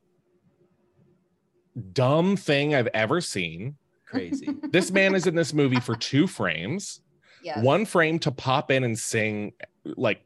dumb 1.92 2.36
thing 2.36 2.74
I've 2.74 2.88
ever 2.94 3.20
seen. 3.20 3.76
Crazy. 4.06 4.48
This 4.70 4.90
man 4.90 5.14
is 5.14 5.26
in 5.26 5.34
this 5.34 5.52
movie 5.52 5.80
for 5.80 5.94
two 5.96 6.26
frames. 6.26 7.00
Yes. 7.42 7.62
One 7.62 7.84
frame 7.84 8.18
to 8.20 8.30
pop 8.32 8.70
in 8.70 8.82
and 8.84 8.98
sing, 8.98 9.52
like, 9.84 10.20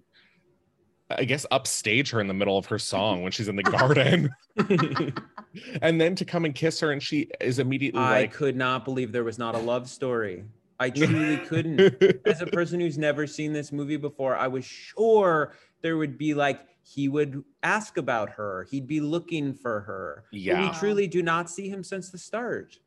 I 1.19 1.25
guess 1.25 1.45
upstage 1.51 2.11
her 2.11 2.21
in 2.21 2.27
the 2.27 2.35
middle 2.35 2.59
of 2.59 2.67
her 2.67 2.79
song 2.79 3.23
when 3.23 3.33
she's 3.33 3.49
in 3.49 3.57
the 3.57 3.63
garden, 3.79 4.31
and 5.83 6.01
then 6.01 6.15
to 6.17 6.25
come 6.25 6.45
and 6.45 6.55
kiss 6.55 6.81
her, 6.81 6.93
and 6.93 7.03
she 7.03 7.31
is 7.41 7.59
immediately 7.59 8.01
I 8.01 8.21
like, 8.23 8.33
could 8.33 8.57
not 8.57 8.85
believe 8.85 9.13
there 9.13 9.25
was 9.25 9.39
not 9.39 9.55
a 9.55 9.59
love 9.59 9.89
story. 9.89 10.45
I 10.81 10.91
truly 10.91 11.37
couldn't. 11.39 12.03
As 12.27 12.41
a 12.43 12.47
person 12.47 12.81
who's 12.81 12.99
never 12.99 13.27
seen 13.27 13.53
this 13.53 13.71
movie 13.71 13.97
before, 13.97 14.37
I 14.37 14.49
was 14.49 14.65
sure 14.65 15.53
there 15.81 15.97
would 15.97 16.19
be 16.19 16.35
like 16.35 16.61
he 16.83 17.09
would 17.09 17.45
ask 17.63 17.99
about 17.99 18.31
her. 18.31 18.67
He'd 18.69 18.89
be 18.89 19.01
looking 19.01 19.55
for 19.55 19.81
her. 19.83 20.25
But 20.33 20.41
Yeah. 20.41 20.73
we 20.73 20.77
truly 20.79 21.07
do 21.07 21.23
not 21.23 21.49
see 21.49 21.69
him 21.69 21.85
since 21.85 22.11
the 22.11 22.19
start. 22.19 22.79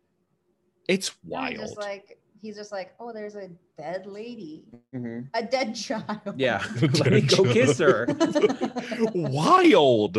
it's 0.90 1.12
No, 1.24 1.42
he's 1.46 1.58
wild. 1.58 1.70
just 1.70 1.78
like 1.78 2.18
he's 2.46 2.56
just 2.56 2.72
like, 2.72 2.94
oh, 3.00 3.12
there's 3.12 3.36
a 3.36 3.50
dead 3.78 4.06
lady, 4.06 4.64
Mhm. 4.96 5.28
a 5.34 5.44
dead 5.44 5.74
child. 5.76 6.20
Yeah. 6.38 6.64
Let 7.00 7.12
me 7.12 7.22
go 7.22 7.44
kiss 7.44 7.80
her. 7.80 8.06
wild. 9.16 10.18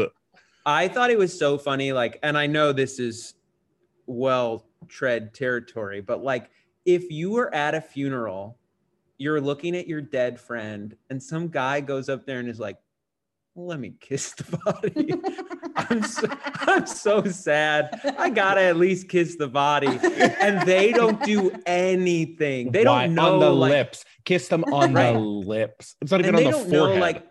I 0.64 0.88
thought 0.88 1.10
it 1.10 1.18
was 1.18 1.36
so 1.38 1.56
funny. 1.56 1.92
Like, 1.92 2.18
and 2.24 2.36
I 2.36 2.46
know 2.48 2.72
this 2.72 2.98
is 2.98 3.34
well 4.06 4.66
tread 4.88 5.34
territory, 5.34 6.00
but 6.00 6.22
like 6.24 6.50
if 6.84 7.10
you 7.10 7.30
were 7.30 7.54
at 7.54 7.74
a 7.74 7.80
funeral, 7.80 8.58
you're 9.18 9.40
looking 9.40 9.76
at 9.76 9.86
your 9.86 10.00
dead 10.00 10.38
friend, 10.40 10.96
and 11.10 11.22
some 11.22 11.48
guy 11.48 11.80
goes 11.80 12.08
up 12.08 12.26
there 12.26 12.38
and 12.40 12.48
is 12.48 12.60
like, 12.60 12.76
let 13.54 13.80
me 13.80 13.94
kiss 14.00 14.32
the 14.32 14.58
body. 14.64 15.14
I'm 15.76 16.02
so, 16.02 16.28
I'm 16.68 16.86
so 16.86 17.24
sad. 17.24 18.00
I 18.18 18.30
gotta 18.30 18.60
at 18.62 18.76
least 18.76 19.08
kiss 19.08 19.36
the 19.36 19.48
body. 19.48 19.98
And 20.40 20.66
they 20.66 20.92
don't 20.92 21.22
do 21.24 21.50
anything. 21.66 22.72
They 22.72 22.84
Why? 22.84 23.06
don't 23.06 23.14
know 23.14 23.34
on 23.34 23.40
the 23.40 23.50
like, 23.50 23.70
lips. 23.70 24.04
Kiss 24.24 24.48
them 24.48 24.64
on 24.64 24.92
Right. 24.94 25.12
the 25.12 25.18
lips. 25.18 25.96
It's 26.00 26.10
not 26.10 26.20
even 26.20 26.34
and 26.34 26.36
on 26.36 26.42
they 26.44 26.50
the 26.50 26.56
don't 26.64 26.70
forehead. 26.70 26.96
know 26.96 27.00
like 27.00 27.26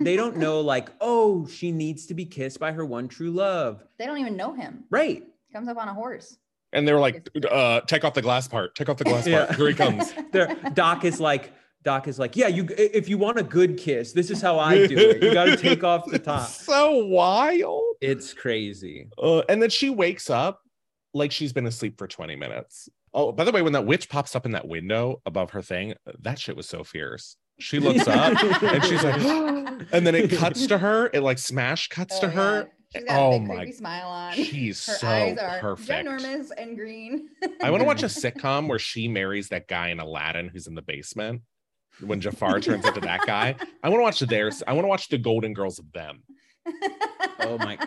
they 0.00 0.16
don't 0.16 0.36
know 0.36 0.60
like 0.60 0.88
oh 1.00 1.46
she 1.46 1.70
needs 1.70 2.06
to 2.06 2.14
be 2.14 2.24
kissed 2.24 2.58
by 2.58 2.72
her 2.72 2.84
one 2.84 3.06
true 3.06 3.30
love 3.30 3.84
they 3.96 4.06
don't 4.06 4.18
even 4.18 4.36
know 4.36 4.52
him. 4.52 4.84
right 4.90 5.22
Comes 5.52 5.68
up 5.68 5.76
on 5.78 5.88
a 5.88 5.94
horse. 5.94 6.36
and 6.72 6.86
they 6.86 6.92
were 6.92 6.98
like, 6.98 7.26
uh, 7.50 7.80
take 7.82 8.04
off 8.04 8.12
the 8.12 8.20
glass 8.20 8.46
part. 8.48 8.74
Take 8.74 8.88
off 8.88 8.96
the 8.98 9.04
glass 9.04 9.26
part. 9.28 9.54
Here 9.54 9.68
he 9.68 9.74
comes. 9.74 10.12
there 10.32 10.54
doc 10.74 11.04
is 11.04 11.20
like 11.20 11.52
doc 11.84 12.08
is 12.08 12.18
like 12.18 12.36
yeah 12.36 12.48
you 12.48 12.66
if 12.76 13.08
you 13.08 13.16
want 13.16 13.38
a 13.38 13.42
good 13.42 13.76
kiss 13.78 14.12
this 14.12 14.30
is 14.30 14.42
how 14.42 14.58
i 14.58 14.86
do 14.86 14.96
it 14.98 15.22
you 15.22 15.32
got 15.32 15.44
to 15.46 15.56
take 15.68 15.84
off 15.84 16.04
the 16.10 16.18
top 16.18 16.48
so 16.48 17.04
wild. 17.06 17.82
it's 18.00 18.32
crazy 18.34 19.08
Uh, 19.16 19.42
and 19.48 19.62
then 19.62 19.70
she 19.70 19.88
wakes 19.90 20.28
up 20.30 20.60
like 21.14 21.32
she's 21.32 21.52
been 21.52 21.66
asleep 21.66 21.96
for 21.98 22.06
20 22.06 22.36
minutes. 22.36 22.88
Oh, 23.14 23.32
by 23.32 23.44
the 23.44 23.50
way, 23.50 23.62
when 23.62 23.72
that 23.72 23.86
witch 23.86 24.10
pops 24.10 24.36
up 24.36 24.44
in 24.44 24.52
that 24.52 24.68
window 24.68 25.22
above 25.24 25.50
her 25.52 25.62
thing, 25.62 25.94
that 26.20 26.38
shit 26.38 26.54
was 26.54 26.68
so 26.68 26.84
fierce. 26.84 27.36
She 27.58 27.78
looks 27.80 28.06
up 28.08 28.40
and 28.62 28.84
she's 28.84 29.02
like, 29.02 29.16
and 29.92 30.06
then 30.06 30.14
it 30.14 30.30
cuts 30.30 30.66
to 30.66 30.76
her. 30.76 31.08
It 31.14 31.22
like 31.22 31.38
smash 31.38 31.88
cuts 31.88 32.18
Oh, 32.18 32.20
to 32.20 32.28
her. 32.30 32.68
yeah. 32.94 33.00
She's 33.00 33.04
got 33.08 33.18
Oh 33.18 33.36
a 33.36 33.38
big 33.38 33.48
my- 33.48 33.56
creepy 33.56 33.72
smile 33.72 34.08
on. 34.08 34.34
She's 34.34 34.86
Her 34.86 34.92
so 34.94 35.08
eyes 35.08 35.38
are 35.38 35.58
perfect. 35.60 36.08
ginormous 36.08 36.50
and 36.56 36.76
green. 36.76 37.28
I 37.62 37.70
want 37.70 37.80
to 37.80 37.86
watch 37.92 38.02
a 38.02 38.06
sitcom 38.06 38.68
where 38.68 38.78
she 38.78 39.08
marries 39.08 39.48
that 39.48 39.66
guy 39.66 39.88
in 39.88 39.98
Aladdin 40.00 40.48
who's 40.48 40.66
in 40.66 40.74
the 40.74 40.82
basement. 40.82 41.40
When 42.00 42.20
Jafar 42.20 42.60
turns 42.60 42.86
into 42.86 43.00
that 43.00 43.26
guy, 43.26 43.56
I 43.82 43.88
want 43.88 44.00
to 44.00 44.04
watch 44.04 44.20
theirs. 44.20 44.62
I 44.66 44.72
want 44.72 44.84
to 44.84 44.88
watch 44.88 45.08
the 45.08 45.18
Golden 45.18 45.52
Girls 45.52 45.78
of 45.78 45.90
them. 45.92 46.22
Oh 47.40 47.58
my- 47.58 47.78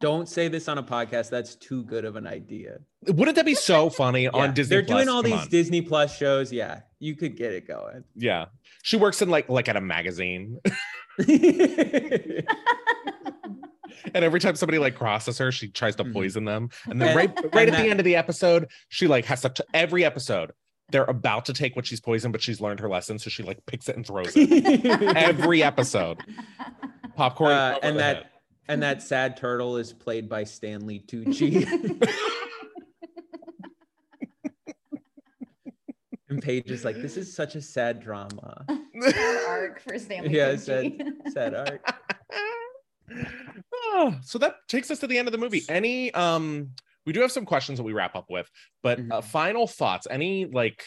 Don't 0.00 0.28
say 0.28 0.48
this 0.48 0.68
on 0.68 0.78
a 0.78 0.82
podcast. 0.82 1.30
That's 1.30 1.54
too 1.54 1.84
good 1.84 2.04
of 2.04 2.16
an 2.16 2.26
idea. 2.26 2.78
Wouldn't 3.06 3.36
that 3.36 3.46
be 3.46 3.54
so 3.54 3.88
funny 3.88 4.24
Yeah, 4.24 4.30
on 4.34 4.52
Disney? 4.52 4.74
They're 4.76 4.82
doing 4.82 5.04
Plus? 5.04 5.08
all 5.14 5.22
Come 5.22 5.30
these 5.30 5.40
on. 5.42 5.48
Disney 5.48 5.80
Plus 5.82 6.16
shows. 6.16 6.52
Yeah, 6.52 6.80
you 6.98 7.14
could 7.14 7.36
get 7.36 7.52
it 7.52 7.68
going. 7.68 8.02
Yeah, 8.16 8.46
she 8.82 8.96
works 8.96 9.22
in 9.22 9.30
like 9.30 9.48
like 9.48 9.68
at 9.68 9.76
a 9.76 9.80
magazine, 9.80 10.58
and 11.18 12.44
every 14.14 14.40
time 14.40 14.56
somebody 14.56 14.78
like 14.78 14.94
crosses 14.96 15.38
her, 15.38 15.52
she 15.52 15.68
tries 15.68 15.94
to 15.96 16.04
Mhm. 16.04 16.12
poison 16.12 16.44
them. 16.44 16.70
And 16.86 17.00
then 17.00 17.08
And- 17.10 17.16
right 17.16 17.28
right 17.28 17.44
and 17.44 17.54
at 17.68 17.72
that- 17.76 17.82
the 17.82 17.90
end 17.90 18.00
of 18.00 18.04
the 18.04 18.16
episode, 18.16 18.68
she 18.88 19.06
like 19.06 19.24
has 19.26 19.42
to 19.42 19.50
t- 19.50 19.62
every 19.74 20.04
episode. 20.04 20.52
They're 20.92 21.04
about 21.04 21.46
to 21.46 21.52
take 21.54 21.74
what 21.74 21.86
she's 21.86 22.00
poisoned, 22.00 22.32
but 22.32 22.40
she's 22.42 22.60
learned 22.60 22.80
her 22.80 22.88
lesson, 22.88 23.18
so 23.18 23.28
she 23.30 23.42
like 23.42 23.64
picks 23.66 23.88
it 23.88 23.96
and 23.96 24.06
throws 24.06 24.32
it. 24.36 24.84
every 25.16 25.62
episode. 25.62 26.18
Popcorn 27.16 27.50
Uh, 27.52 27.78
and 27.82 27.98
that 27.98 28.16
head. 28.16 28.26
and 28.68 28.82
that 28.82 29.02
sad 29.02 29.36
turtle 29.36 29.76
is 29.78 29.92
played 29.92 30.28
by 30.28 30.44
Stanley 30.44 31.00
Tucci. 31.06 31.66
and 36.28 36.42
Paige 36.42 36.70
is 36.70 36.84
like, 36.84 36.96
"This 36.96 37.16
is 37.16 37.34
such 37.34 37.54
a 37.54 37.60
sad 37.62 38.00
drama." 38.00 38.64
Sad 39.00 39.44
arc 39.48 39.80
for 39.80 39.98
Stanley. 39.98 40.30
Yeah, 40.36 40.52
Tucci. 40.52 40.98
sad, 41.28 41.32
sad 41.32 41.54
arc. 41.54 41.94
Oh, 43.74 44.14
so 44.22 44.38
that 44.38 44.56
takes 44.68 44.90
us 44.90 44.98
to 45.00 45.06
the 45.06 45.18
end 45.18 45.28
of 45.28 45.32
the 45.32 45.38
movie. 45.38 45.62
Any 45.68 46.12
um 46.14 46.70
we 47.06 47.12
do 47.12 47.20
have 47.20 47.32
some 47.32 47.44
questions 47.44 47.78
that 47.78 47.84
we 47.84 47.92
wrap 47.92 48.14
up 48.16 48.26
with, 48.30 48.50
but 48.82 48.98
uh, 48.98 49.02
Mhm. 49.02 49.24
final 49.24 49.66
thoughts. 49.66 50.06
Any 50.10 50.44
like 50.46 50.84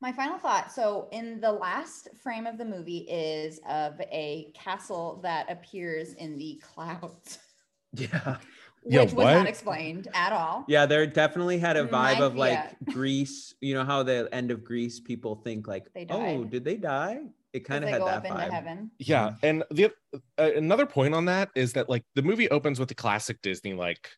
My 0.00 0.12
final 0.12 0.38
thought. 0.38 0.70
So, 0.70 1.08
in 1.10 1.40
the 1.40 1.50
last 1.50 2.08
frame 2.22 2.46
of 2.46 2.56
the 2.56 2.64
movie 2.64 2.98
is 3.10 3.58
of 3.68 4.00
a 4.12 4.52
castle 4.54 5.18
that 5.24 5.50
appears 5.50 6.12
in 6.14 6.38
the 6.38 6.60
clouds, 6.62 7.38
Yeah, 7.94 8.36
which 8.82 8.94
Yeah, 8.94 9.02
was 9.02 9.12
not 9.14 9.46
explained 9.48 10.06
at 10.14 10.32
all. 10.32 10.64
yeah. 10.68 10.86
There 10.86 11.04
definitely 11.06 11.58
had 11.58 11.76
a 11.76 11.84
My- 11.90 12.14
vibe 12.14 12.20
of 12.20 12.36
like 12.36 12.52
yeah. 12.52 12.92
Grease. 12.92 13.54
You 13.60 13.74
know 13.74 13.84
how 13.84 14.02
the 14.04 14.28
end 14.30 14.50
of 14.52 14.62
Grease, 14.62 15.00
people 15.00 15.34
think 15.36 15.66
like, 15.66 15.92
They 15.94 16.06
"Oh, 16.10 16.44
did 16.44 16.64
they 16.64 16.76
die?" 16.76 17.22
it 17.54 17.60
kind 17.64 17.82
of 17.82 17.88
had 17.90 17.98
go 18.00 18.04
that 18.06 18.18
up 18.18 18.24
into 18.26 18.36
vibe. 18.36 18.50
heaven. 18.52 18.90
yeah, 18.98 19.34
and 19.42 19.64
the 19.70 19.86
uh, 20.14 20.50
another 20.54 20.84
point 20.86 21.14
on 21.14 21.24
that 21.24 21.48
is 21.56 21.72
that 21.72 21.88
like 21.88 22.04
the 22.14 22.22
movie 22.22 22.48
opens 22.50 22.78
with 22.78 22.88
the 22.90 22.94
classic 22.94 23.40
Disney 23.42 23.72
like 23.72 24.10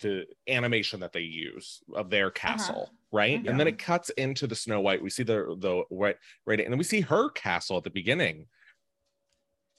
the 0.00 0.26
animation 0.48 1.00
that 1.00 1.12
they 1.12 1.20
use 1.20 1.82
of 1.94 2.10
their 2.10 2.26
uh-huh. 2.26 2.32
castle, 2.34 2.90
right? 3.12 3.38
Mm-hmm. 3.38 3.48
And 3.48 3.60
then 3.60 3.68
it 3.68 3.78
cuts 3.78 4.10
into 4.10 4.46
the 4.46 4.54
Snow 4.54 4.80
White. 4.80 5.02
We 5.02 5.10
see 5.10 5.22
the 5.22 5.56
the 5.58 5.84
right 5.90 6.16
right 6.46 6.60
and 6.60 6.72
then 6.72 6.78
we 6.78 6.84
see 6.84 7.00
her 7.02 7.30
castle 7.30 7.76
at 7.76 7.84
the 7.84 7.90
beginning. 7.90 8.46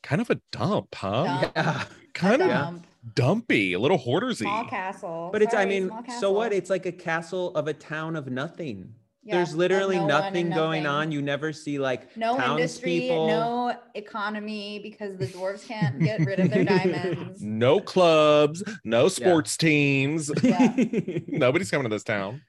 Kind 0.03 0.21
of 0.21 0.29
a 0.29 0.39
dump, 0.51 0.93
huh? 0.93 1.23
Dump. 1.23 1.53
Yeah. 1.55 1.83
Kind 2.13 2.41
of 2.43 2.47
Dump, 2.47 2.87
dumpy, 3.13 3.73
a 3.73 3.79
little 3.79 3.97
hoardersy. 3.97 4.43
small 4.43 4.65
castle. 4.65 5.29
But 5.33 5.41
it's, 5.41 5.53
I 5.53 5.65
mean, 5.65 5.91
so 6.19 6.31
what? 6.31 6.53
It's 6.53 6.69
like 6.69 6.85
a 6.85 6.91
castle 6.91 7.53
of 7.55 7.67
a 7.67 7.73
town 7.73 8.15
of 8.15 8.27
nothing. 8.27 8.93
Yeah, 9.27 9.37
There's 9.37 9.55
literally 9.55 9.95
no 9.95 10.01
one 10.03 10.07
nothing 10.09 10.49
going 10.51 10.83
nothing. 10.83 10.97
on. 11.07 11.11
You 11.11 11.19
never 11.21 11.51
see 11.51 11.79
like 11.79 12.15
no 12.15 12.33
industry, 12.39 13.07
townspeople. 13.09 13.27
no 13.27 13.75
economy 13.95 14.79
because 14.83 15.17
the 15.17 15.25
dwarves 15.25 15.67
can't 15.67 15.99
get 15.99 16.19
rid 16.19 16.39
of 16.39 16.51
their 16.51 16.63
diamonds. 16.75 17.41
No 17.41 17.79
clubs, 17.79 18.63
no 18.83 19.07
sports 19.07 19.57
teams. 19.57 20.29
Yeah. 20.43 20.75
Nobody's 21.27 21.71
coming 21.71 21.89
to 21.89 21.89
this 21.89 22.03
town. 22.03 22.43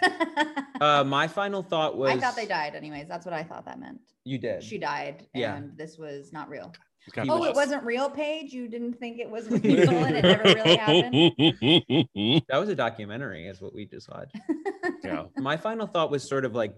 uh, 0.80 1.02
my 1.04 1.26
final 1.26 1.62
thought 1.62 1.96
was. 1.96 2.12
I 2.12 2.18
thought 2.20 2.36
they 2.36 2.46
died 2.46 2.76
anyways. 2.76 3.08
That's 3.08 3.26
what 3.26 3.34
I 3.34 3.42
thought 3.42 3.64
that 3.64 3.80
meant. 3.80 3.98
You 4.24 4.38
did. 4.38 4.62
She 4.62 4.78
died 4.78 5.26
and 5.34 5.40
Yeah. 5.40 5.60
this 5.76 5.98
was 5.98 6.32
not 6.32 6.48
real. 6.48 6.72
He's 7.04 7.12
got 7.14 7.24
He 7.24 7.30
Oh, 7.30 7.36
lost. 7.38 7.50
it 7.50 7.54
wasn't 7.56 7.84
real, 7.84 8.10
Paige? 8.10 8.52
You 8.52 8.68
didn't 8.68 8.94
think 8.94 9.18
it 9.18 9.30
was 9.30 9.48
real 9.48 9.90
and 9.90 10.16
it 10.16 10.22
never 10.24 10.42
really 10.44 10.76
happened? 10.76 12.44
That 12.48 12.58
was 12.58 12.68
a 12.68 12.74
documentary, 12.74 13.46
is 13.46 13.60
what 13.60 13.74
we 13.74 13.86
just 13.86 14.08
watched. 14.10 14.36
yeah. 15.04 15.24
My 15.36 15.56
final 15.56 15.86
thought 15.86 16.10
was 16.10 16.22
sort 16.26 16.44
of 16.44 16.54
like, 16.54 16.74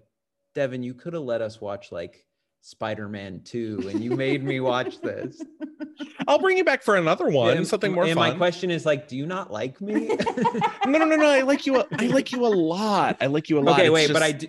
Devin, 0.55 0.83
you 0.83 0.95
could 0.95 1.15
have 1.15 1.23
let 1.23 1.41
us 1.43 1.61
watch 1.61 1.91
like 1.93 2.27
Spider-Man 2.63 3.41
2, 3.45 3.89
and 3.91 4.05
you 4.05 4.11
made 4.17 4.45
me 4.45 4.61
watch 4.61 5.01
this. 5.01 5.41
I'll 6.29 6.39
bring 6.39 6.59
you 6.59 6.65
back 6.65 6.83
for 6.83 6.97
another 6.97 7.29
one, 7.29 7.57
And- 7.57 7.67
something 7.67 7.93
more 7.93 8.05
and 8.05 8.15
fun. 8.15 8.31
my 8.33 8.37
question 8.37 8.71
is 8.71 8.85
like, 8.85 9.09
do 9.09 9.17
you 9.17 9.27
not 9.27 9.51
like 9.53 9.81
me? 9.81 10.09
no, 10.87 10.99
no, 10.99 11.05
no, 11.05 11.17
no. 11.17 11.27
I 11.29 11.41
like 11.43 11.67
you. 11.67 11.81
A, 11.81 11.87
I 11.99 12.07
like 12.09 12.33
you 12.33 12.45
a 12.47 12.49
lot. 12.49 13.17
I 13.21 13.27
like 13.27 13.49
you 13.49 13.59
a 13.59 13.61
lot. 13.61 13.75
okay, 13.79 13.87
It's 13.87 13.93
wait, 13.93 14.13
but 14.13 14.23
I 14.23 14.33
do. 14.33 14.49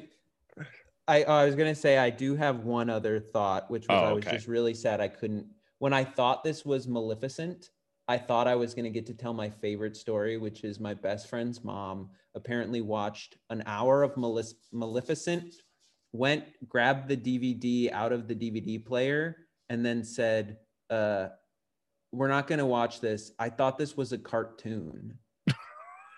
I, 1.08 1.24
I 1.24 1.46
was 1.46 1.56
gonna 1.56 1.76
say 1.76 1.98
I 1.98 2.10
do 2.10 2.36
have 2.36 2.60
one 2.64 2.90
other 2.90 3.20
thought, 3.20 3.70
which 3.72 3.88
was 3.88 3.98
Oh, 4.00 4.06
I 4.06 4.12
was 4.14 4.26
okay. 4.26 4.36
just 4.36 4.48
really 4.48 4.74
sad 4.74 5.02
I 5.02 5.08
couldn't. 5.08 5.46
When 5.82 5.94
I 5.94 6.04
thought 6.04 6.44
this 6.44 6.64
was 6.64 6.88
Maleficent, 6.88 7.72
I 8.08 8.20
thought 8.20 8.48
I 8.48 8.54
was 8.54 8.76
gonna 8.76 8.92
get 8.92 9.08
to 9.08 9.16
tell 9.16 9.34
my 9.34 9.50
favorite 9.50 9.98
story, 9.98 10.38
which 10.38 10.64
is 10.64 10.80
my 10.80 10.94
best 10.94 11.28
friend's 11.28 11.64
mom 11.64 12.12
apparently 12.36 12.82
watched 12.82 13.38
an 13.50 13.64
hour 13.66 14.04
of 14.04 14.14
Malef- 14.16 14.70
Maleficent, 14.72 15.56
went 16.14 16.44
grabbed 16.70 17.08
the 17.08 17.18
DVD 17.18 17.92
out 17.92 18.12
of 18.12 18.28
the 18.28 18.36
DVD 18.36 18.78
player, 18.78 19.48
and 19.70 19.84
then 19.84 20.04
said, 20.04 20.60
uh, 20.92 21.30
"We're 22.12 22.28
not 22.28 22.46
gonna 22.46 22.68
watch 22.68 23.02
this. 23.02 23.32
I 23.40 23.50
thought 23.50 23.80
this 23.80 23.98
was 23.98 24.12
a 24.12 24.20
cartoon." 24.20 25.18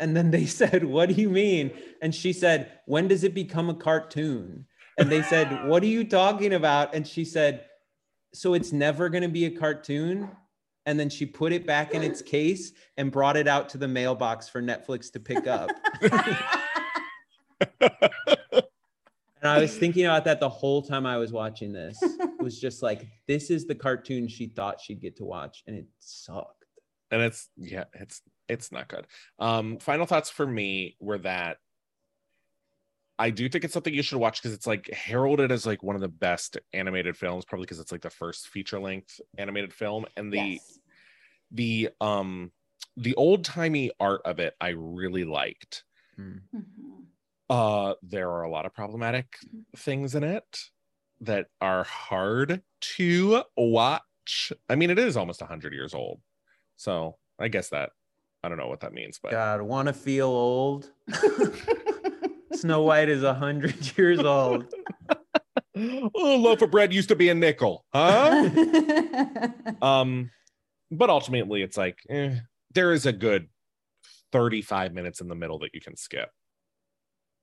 And 0.01 0.18
then 0.18 0.32
they 0.32 0.45
said, 0.45 0.84
What 0.84 1.07
do 1.07 1.16
you 1.16 1.30
mean? 1.30 1.72
And 2.01 2.14
she 2.14 2.34
said, 2.34 2.80
When 2.88 3.07
does 3.07 3.24
it 3.24 3.34
become 3.34 3.70
a 3.70 3.76
cartoon? 3.76 4.66
And 4.97 5.09
they 5.09 5.22
said, 5.22 5.70
What 5.70 5.84
are 5.84 5.93
you 5.97 6.03
talking 6.03 6.53
about? 6.53 6.93
And 6.93 7.07
she 7.07 7.24
said, 7.24 7.66
So 8.34 8.53
it's 8.53 8.71
never 8.71 9.09
going 9.09 9.23
to 9.23 9.29
be 9.29 9.45
a 9.45 9.51
cartoon. 9.51 10.29
And 10.86 10.99
then 10.99 11.09
she 11.09 11.25
put 11.25 11.53
it 11.53 11.65
back 11.65 11.93
in 11.93 12.03
its 12.03 12.21
case 12.21 12.73
and 12.97 13.11
brought 13.11 13.38
it 13.38 13.47
out 13.47 13.69
to 13.69 13.77
the 13.77 13.88
mailbox 13.88 14.49
for 14.49 14.61
Netflix 14.61 15.11
to 15.13 15.19
pick 15.19 15.47
up. 15.47 15.69
And 19.43 19.51
I 19.51 19.59
was 19.59 19.77
thinking 19.77 20.05
about 20.05 20.23
that 20.23 20.39
the 20.39 20.47
whole 20.47 20.81
time 20.81 21.05
I 21.05 21.17
was 21.17 21.34
watching 21.34 21.73
this. 21.73 22.01
It 22.01 22.41
was 22.41 22.61
just 22.61 22.81
like, 22.81 23.05
this 23.27 23.49
is 23.49 23.65
the 23.65 23.75
cartoon 23.75 24.29
she 24.29 24.47
thought 24.47 24.79
she'd 24.79 25.01
get 25.01 25.17
to 25.17 25.25
watch, 25.25 25.63
and 25.67 25.75
it 25.75 25.86
sucked. 25.99 26.63
and 27.11 27.21
it's 27.21 27.49
yeah, 27.57 27.84
it's 27.93 28.21
it's 28.47 28.71
not 28.71 28.88
good. 28.88 29.05
Um, 29.39 29.79
final 29.79 30.05
thoughts 30.05 30.29
for 30.29 30.47
me 30.47 30.95
were 31.01 31.17
that 31.19 31.57
I 33.20 33.30
do 33.30 33.47
think 33.47 33.64
it's 33.64 33.74
something 33.74 33.93
you 33.93 34.01
should 34.01 34.18
watch 34.18 34.41
because 34.41 34.53
it's 34.53 34.68
like 34.68 34.89
heralded 34.89 35.51
as 35.51 35.66
like 35.66 35.84
one 35.84 35.95
of 35.95 36.01
the 36.01 36.07
best 36.07 36.57
animated 36.74 37.16
films, 37.16 37.45
probably 37.45 37.66
because 37.66 37.80
it's 37.80 37.91
like 37.91 38.01
the 38.01 38.09
first 38.09 38.47
feature 38.47 38.80
length 38.80 39.22
animated 39.38 39.74
film, 39.74 40.05
and 40.18 40.32
the 40.34 40.38
Yes. 40.38 40.80
the 41.51 41.89
um 42.01 42.51
the 42.97 43.16
old 43.16 43.43
timey 43.45 43.91
art 43.99 44.22
of 44.26 44.39
it 44.39 44.55
I 44.59 44.70
really 44.70 45.24
liked. 45.26 45.84
Mhm. 46.20 46.41
Uh, 47.49 47.95
there 48.01 48.30
are 48.32 48.43
a 48.43 48.49
lot 48.49 48.66
of 48.66 48.74
problematic 48.74 49.38
things 49.76 50.16
in 50.16 50.24
it 50.24 50.70
that 51.20 51.47
are 51.61 51.84
hard 51.84 52.64
to 52.82 53.43
watch. 53.55 54.51
I 54.70 54.76
mean, 54.76 54.89
it 54.89 54.97
is 54.99 55.18
almost 55.18 55.41
100 55.41 55.74
years 55.74 55.93
old. 55.93 56.22
So 56.78 57.18
I 57.39 57.49
guess 57.49 57.70
that, 57.70 57.91
I 58.43 58.49
don't 58.49 58.57
know 58.57 58.68
what 58.68 58.80
that 58.82 58.93
means, 58.93 59.20
but 59.22 59.32
God, 59.32 59.61
want 59.61 59.88
to 59.88 59.93
feel 59.93 60.28
old? 60.28 60.91
Snow 62.54 62.84
White 62.84 63.10
is 63.10 63.24
a 63.24 63.34
hundred 63.34 63.76
years 63.97 64.20
old. 64.20 64.74
oh, 65.76 66.36
loaf 66.38 66.62
of 66.62 66.72
bread 66.72 66.93
used 66.93 67.10
to 67.10 67.16
be 67.16 67.30
a 67.30 67.34
nickel, 67.36 67.86
huh? 67.93 68.49
um, 69.82 70.30
but 70.91 71.10
ultimately, 71.10 71.62
it's 71.64 71.78
like 71.78 71.99
eh, 72.10 72.36
there 72.74 72.91
is 72.93 73.06
a 73.06 73.12
good 73.14 73.49
35 74.32 74.93
minutes 74.93 75.22
in 75.22 75.28
the 75.28 75.36
middle 75.36 75.60
that 75.60 75.72
you 75.74 75.82
can 75.82 75.95
skip 75.95 76.30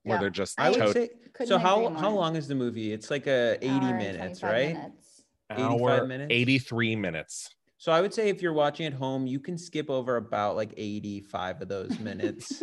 where 0.02 0.16
Yeah. 0.16 0.20
they're 0.20 0.30
just 0.30 0.58
I 0.58 0.70
would 0.70 0.92
say. 0.92 1.10
So 1.44 1.58
how 1.58 1.88
how 1.94 2.10
more. 2.10 2.20
long 2.20 2.36
is 2.36 2.48
the 2.48 2.54
movie? 2.54 2.92
It's 2.92 3.10
like 3.10 3.26
a 3.26 3.56
eighty 3.60 3.68
Hour 3.68 3.94
minutes, 3.96 4.42
right? 4.42 4.74
minutes. 4.74 5.22
85 5.52 5.80
hour, 5.80 6.06
minutes? 6.06 6.28
83 6.32 6.96
minutes. 6.96 7.48
So 7.76 7.90
I 7.92 8.00
would 8.00 8.12
say 8.14 8.28
if 8.28 8.40
you're 8.42 8.52
watching 8.52 8.86
at 8.86 8.92
home, 8.92 9.26
you 9.26 9.40
can 9.40 9.56
skip 9.58 9.88
over 9.90 10.16
about 10.16 10.54
like 10.54 10.72
eighty-five 10.76 11.60
of 11.62 11.68
those 11.68 11.98
minutes. 11.98 12.62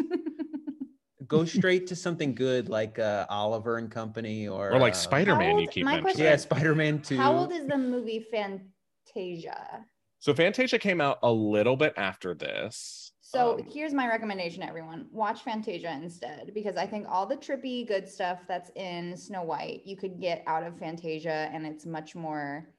Go 1.27 1.45
straight 1.57 1.87
to 1.87 1.95
something 1.95 2.33
good 2.35 2.69
like 2.69 2.99
uh, 2.99 3.25
Oliver 3.29 3.77
and 3.77 3.89
Company 3.91 4.47
or 4.47 4.71
Or 4.71 4.79
like 4.79 4.93
uh, 4.93 4.97
Spider-Man, 4.97 5.59
you 5.59 5.67
keep 5.67 5.83
my 5.85 5.93
mentioning. 5.93 6.03
question- 6.03 6.25
Yeah, 6.25 6.35
Spider-Man 6.37 7.01
Two. 7.01 7.17
How 7.17 7.35
old 7.35 7.51
is 7.51 7.65
the 7.67 7.77
movie 7.77 8.25
Fantasia? 8.31 9.85
So 10.19 10.33
Fantasia 10.33 10.79
came 10.79 10.99
out 11.01 11.19
a 11.23 11.31
little 11.31 11.75
bit 11.75 11.93
after 11.97 12.33
this. 12.33 13.11
So 13.21 13.55
Um, 13.59 13.63
here's 13.69 13.93
my 13.93 14.07
recommendation, 14.07 14.63
everyone. 14.63 15.07
Watch 15.11 15.41
Fantasia 15.43 15.91
instead, 15.91 16.51
because 16.53 16.77
I 16.77 16.87
think 16.87 17.07
all 17.09 17.25
the 17.25 17.35
trippy 17.35 17.85
good 17.87 18.07
stuff 18.07 18.39
that's 18.47 18.71
in 18.75 19.15
Snow 19.17 19.43
White, 19.43 19.81
you 19.85 19.97
could 19.97 20.19
get 20.19 20.43
out 20.47 20.63
of 20.63 20.77
Fantasia, 20.79 21.49
and 21.53 21.65
it's 21.67 21.85
much 21.85 22.15
more 22.15 22.69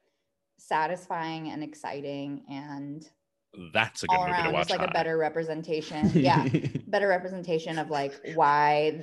satisfying 0.59 1.51
and 1.51 1.63
exciting 1.63 2.43
and 2.51 3.09
that's 3.73 4.03
a 4.03 4.07
good 4.07 4.15
all 4.17 4.27
movie 4.27 4.37
to 4.37 4.43
around 4.45 4.53
watch. 4.53 4.69
just 4.69 4.79
like 4.81 4.89
a 4.89 4.93
better 4.93 5.17
representation. 5.19 6.11
Yeah. 6.15 6.47
better 6.87 7.09
representation 7.09 7.79
of 7.79 7.91
like 7.91 8.15
why 8.35 9.01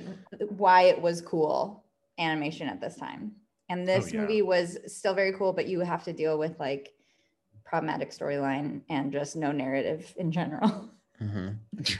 why 0.48 0.82
it 0.82 1.00
was 1.00 1.20
cool 1.20 1.84
animation 2.18 2.68
at 2.68 2.80
this 2.80 2.96
time. 2.96 3.32
And 3.68 3.86
this 3.86 4.06
Oh, 4.06 4.08
yeah. 4.14 4.20
movie 4.22 4.42
was 4.42 4.78
still 4.86 5.14
very 5.14 5.32
cool, 5.32 5.52
but 5.52 5.66
you 5.68 5.80
have 5.80 6.04
to 6.04 6.12
deal 6.12 6.38
with 6.38 6.58
like 6.60 6.92
problematic 7.64 8.10
storyline 8.10 8.82
and 8.88 9.12
just 9.12 9.36
no 9.36 9.52
narrative 9.52 10.14
in 10.16 10.30
general. 10.32 10.90
Mhm. 11.20 11.58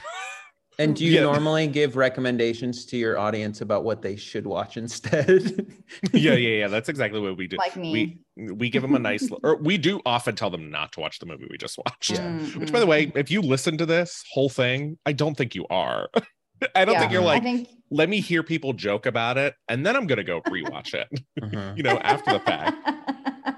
And 0.79 0.95
do 0.95 1.03
you 1.05 1.11
Yeah. 1.13 1.21
normally 1.21 1.65
give 1.67 1.95
recommendations 1.95 2.85
to 2.85 2.97
your 2.97 3.17
audience 3.17 3.61
about 3.61 3.83
what 3.83 4.01
they 4.03 4.15
should 4.15 4.45
watch 4.45 4.77
instead? 4.77 5.75
yeah, 6.13 6.33
yeah, 6.33 6.49
yeah. 6.59 6.67
That's 6.67 6.87
exactly 6.87 7.19
what 7.19 7.35
we 7.35 7.47
do. 7.47 7.57
Like 7.57 7.75
me. 7.75 8.19
We 8.35 8.51
we 8.53 8.69
give 8.69 8.83
them 8.83 8.93
a 8.93 8.99
nice, 8.99 9.27
or 9.43 9.55
we 9.57 9.79
do 9.79 9.99
often 10.05 10.35
tell 10.35 10.51
them 10.51 10.69
not 10.69 10.91
to 10.91 10.99
watch 10.99 11.17
the 11.17 11.25
movie 11.25 11.47
we 11.49 11.57
just 11.57 11.77
watched. 11.79 12.11
Yeah. 12.11 12.37
Which, 12.59 12.71
by 12.71 12.79
the 12.79 12.85
way, 12.85 13.11
if 13.15 13.31
you 13.31 13.41
listen 13.41 13.77
to 13.79 13.85
this 13.87 14.23
whole 14.31 14.49
thing, 14.49 14.99
I 15.07 15.13
don't 15.13 15.35
think 15.35 15.55
you 15.55 15.65
are. 15.71 16.09
I 16.75 16.85
don't 16.85 16.99
think 16.99 17.11
you're 17.11 17.21
like, 17.23 17.41
think 17.43 17.69
let 17.89 18.09
me 18.09 18.19
hear 18.19 18.43
people 18.43 18.73
joke 18.73 19.05
about 19.07 19.37
it, 19.39 19.55
and 19.67 19.83
then 19.85 19.95
I'm 19.95 20.05
gonna 20.05 20.23
go 20.23 20.41
rewatch 20.41 20.93
it. 20.93 21.07
Mhm. 21.41 21.77
you 21.77 21.83
know, 21.83 21.97
after 21.99 22.33
the 22.33 22.39
fact. 22.39 22.77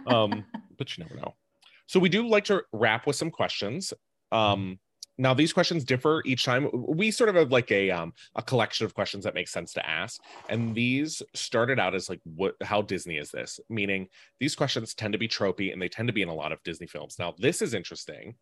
Um, 0.07 0.45
but 0.77 0.97
you 0.97 1.03
never 1.03 1.15
know. 1.15 1.35
So 1.87 1.99
we 1.99 2.07
do 2.07 2.25
like 2.27 2.45
to 2.45 2.63
wrap 2.71 3.05
with 3.07 3.15
some 3.17 3.31
questions. 3.31 3.93
Um, 4.31 4.79
now 5.19 5.33
these 5.33 5.51
questions 5.51 5.83
differ 5.83 6.23
each 6.25 6.45
time. 6.45 6.69
We 6.73 7.11
sort 7.11 7.29
of 7.29 7.35
have 7.35 7.51
like 7.51 7.71
a 7.71 7.91
um 7.91 8.13
a 8.35 8.41
collection 8.41 8.85
of 8.85 8.95
questions 8.95 9.25
that 9.25 9.35
make 9.35 9.49
sense 9.49 9.73
to 9.73 9.87
ask, 9.87 10.21
and 10.47 10.73
these 10.73 11.21
started 11.35 11.77
out 11.77 11.93
as 11.93 12.09
like 12.09 12.21
what 12.23 12.55
how 12.63 12.81
Disney 12.81 13.17
is 13.17 13.29
this? 13.29 13.59
Meaning 13.69 14.07
these 14.39 14.55
questions 14.55 14.93
tend 14.95 15.11
to 15.11 15.19
be 15.19 15.27
tropey 15.27 15.71
and 15.73 15.81
they 15.81 15.89
tend 15.89 16.07
to 16.07 16.13
be 16.13 16.21
in 16.21 16.29
a 16.29 16.33
lot 16.33 16.53
of 16.53 16.63
Disney 16.63 16.87
films. 16.87 17.17
Now 17.19 17.35
this 17.37 17.61
is 17.61 17.73
interesting 17.73 18.35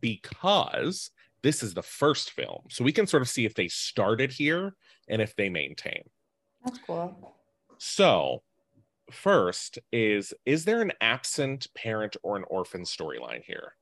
because 0.00 1.10
this 1.42 1.62
is 1.62 1.74
the 1.74 1.82
first 1.82 2.30
film, 2.30 2.62
so 2.70 2.82
we 2.82 2.92
can 2.92 3.06
sort 3.06 3.22
of 3.22 3.28
see 3.28 3.44
if 3.44 3.54
they 3.54 3.68
started 3.68 4.32
here 4.32 4.74
and 5.08 5.20
if 5.20 5.36
they 5.36 5.50
maintain. 5.50 6.02
that's 6.64 6.78
cool. 6.78 7.36
So, 7.76 8.42
first 9.10 9.78
is 9.92 10.32
is 10.46 10.64
there 10.64 10.80
an 10.80 10.92
absent 11.02 11.66
parent 11.74 12.16
or 12.22 12.38
an 12.38 12.44
orphan 12.48 12.84
storyline 12.84 13.44
here? 13.44 13.74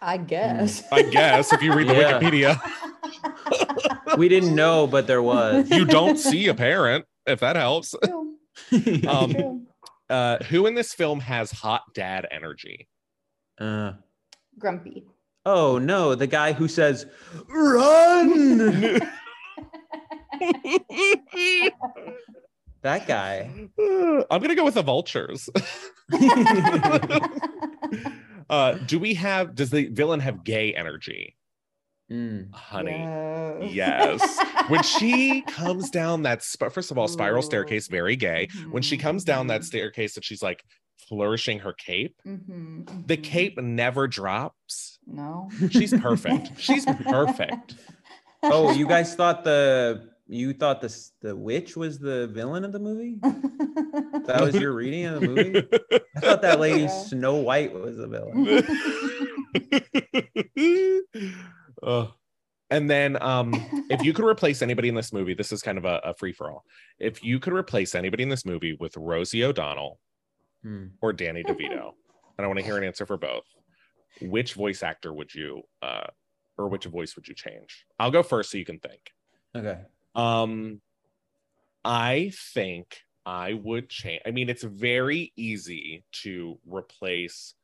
I 0.00 0.16
guess. 0.16 0.82
I 0.92 1.02
guess 1.02 1.52
if 1.52 1.62
you 1.62 1.74
read 1.74 1.88
the 1.88 1.94
Yeah. 1.94 2.18
Wikipedia, 2.20 4.16
we 4.18 4.28
didn't 4.28 4.54
know, 4.54 4.86
but 4.86 5.06
there 5.06 5.22
was. 5.22 5.70
you 5.70 5.84
don't 5.84 6.16
see 6.18 6.48
a 6.48 6.54
parent, 6.54 7.04
if 7.26 7.40
that 7.40 7.56
helps. 7.56 7.94
True, 8.04 8.36
Um, 9.08 9.32
true. 9.32 9.62
Uh, 10.08 10.38
who 10.44 10.66
in 10.66 10.74
this 10.74 10.94
film 10.94 11.20
has 11.20 11.50
hot 11.50 11.82
dad 11.94 12.26
energy? 12.30 12.88
Uh, 13.60 13.92
Grumpy. 14.58 15.04
oh 15.44 15.78
no, 15.78 16.14
the 16.14 16.26
guy 16.26 16.52
who 16.52 16.68
says, 16.68 17.06
run! 17.48 19.00
That 22.86 23.06
guy. 23.06 23.50
I'm 24.30 24.40
gonna 24.40 24.54
go 24.54 24.64
with 24.64 24.74
the 24.74 24.82
vultures. 24.82 25.48
uh, 28.50 28.72
do 28.86 28.98
we 28.98 29.14
have? 29.14 29.54
Does 29.54 29.70
the 29.70 29.86
villain 29.88 30.20
have 30.20 30.44
gay 30.44 30.74
energy? 30.74 31.36
Mm. 32.10 32.54
Honey, 32.54 33.02
Yes. 33.74 34.20
yes. 34.22 34.68
when 34.70 34.82
she 34.84 35.42
comes 35.42 35.90
down 35.90 36.22
that 36.22 36.44
sp- 36.46 36.70
first 36.70 36.92
of 36.92 36.98
all 36.98 37.08
spiral 37.08 37.40
Ooh. 37.42 37.46
staircase 37.46 37.88
very 37.88 38.14
gay 38.14 38.48
when 38.70 38.80
she 38.84 38.96
comes 38.96 39.24
down 39.24 39.48
that 39.48 39.62
Mhm. 39.62 39.64
staircase 39.64 40.14
and 40.14 40.24
she's 40.24 40.40
like 40.40 40.62
flourishing 41.08 41.58
her 41.58 41.72
cape 41.72 42.14
Mhm, 42.24 43.08
the 43.08 43.16
mhm. 43.16 43.22
cape 43.24 43.58
never 43.58 44.06
drops 44.06 45.00
No. 45.04 45.50
she's 45.68 45.92
perfect 45.94 46.50
she's 46.60 46.86
perfect 46.86 47.74
Oh, 48.40 48.70
you 48.70 48.86
guys 48.86 49.16
thought 49.16 49.42
the 49.42 50.08
you 50.28 50.52
thought 50.52 50.80
the 50.80 50.94
the 51.20 51.34
witch 51.36 51.76
was 51.76 51.98
the 51.98 52.26
villain 52.28 52.64
of 52.64 52.72
the 52.72 52.78
movie? 52.80 53.18
That 54.26 54.42
was 54.42 54.56
your 54.56 54.72
reading 54.74 55.04
of 55.06 55.20
the 55.22 55.28
movie? 55.28 55.68
I 56.16 56.20
thought 56.20 56.42
that 56.42 56.58
lady 56.58 56.80
Yeah. 56.82 56.88
Snow 56.88 57.36
White 57.36 57.72
was 57.72 57.96
the 57.96 58.08
villain. 58.08 58.64
Ugh. 61.82 62.08
and 62.70 62.90
then 62.90 63.20
um 63.22 63.52
if 63.90 64.02
you 64.04 64.12
could 64.12 64.24
replace 64.28 64.62
anybody 64.62 64.88
in 64.88 64.94
this 64.94 65.12
movie 65.12 65.34
this 65.34 65.52
is 65.52 65.62
kind 65.62 65.78
of 65.78 65.84
a, 65.84 66.00
a 66.04 66.14
free-for-all 66.14 66.64
if 66.98 67.22
you 67.22 67.38
could 67.38 67.52
replace 67.52 67.94
anybody 67.94 68.22
in 68.22 68.28
this 68.28 68.44
movie 68.44 68.76
with 68.80 68.96
rosie 68.96 69.44
o'donnell 69.44 69.98
Hmm. 70.62 70.86
or 71.02 71.12
danny 71.12 71.42
devito 71.44 71.92
and 72.38 72.44
i 72.44 72.46
want 72.46 72.58
to 72.58 72.64
hear 72.64 72.76
an 72.78 72.82
answer 72.84 73.06
for 73.06 73.16
both 73.18 73.44
which 74.22 74.54
voice 74.54 74.82
actor 74.82 75.12
would 75.12 75.32
you 75.34 75.62
uh 75.82 76.06
or 76.58 76.68
which 76.68 76.86
voice 76.86 77.14
would 77.14 77.28
you 77.28 77.34
change 77.34 77.84
i'll 78.00 78.10
go 78.10 78.22
first 78.24 78.50
so 78.50 78.58
you 78.58 78.64
can 78.64 78.80
think 78.80 79.00
Okay. 79.54 79.78
Um, 80.16 80.80
I 81.84 82.32
think 82.54 82.98
I 83.24 83.52
would 83.52 83.88
change. 83.88 84.22
I 84.26 84.30
mean, 84.30 84.48
it's 84.48 84.64
very 84.64 85.32
easy 85.36 86.04
to 86.22 86.58
replace 86.66 87.54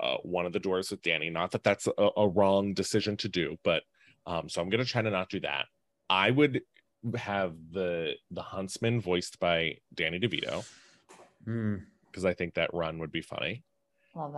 uh, 0.00 0.16
one 0.22 0.46
of 0.46 0.52
the 0.52 0.60
doors 0.60 0.90
with 0.90 1.02
Danny. 1.02 1.30
Not 1.30 1.50
that 1.52 1.64
that's 1.64 1.86
a, 1.98 2.08
a 2.16 2.28
wrong 2.28 2.74
decision 2.74 3.16
to 3.18 3.28
do, 3.28 3.56
but 3.64 3.82
um, 4.26 4.48
so 4.48 4.60
I'm 4.62 4.68
gonna 4.70 4.84
try 4.84 5.02
to 5.02 5.10
not 5.10 5.28
do 5.30 5.40
that. 5.40 5.66
I 6.08 6.30
would 6.30 6.62
have 7.16 7.54
the 7.72 8.14
the 8.30 8.42
huntsman 8.42 9.00
voiced 9.00 9.38
by 9.38 9.76
Danny 9.94 10.18
DeVito 10.18 10.64
Hmm. 11.44 11.76
because 12.06 12.24
I 12.24 12.34
think 12.34 12.54
that 12.54 12.74
run 12.74 12.98
would 12.98 13.12
be 13.12 13.22
funny, 13.22 13.62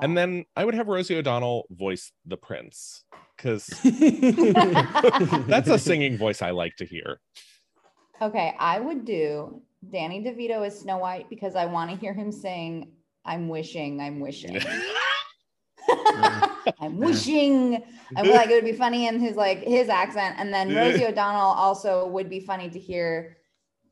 and 0.02 0.16
then 0.16 0.44
I 0.56 0.64
would 0.64 0.74
have 0.74 0.88
Rosie 0.88 1.16
O'Donnell 1.16 1.66
voice 1.70 2.12
the 2.26 2.36
prince 2.36 3.04
because 3.36 3.66
that's 5.46 5.68
a 5.68 5.78
singing 5.78 6.18
voice 6.18 6.42
I 6.42 6.50
like 6.50 6.76
to 6.76 6.84
hear. 6.84 7.20
Okay, 8.20 8.54
I 8.58 8.80
would 8.80 9.04
do 9.04 9.62
Danny 9.90 10.22
DeVito 10.22 10.66
as 10.66 10.80
Snow 10.80 10.98
White 10.98 11.30
because 11.30 11.54
I 11.54 11.66
want 11.66 11.90
to 11.90 11.96
hear 11.96 12.12
him 12.12 12.32
sing 12.32 12.92
"I'm 13.24 13.48
wishing, 13.48 14.00
I'm 14.00 14.20
wishing." 14.20 14.60
I'm 16.80 16.98
wishing. 16.98 17.82
I 18.16 18.22
feel 18.22 18.34
like 18.34 18.50
it 18.50 18.54
would 18.54 18.64
be 18.64 18.76
funny 18.76 19.06
in 19.06 19.20
his 19.20 19.36
like 19.36 19.62
his 19.62 19.88
accent, 19.88 20.36
and 20.38 20.52
then 20.52 20.74
Rosie 20.74 21.06
O'Donnell 21.06 21.40
also 21.40 22.06
would 22.08 22.28
be 22.28 22.40
funny 22.40 22.68
to 22.68 22.78
hear, 22.78 23.38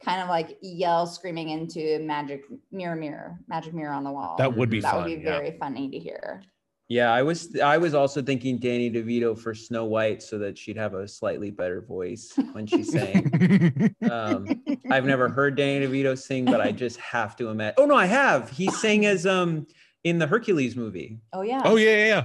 kind 0.05 0.21
of 0.21 0.29
like 0.29 0.59
yell 0.61 1.07
screaming 1.07 1.51
into 1.51 1.99
magic 2.01 2.43
mirror, 2.73 2.97
mirror, 2.97 3.39
magic 3.49 3.75
mirror 3.75 3.93
on 3.93 4.05
the 4.05 4.11
wall. 4.11 4.37
That 4.39 4.57
would 4.57 4.71
be 4.71 4.81
that 4.81 4.93
fun. 4.93 5.05
would 5.05 5.19
be 5.19 5.25
yeah. 5.25 5.39
very 5.39 5.57
funny 5.59 5.91
to 5.91 5.99
hear. 5.99 6.43
Yeah, 6.89 7.13
I 7.13 7.23
was 7.23 7.59
I 7.59 7.79
was 7.79 7.95
also 7.95 8.23
thinking 8.23 8.59
Danny 8.59 8.89
DeVito 8.91 9.37
for 9.37 9.55
Snow 9.55 9.87
White 9.87 10.23
so 10.23 10.39
that 10.39 10.57
she'd 10.57 10.77
have 10.77 10.95
a 10.95 11.09
slightly 11.09 11.51
better 11.51 11.81
voice 11.81 12.33
when 12.53 12.65
she 12.67 12.85
sang. 12.85 13.93
Um, 14.09 14.63
I've 14.91 15.05
never 15.13 15.29
heard 15.29 15.57
Danny 15.57 15.85
DeVito 15.85 16.17
sing, 16.17 16.45
but 16.45 16.61
I 16.61 16.71
just 16.71 16.99
have 17.01 17.35
to 17.37 17.49
imagine. 17.49 17.75
Oh 17.79 17.87
no, 17.87 17.97
I 17.97 18.07
have. 18.07 18.51
He 18.51 18.71
sang 18.71 19.05
as 19.05 19.27
um 19.27 19.67
in 20.05 20.19
the 20.19 20.29
Hercules 20.29 20.77
movie. 20.77 21.19
Oh 21.33 21.43
yeah. 21.43 21.63
oh 21.65 21.75
yeah, 21.75 21.91
yeah, 21.91 22.07
yeah. 22.07 22.25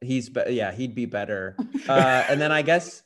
He's 0.00 0.30
be- 0.30 0.52
yeah, 0.52 0.72
he'd 0.72 0.94
be 0.94 1.06
better. 1.06 1.56
Uh, 1.88 2.24
and 2.28 2.40
then 2.40 2.50
I 2.50 2.62
guess 2.62 3.04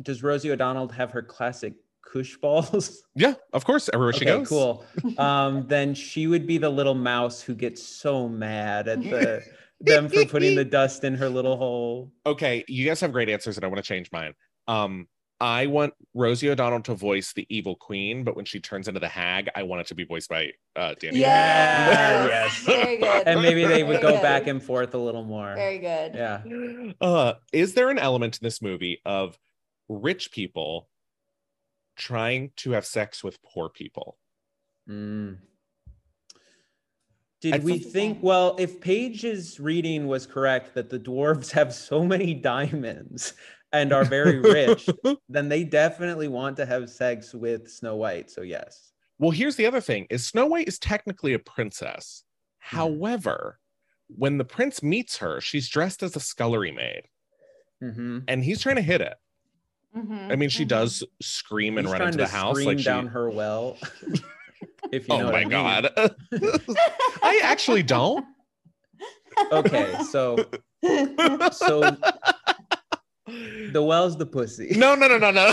does 0.00 0.22
Rosie 0.22 0.50
O'Donnell 0.50 0.88
have 0.88 1.10
her 1.10 1.22
classic 1.22 1.74
Koosh 2.02 2.36
balls? 2.38 3.02
Yeah, 3.14 3.34
of 3.52 3.64
course. 3.66 3.90
Everywhere 3.92 4.12
she 4.14 4.24
okay, 4.24 4.38
goes. 4.38 4.48
cool. 4.48 4.84
Um, 5.18 5.66
then 5.68 5.94
she 5.94 6.26
would 6.26 6.46
be 6.46 6.56
the 6.56 6.70
little 6.70 6.94
mouse 6.94 7.42
who 7.42 7.54
gets 7.54 7.82
so 7.82 8.26
mad 8.28 8.88
at 8.88 9.02
the 9.02 9.44
them 9.84 10.08
for 10.08 10.24
putting 10.26 10.54
the 10.54 10.64
dust 10.78 11.04
in 11.04 11.14
her 11.14 11.28
little 11.28 11.56
hole. 11.56 12.12
Okay, 12.26 12.64
you 12.68 12.86
guys 12.86 13.00
have 13.00 13.12
great 13.12 13.28
answers, 13.28 13.56
and 13.56 13.64
I 13.64 13.68
want 13.68 13.78
to 13.78 13.82
change 13.82 14.10
mine. 14.12 14.34
Um, 14.66 15.08
I 15.40 15.66
want 15.66 15.94
Rosie 16.14 16.48
O'Donnell 16.48 16.80
to 16.82 16.94
voice 16.94 17.32
the 17.32 17.46
evil 17.50 17.74
queen, 17.76 18.24
but 18.24 18.36
when 18.36 18.44
she 18.44 18.60
turns 18.60 18.88
into 18.88 19.00
the 19.00 19.08
hag, 19.08 19.48
I 19.54 19.64
want 19.64 19.80
it 19.80 19.86
to 19.88 19.94
be 19.94 20.04
voiced 20.04 20.30
by 20.30 20.52
uh, 20.76 20.94
Danny. 20.98 21.18
Yes. 21.18 22.28
Yes. 22.34 22.58
Very 22.64 22.96
good. 22.98 23.26
And 23.26 23.42
maybe 23.42 23.64
they 23.64 23.82
would 23.82 24.00
Very 24.00 24.02
go 24.02 24.12
good. 24.12 24.22
back 24.22 24.46
and 24.46 24.62
forth 24.62 24.94
a 24.94 24.98
little 24.98 25.24
more. 25.24 25.54
Very 25.54 25.78
good. 25.78 26.14
Yeah. 26.14 26.92
Uh, 27.00 27.34
is 27.52 27.74
there 27.74 27.90
an 27.90 27.98
element 27.98 28.38
in 28.40 28.46
this 28.46 28.62
movie 28.62 29.00
of 29.04 29.38
rich 29.88 30.30
people 30.32 30.88
trying 31.96 32.52
to 32.56 32.70
have 32.72 32.86
sex 32.86 33.22
with 33.24 33.42
poor 33.42 33.68
people? 33.68 34.16
Mm. 34.88 35.38
Did 37.52 37.62
we 37.64 37.78
think, 37.78 38.18
well, 38.22 38.56
if 38.58 38.80
Paige's 38.80 39.60
reading 39.60 40.06
was 40.06 40.26
correct 40.26 40.74
that 40.74 40.88
the 40.88 40.98
dwarves 40.98 41.50
have 41.58 41.74
so 41.74 42.04
many 42.04 42.32
diamonds 42.32 43.34
and 43.72 43.92
are 43.92 44.04
very 44.04 44.38
rich, 44.38 44.88
then 45.28 45.48
they 45.48 45.62
definitely 45.64 46.28
want 46.28 46.56
to 46.56 46.64
have 46.66 46.88
sex 46.88 47.34
with 47.34 47.70
Snow 47.70 47.96
White. 47.96 48.30
So, 48.30 48.40
yes. 48.42 48.92
Well, 49.18 49.30
here's 49.30 49.56
the 49.56 49.66
other 49.66 49.80
thing: 49.80 50.06
is 50.10 50.26
Snow 50.26 50.46
White 50.46 50.68
is 50.68 50.78
technically 50.78 51.34
a 51.34 51.38
princess. 51.38 52.24
However, 52.58 53.58
when 54.08 54.38
the 54.38 54.44
prince 54.44 54.82
meets 54.82 55.18
her, 55.18 55.40
she's 55.40 55.68
dressed 55.68 56.02
as 56.02 56.16
a 56.16 56.20
scullery 56.20 56.72
maid, 56.72 57.02
Mm-hmm. 57.82 58.20
and 58.28 58.42
he's 58.42 58.62
trying 58.62 58.76
to 58.76 58.82
hit 58.82 59.00
it. 59.02 59.14
Mhm, 59.94 60.32
I 60.32 60.36
mean, 60.36 60.48
she 60.48 60.64
mhm. 60.64 60.68
does 60.68 61.04
scream 61.20 61.76
and 61.78 61.86
He's 61.86 61.92
run 61.92 62.02
into 62.02 62.12
to 62.12 62.24
the 62.24 62.26
house 62.28 62.54
scream 62.56 62.66
like 62.68 62.78
she. 62.78 62.84
down 62.84 63.06
her 63.08 63.28
well. 63.30 63.76
if 64.94 65.08
you 65.08 65.14
oh 65.14 65.18
know 65.18 65.22
oh 65.24 65.32
what 65.32 65.34
my 65.34 65.40
I 65.40 65.42
mean. 65.42 65.50
god! 65.50 65.90
I 67.22 67.40
actually 67.42 67.82
don't. 67.82 68.24
Okay, 69.52 69.92
so 70.10 70.36
so 71.52 71.80
the 73.72 73.82
well's 73.82 74.16
the 74.16 74.26
pussy. 74.26 74.74
No, 74.76 74.94
no, 74.94 75.08
no, 75.08 75.18
no, 75.18 75.30
no. 75.30 75.52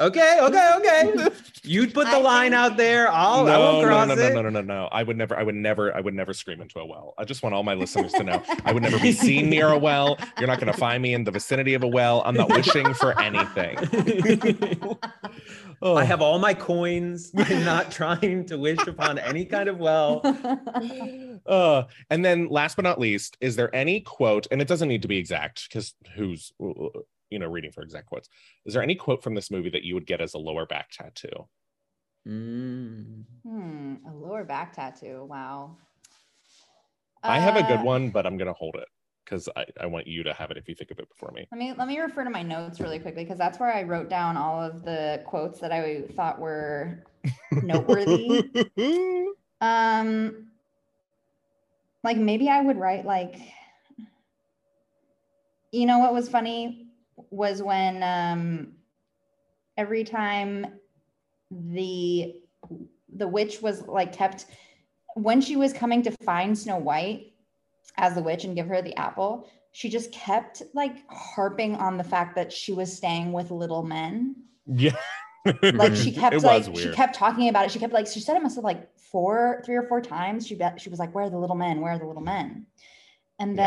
Okay, 0.00 0.38
okay, 0.40 0.72
okay. 0.78 1.28
You'd 1.68 1.94
put 1.94 2.06
the 2.06 2.16
I 2.16 2.20
line 2.20 2.50
think- 2.52 2.60
out 2.60 2.76
there. 2.76 3.10
I'll, 3.10 3.46
I 3.46 3.52
no, 3.52 3.60
won't 3.60 3.82
no, 3.82 3.86
cross 3.88 4.08
no, 4.08 4.14
no, 4.14 4.22
it. 4.22 4.34
no, 4.34 4.42
no, 4.42 4.48
no, 4.48 4.60
no. 4.60 4.88
I 4.90 5.02
would 5.02 5.16
never, 5.16 5.36
I 5.38 5.42
would 5.42 5.54
never, 5.54 5.94
I 5.94 6.00
would 6.00 6.14
never 6.14 6.32
scream 6.32 6.60
into 6.60 6.78
a 6.80 6.86
well. 6.86 7.14
I 7.18 7.24
just 7.24 7.42
want 7.42 7.54
all 7.54 7.62
my 7.62 7.74
listeners 7.74 8.12
to 8.12 8.24
know 8.24 8.42
I 8.64 8.72
would 8.72 8.82
never 8.82 8.98
be 8.98 9.12
seen 9.12 9.50
near 9.50 9.68
a 9.68 9.78
well. 9.78 10.18
You're 10.38 10.46
not 10.48 10.60
going 10.60 10.72
to 10.72 10.78
find 10.78 11.02
me 11.02 11.14
in 11.14 11.24
the 11.24 11.30
vicinity 11.30 11.74
of 11.74 11.82
a 11.82 11.88
well. 11.88 12.22
I'm 12.24 12.34
not 12.34 12.48
wishing 12.50 12.92
for 12.94 13.18
anything. 13.20 13.76
Oh. 15.82 15.96
I 15.96 16.04
have 16.04 16.22
all 16.22 16.38
my 16.38 16.54
coins. 16.54 17.30
I'm 17.36 17.64
not 17.64 17.90
trying 17.92 18.46
to 18.46 18.58
wish 18.58 18.84
upon 18.86 19.18
any 19.18 19.44
kind 19.44 19.68
of 19.68 19.78
well. 19.78 20.22
Uh, 21.46 21.84
and 22.10 22.24
then 22.24 22.48
last 22.48 22.76
but 22.76 22.82
not 22.82 23.00
least, 23.00 23.36
is 23.40 23.56
there 23.56 23.74
any 23.74 24.00
quote, 24.00 24.46
and 24.50 24.60
it 24.60 24.68
doesn't 24.68 24.88
need 24.88 25.00
to 25.02 25.08
be 25.08 25.16
exact 25.16 25.68
because 25.68 25.94
who's, 26.14 26.52
you 27.30 27.38
know, 27.38 27.46
reading 27.46 27.70
for 27.70 27.82
exact 27.82 28.06
quotes. 28.06 28.28
Is 28.66 28.74
there 28.74 28.82
any 28.82 28.94
quote 28.96 29.22
from 29.22 29.34
this 29.34 29.50
movie 29.50 29.70
that 29.70 29.84
you 29.84 29.94
would 29.94 30.06
get 30.06 30.20
as 30.20 30.34
a 30.34 30.38
lower 30.38 30.66
back 30.66 30.90
tattoo? 30.90 31.48
Mm. 32.28 33.24
Hmm, 33.42 33.94
a 34.06 34.12
lower 34.12 34.44
back 34.44 34.74
tattoo. 34.74 35.24
Wow. 35.24 35.76
I 37.24 37.38
have 37.38 37.56
a 37.56 37.62
good 37.62 37.80
Uh, 37.80 37.84
one, 37.84 38.10
but 38.10 38.26
I'm 38.26 38.36
going 38.36 38.48
to 38.48 38.52
hold 38.52 38.76
it 38.76 38.88
because 39.24 39.48
I, 39.56 39.64
I 39.80 39.86
want 39.86 40.06
you 40.06 40.22
to 40.24 40.34
have 40.34 40.50
it 40.50 40.56
if 40.56 40.68
you 40.68 40.74
think 40.74 40.90
of 40.90 40.98
it 40.98 41.08
before 41.08 41.30
me. 41.32 41.46
Let 41.50 41.58
me 41.58 41.72
let 41.76 41.88
me 41.88 41.98
refer 41.98 42.24
to 42.24 42.30
my 42.30 42.42
notes 42.42 42.80
really 42.80 42.98
quickly 42.98 43.24
because 43.24 43.38
that's 43.38 43.58
where 43.58 43.72
I 43.72 43.82
wrote 43.82 44.08
down 44.08 44.36
all 44.36 44.62
of 44.62 44.84
the 44.84 45.22
quotes 45.26 45.60
that 45.60 45.72
I 45.72 46.02
thought 46.14 46.38
were 46.38 47.04
noteworthy. 47.62 48.50
um 49.60 50.48
like 52.04 52.16
maybe 52.16 52.48
I 52.48 52.60
would 52.60 52.76
write 52.76 53.04
like 53.04 53.36
you 55.72 55.86
know 55.86 55.98
what 55.98 56.12
was 56.14 56.28
funny 56.28 56.86
was 57.30 57.62
when 57.62 58.02
um 58.02 58.74
every 59.76 60.04
time 60.04 60.66
the 61.50 62.34
the 63.14 63.28
witch 63.28 63.62
was 63.62 63.86
like 63.86 64.12
kept 64.12 64.46
when 65.14 65.40
she 65.40 65.56
was 65.56 65.72
coming 65.72 66.02
to 66.02 66.10
find 66.24 66.56
Snow 66.56 66.76
White 66.76 67.32
as 67.96 68.14
the 68.14 68.22
witch 68.22 68.44
and 68.44 68.54
give 68.54 68.66
her 68.68 68.80
the 68.82 68.96
apple, 68.96 69.48
she 69.72 69.88
just 69.88 70.12
kept 70.12 70.62
like 70.74 70.96
harping 71.10 71.74
on 71.76 71.96
the 71.96 72.04
fact 72.04 72.36
that 72.36 72.52
she 72.52 72.72
was 72.72 72.94
staying 72.94 73.32
with 73.32 73.50
little 73.50 73.82
men. 73.82 74.36
yeah. 74.66 74.96
Like 75.62 75.94
she 75.94 76.12
kept 76.12 76.42
like 76.42 76.64
she 76.76 76.92
kept 76.92 77.14
talking 77.14 77.48
about 77.48 77.66
it. 77.66 77.70
She 77.70 77.78
kept 77.78 77.92
like 77.92 78.06
she 78.06 78.20
said 78.20 78.36
it 78.36 78.42
must 78.42 78.56
have 78.56 78.64
like 78.64 78.88
four, 78.96 79.62
three 79.64 79.76
or 79.76 79.82
four 79.82 80.00
times. 80.00 80.46
She 80.46 80.54
bet 80.54 80.80
she 80.80 80.90
was 80.90 80.98
like, 80.98 81.14
"Where 81.14 81.24
are 81.24 81.30
the 81.30 81.38
little 81.38 81.56
men? 81.56 81.80
Where 81.80 81.92
are 81.92 81.98
the 81.98 82.06
little 82.06 82.22
men?" 82.22 82.66
And 83.40 83.56
Yeah. 83.56 83.62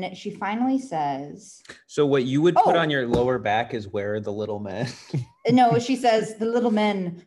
then 0.00 0.14
she 0.14 0.30
finally 0.30 0.78
says, 0.78 1.62
So 1.86 2.06
what 2.06 2.24
you 2.24 2.40
would 2.42 2.54
put 2.54 2.74
Oh. 2.76 2.78
on 2.78 2.88
your 2.90 3.06
lower 3.06 3.38
back 3.38 3.74
is 3.74 3.86
where 3.88 4.14
are 4.14 4.20
the 4.20 4.32
little 4.32 4.58
men. 4.60 4.88
"No," 5.50 5.78
she 5.78 5.96
says, 5.96 6.36
"The 6.36 6.46
little 6.46 6.70
men 6.70 7.26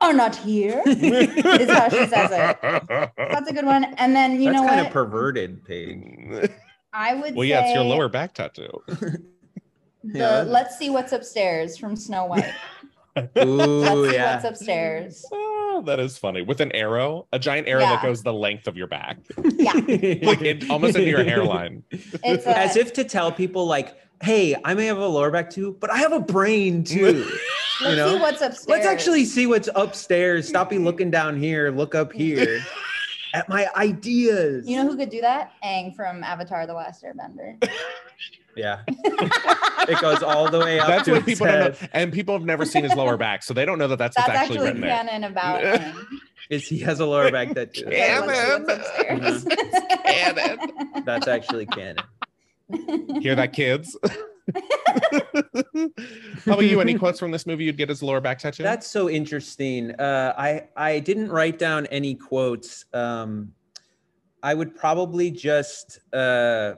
are 0.00 0.12
not 0.12 0.36
here. 0.36 0.82
is 0.86 1.70
how 1.70 1.88
she 1.88 2.06
says 2.06 2.30
it. 2.32 2.58
That's 3.16 3.50
a 3.50 3.52
good 3.52 3.64
one. 3.66 3.84
And 3.98 4.14
then 4.14 4.40
you 4.40 4.50
know 4.50 4.62
what? 4.62 4.62
That's 4.62 4.62
know 4.62 4.68
kind 4.68 4.80
what? 4.80 4.86
of 4.86 4.92
perverted, 4.92 5.64
Paige. 5.64 6.50
I 6.92 7.14
would 7.14 7.34
well, 7.34 7.44
yeah, 7.44 7.64
it's 7.64 7.74
your 7.74 7.84
lower 7.84 8.08
back 8.08 8.34
tattoo. 8.34 8.70
The, 8.88 9.20
Yeah. 10.04 10.42
Let's 10.46 10.76
see 10.78 10.90
what's 10.90 11.12
upstairs 11.12 11.76
from 11.76 11.94
Snow 11.96 12.26
White. 12.26 12.52
Ooh, 13.38 13.44
Let's 13.44 14.08
see 14.10 14.14
yeah. 14.14 14.34
what's 14.34 14.44
upstairs. 14.44 15.24
Oh, 15.74 15.80
that 15.82 15.98
is 15.98 16.18
funny. 16.18 16.42
With 16.42 16.60
an 16.60 16.70
arrow, 16.72 17.26
a 17.32 17.38
giant 17.38 17.66
arrow 17.66 17.80
that 17.80 18.02
goes 18.02 18.22
the 18.22 18.32
length 18.32 18.68
of 18.68 18.76
your 18.76 18.86
back, 18.86 19.16
Yeah. 19.56 19.72
like 19.72 20.42
it, 20.42 20.68
almost 20.68 20.96
into 20.96 21.08
your 21.08 21.24
hairline. 21.24 21.82
It's 21.92 22.44
a, 22.44 22.58
As 22.58 22.76
if 22.76 22.92
to 22.92 23.04
tell 23.04 23.32
people 23.32 23.66
like, 23.66 23.96
hey, 24.20 24.54
I 24.64 24.74
may 24.74 24.84
have 24.84 24.98
a 24.98 25.06
lower 25.06 25.30
back 25.30 25.48
too, 25.48 25.78
but 25.80 25.90
I 25.90 25.96
have 25.96 26.12
a 26.12 26.20
brain 26.20 26.84
too. 26.94 27.26
let's 27.80 27.96
know? 27.96 28.12
see 28.12 28.20
what's 28.20 28.42
upstairs. 28.42 28.68
Let's 28.68 28.86
actually 28.86 29.24
see 29.24 29.46
what's 29.46 29.70
upstairs. 29.74 30.46
Stop 30.46 30.68
be 30.68 30.78
looking 30.78 31.10
down 31.10 31.40
here. 31.40 31.70
Look 31.70 31.94
up 31.94 32.10
mm-hmm. 32.10 32.18
here 32.18 32.62
at 33.32 33.48
my 33.48 33.66
ideas. 33.74 34.68
You 34.68 34.76
know 34.76 34.90
who 34.90 34.98
could 34.98 35.10
do 35.10 35.22
that? 35.22 35.52
Aang 35.64 35.96
from 35.96 36.22
Avatar: 36.22 36.66
The 36.66 36.74
Last 36.74 37.02
Airbender. 37.02 37.56
Yeah. 38.56 38.80
it 38.88 40.00
goes 40.00 40.22
all 40.22 40.50
the 40.50 40.58
way 40.58 40.78
up 40.78 40.88
That's 40.88 41.04
to 41.04 41.12
what 41.12 41.22
his 41.22 41.38
people 41.38 41.46
don't 41.52 41.80
know, 41.82 41.88
and 41.92 42.12
people 42.12 42.34
have 42.34 42.44
never 42.44 42.64
seen 42.64 42.84
his 42.84 42.94
lower 42.94 43.16
back, 43.16 43.42
so 43.42 43.54
they 43.54 43.64
don't 43.64 43.78
know 43.78 43.88
that 43.88 43.98
that's, 43.98 44.16
That's 44.16 44.28
what's 44.28 44.38
actually, 44.40 44.56
actually 44.56 44.66
written 44.68 44.80
there. 44.82 44.90
canon 44.90 45.24
about 45.24 45.62
Aang. 45.62 46.06
Is 46.50 46.68
he 46.68 46.78
has 46.80 47.00
a 47.00 47.06
lower 47.06 47.30
back 47.30 47.54
tattoo. 47.54 47.84
Okay, 47.86 47.96
Canon. 47.96 48.66
let's 48.66 48.86
see 48.96 49.04
what's 49.08 49.44
upstairs. 49.44 49.84
Canon. 50.04 51.04
That's 51.04 51.28
actually 51.28 51.66
canon. 51.66 52.04
Hear 53.20 53.34
that, 53.34 53.52
kids? 53.52 53.96
How 56.44 56.54
about 56.54 56.64
you? 56.64 56.80
Any 56.80 56.94
quotes 56.98 57.18
from 57.18 57.30
this 57.30 57.46
movie 57.46 57.64
you'd 57.64 57.76
get 57.76 57.90
as 57.90 58.02
a 58.02 58.06
lower 58.06 58.20
back 58.20 58.38
tattoo? 58.38 58.62
That's 58.62 58.86
so 58.86 59.08
interesting. 59.08 59.92
Uh, 59.92 60.34
I 60.36 60.68
I 60.76 60.98
didn't 61.00 61.30
write 61.30 61.58
down 61.58 61.86
any 61.86 62.14
quotes. 62.14 62.84
Um, 62.92 63.52
I 64.42 64.54
would 64.54 64.74
probably 64.76 65.30
just. 65.30 66.00
Uh, 66.12 66.74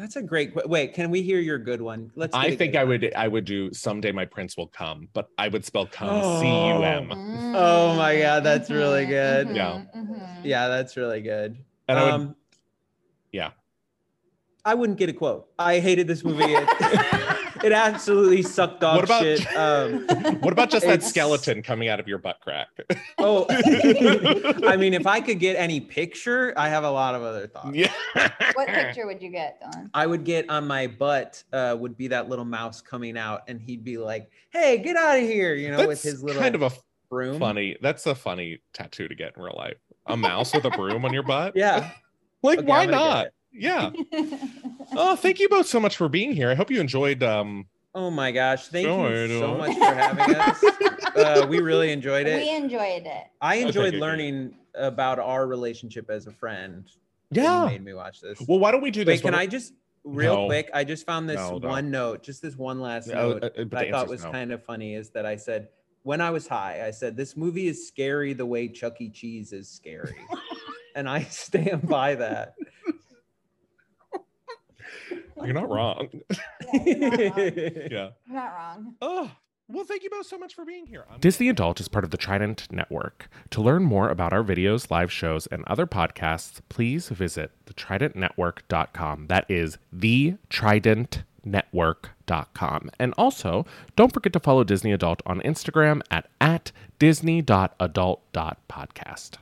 that's 0.00 0.16
a 0.16 0.22
great. 0.22 0.52
que- 0.54 0.62
Wait, 0.66 0.94
can 0.94 1.10
we 1.10 1.22
hear 1.22 1.38
your 1.38 1.58
good 1.58 1.80
one? 1.82 2.10
Let's. 2.16 2.34
I 2.34 2.56
think 2.56 2.74
I 2.74 2.84
one. 2.84 2.88
would 3.00 3.14
I 3.14 3.28
would 3.28 3.44
do 3.44 3.72
someday 3.72 4.10
my 4.12 4.24
prince 4.24 4.56
will 4.56 4.66
come, 4.68 5.08
but 5.12 5.28
I 5.38 5.48
would 5.48 5.64
spell 5.64 5.86
come 5.86 6.22
C 6.40 6.46
U 6.46 6.82
M. 6.82 7.12
Oh 7.54 7.94
my 7.96 8.18
God, 8.18 8.42
that's 8.42 8.70
really 8.70 9.04
Mhm, 9.04 9.08
good. 9.08 9.48
mhm, 9.48 9.54
Yeah. 9.56 9.80
mhm. 9.94 10.20
Yeah, 10.42 10.68
that's 10.68 10.96
really 10.96 11.20
good. 11.20 11.58
And 11.88 11.98
I 11.98 12.04
would 12.04 12.14
um, 12.14 12.36
yeah. 13.32 13.50
I 14.64 14.74
wouldn't 14.74 14.98
get 14.98 15.08
a 15.08 15.12
quote. 15.12 15.48
I 15.58 15.78
hated 15.80 16.06
this 16.06 16.22
movie. 16.24 16.44
It, 17.62 17.66
it 17.66 17.72
absolutely 17.72 18.42
sucked 18.42 18.82
off 18.84 18.96
What 18.96 19.04
about- 19.04 19.22
shit. 19.22 19.46
Um, 19.56 20.06
what 20.40 20.52
about 20.52 20.70
just 20.70 20.86
that 20.86 21.02
skeleton 21.02 21.62
coming 21.62 21.88
out 21.88 22.00
of 22.00 22.08
your 22.08 22.18
butt 22.18 22.38
crack? 22.40 22.68
oh, 23.18 23.46
I 24.66 24.76
mean, 24.76 24.94
if 24.94 25.06
I 25.06 25.20
could 25.20 25.38
get 25.38 25.56
any 25.56 25.80
picture, 25.80 26.52
I 26.56 26.68
have 26.68 26.84
a 26.84 26.90
lot 26.90 27.14
of 27.14 27.22
other 27.22 27.46
thoughts. 27.46 27.74
yeah. 27.74 27.92
What 28.54 28.68
picture 28.68 29.06
would 29.06 29.22
you 29.22 29.30
get, 29.30 29.60
Don? 29.60 29.90
I 29.94 30.06
would 30.06 30.24
get 30.24 30.48
on 30.50 30.66
my 30.66 30.86
butt 30.86 31.42
uh, 31.52 31.76
would 31.78 31.96
be 31.96 32.08
that 32.08 32.28
little 32.28 32.44
mouse 32.44 32.80
coming 32.80 33.16
out, 33.18 33.42
and 33.48 33.60
he'd 33.60 33.84
be 33.84 33.98
like, 33.98 34.30
"Hey, 34.50 34.78
get 34.78 34.96
out 34.96 35.18
of 35.18 35.22
here!" 35.24 35.54
You 35.54 35.70
know, 35.70 35.76
That's 35.78 35.88
with 35.88 36.02
his 36.02 36.22
little 36.22 36.40
kind 36.40 36.54
of 36.54 36.62
a 36.62 36.70
broom. 37.10 37.38
funny. 37.38 37.76
That's 37.82 38.06
a 38.06 38.14
funny 38.14 38.60
tattoo 38.72 39.08
to 39.08 39.14
get 39.14 39.36
in 39.36 39.42
real 39.42 39.54
life. 39.56 39.76
A 40.06 40.16
mouse 40.16 40.54
with 40.54 40.64
a 40.64 40.70
broom 40.70 41.04
on 41.04 41.12
your 41.12 41.22
butt. 41.22 41.54
Yeah. 41.56 41.90
Like 42.42 42.60
Okay, 42.60 42.66
why 42.66 42.82
I'm 42.82 42.90
gonna 42.90 43.02
get 43.02 43.08
not? 43.14 43.26
It. 43.52 43.60
Yeah. 43.62 43.90
Oh, 44.92 45.14
thank 45.14 45.38
you 45.38 45.48
both 45.48 45.66
so 45.68 45.78
much 45.78 45.96
for 45.96 46.08
being 46.08 46.32
here. 46.32 46.50
I 46.50 46.54
hope 46.56 46.68
you 46.70 46.80
enjoyed 46.80 47.22
um 47.22 47.66
Oh 47.94 48.10
my 48.10 48.30
gosh! 48.32 48.66
Thank 48.68 48.86
you 48.86 49.38
so 49.38 49.52
no. 49.52 49.58
much 49.58 49.76
for 49.76 49.84
having 49.84 50.34
us. 50.36 50.64
Uh, 51.16 51.46
we 51.48 51.60
really 51.60 51.92
enjoyed 51.92 52.26
it. 52.26 52.40
we 52.40 52.54
enjoyed 52.54 53.06
it. 53.06 53.24
I 53.40 53.56
enjoyed 53.56 53.74
good, 53.74 53.90
good. 53.92 54.00
learning 54.00 54.54
about 54.74 55.18
our 55.20 55.46
relationship 55.46 56.10
as 56.10 56.26
a 56.26 56.32
friend. 56.32 56.88
Yeah. 57.30 57.66
made 57.66 57.84
me 57.84 57.94
watch 57.94 58.20
this. 58.20 58.40
Well, 58.48 58.58
why 58.58 58.72
don't 58.72 58.80
we 58.82 58.90
do 58.90 59.04
this? 59.04 59.22
Wait, 59.22 59.22
can 59.22 59.34
I 59.34 59.46
just 59.46 59.74
real 60.04 60.34
No. 60.36 60.46
quick? 60.46 60.68
I 60.74 60.82
just 60.84 61.06
found 61.06 61.28
this 61.28 61.36
No, 61.36 61.58
don't. 61.60 61.70
one 61.70 61.90
note, 61.90 62.22
just 62.24 62.42
this 62.42 62.56
one 62.56 62.80
last 62.80 63.08
Oh, 63.10 63.14
note 63.34 63.42
uh, 63.44 63.46
uh, 63.60 63.64
that 63.70 63.74
I 63.86 63.90
thought 63.92 64.08
was 64.08 64.24
no. 64.24 64.32
kind 64.32 64.52
of 64.52 64.64
funny 64.64 64.94
is 64.94 65.10
that 65.10 65.26
I 65.26 65.36
said 65.36 65.68
when 66.02 66.20
I 66.20 66.30
was 66.30 66.48
high, 66.48 66.84
I 66.86 66.90
said 66.90 67.16
this 67.16 67.36
movie 67.36 67.68
is 67.68 67.86
scary 67.86 68.32
the 68.32 68.46
way 68.46 68.66
Chuck 68.68 69.00
E. 69.00 69.08
Cheese 69.10 69.52
is 69.52 69.68
scary, 69.68 70.16
and 70.96 71.08
I 71.08 71.22
stand 71.24 71.88
by 71.88 72.14
that. 72.16 72.54
You're 75.44 75.54
not 75.54 75.68
wrong. 75.74 76.08
Yeah, 76.72 76.82
you're 76.84 76.98
not 77.00 77.36
wrong. 77.36 77.52
yeah. 77.56 77.88
You're 77.90 78.10
not 78.28 78.52
wrong. 78.54 78.94
Oh, 79.02 79.30
well, 79.68 79.84
thank 79.84 80.02
you 80.02 80.10
both 80.10 80.26
so 80.26 80.36
much 80.38 80.54
for 80.54 80.64
being 80.64 80.86
here. 80.86 81.04
I'm- 81.10 81.20
Disney 81.20 81.48
Adult 81.48 81.78
is 81.80 81.86
part 81.88 82.04
of 82.04 82.10
the 82.10 82.16
Trident 82.16 82.66
Network. 82.72 83.28
To 83.50 83.60
learn 83.62 83.84
more 83.84 84.08
about 84.08 84.32
our 84.32 84.42
videos, 84.42 84.90
live 84.90 85.12
shows, 85.12 85.46
and 85.46 85.64
other 85.66 85.86
podcasts, 85.86 86.60
please 86.68 87.08
visit 87.08 87.52
thetridentnetwork.com. 87.66 89.26
That 89.28 89.44
is 89.48 89.78
thetridentnetwork.com. 89.96 92.90
And 92.98 93.14
also, 93.16 93.64
don't 93.96 94.12
forget 94.12 94.32
to 94.32 94.40
follow 94.40 94.64
Disney 94.64 94.90
Adult 94.92 95.22
on 95.26 95.40
Instagram 95.42 96.02
at, 96.10 96.28
at 96.40 96.72
disney.adult.podcast. 96.98 99.36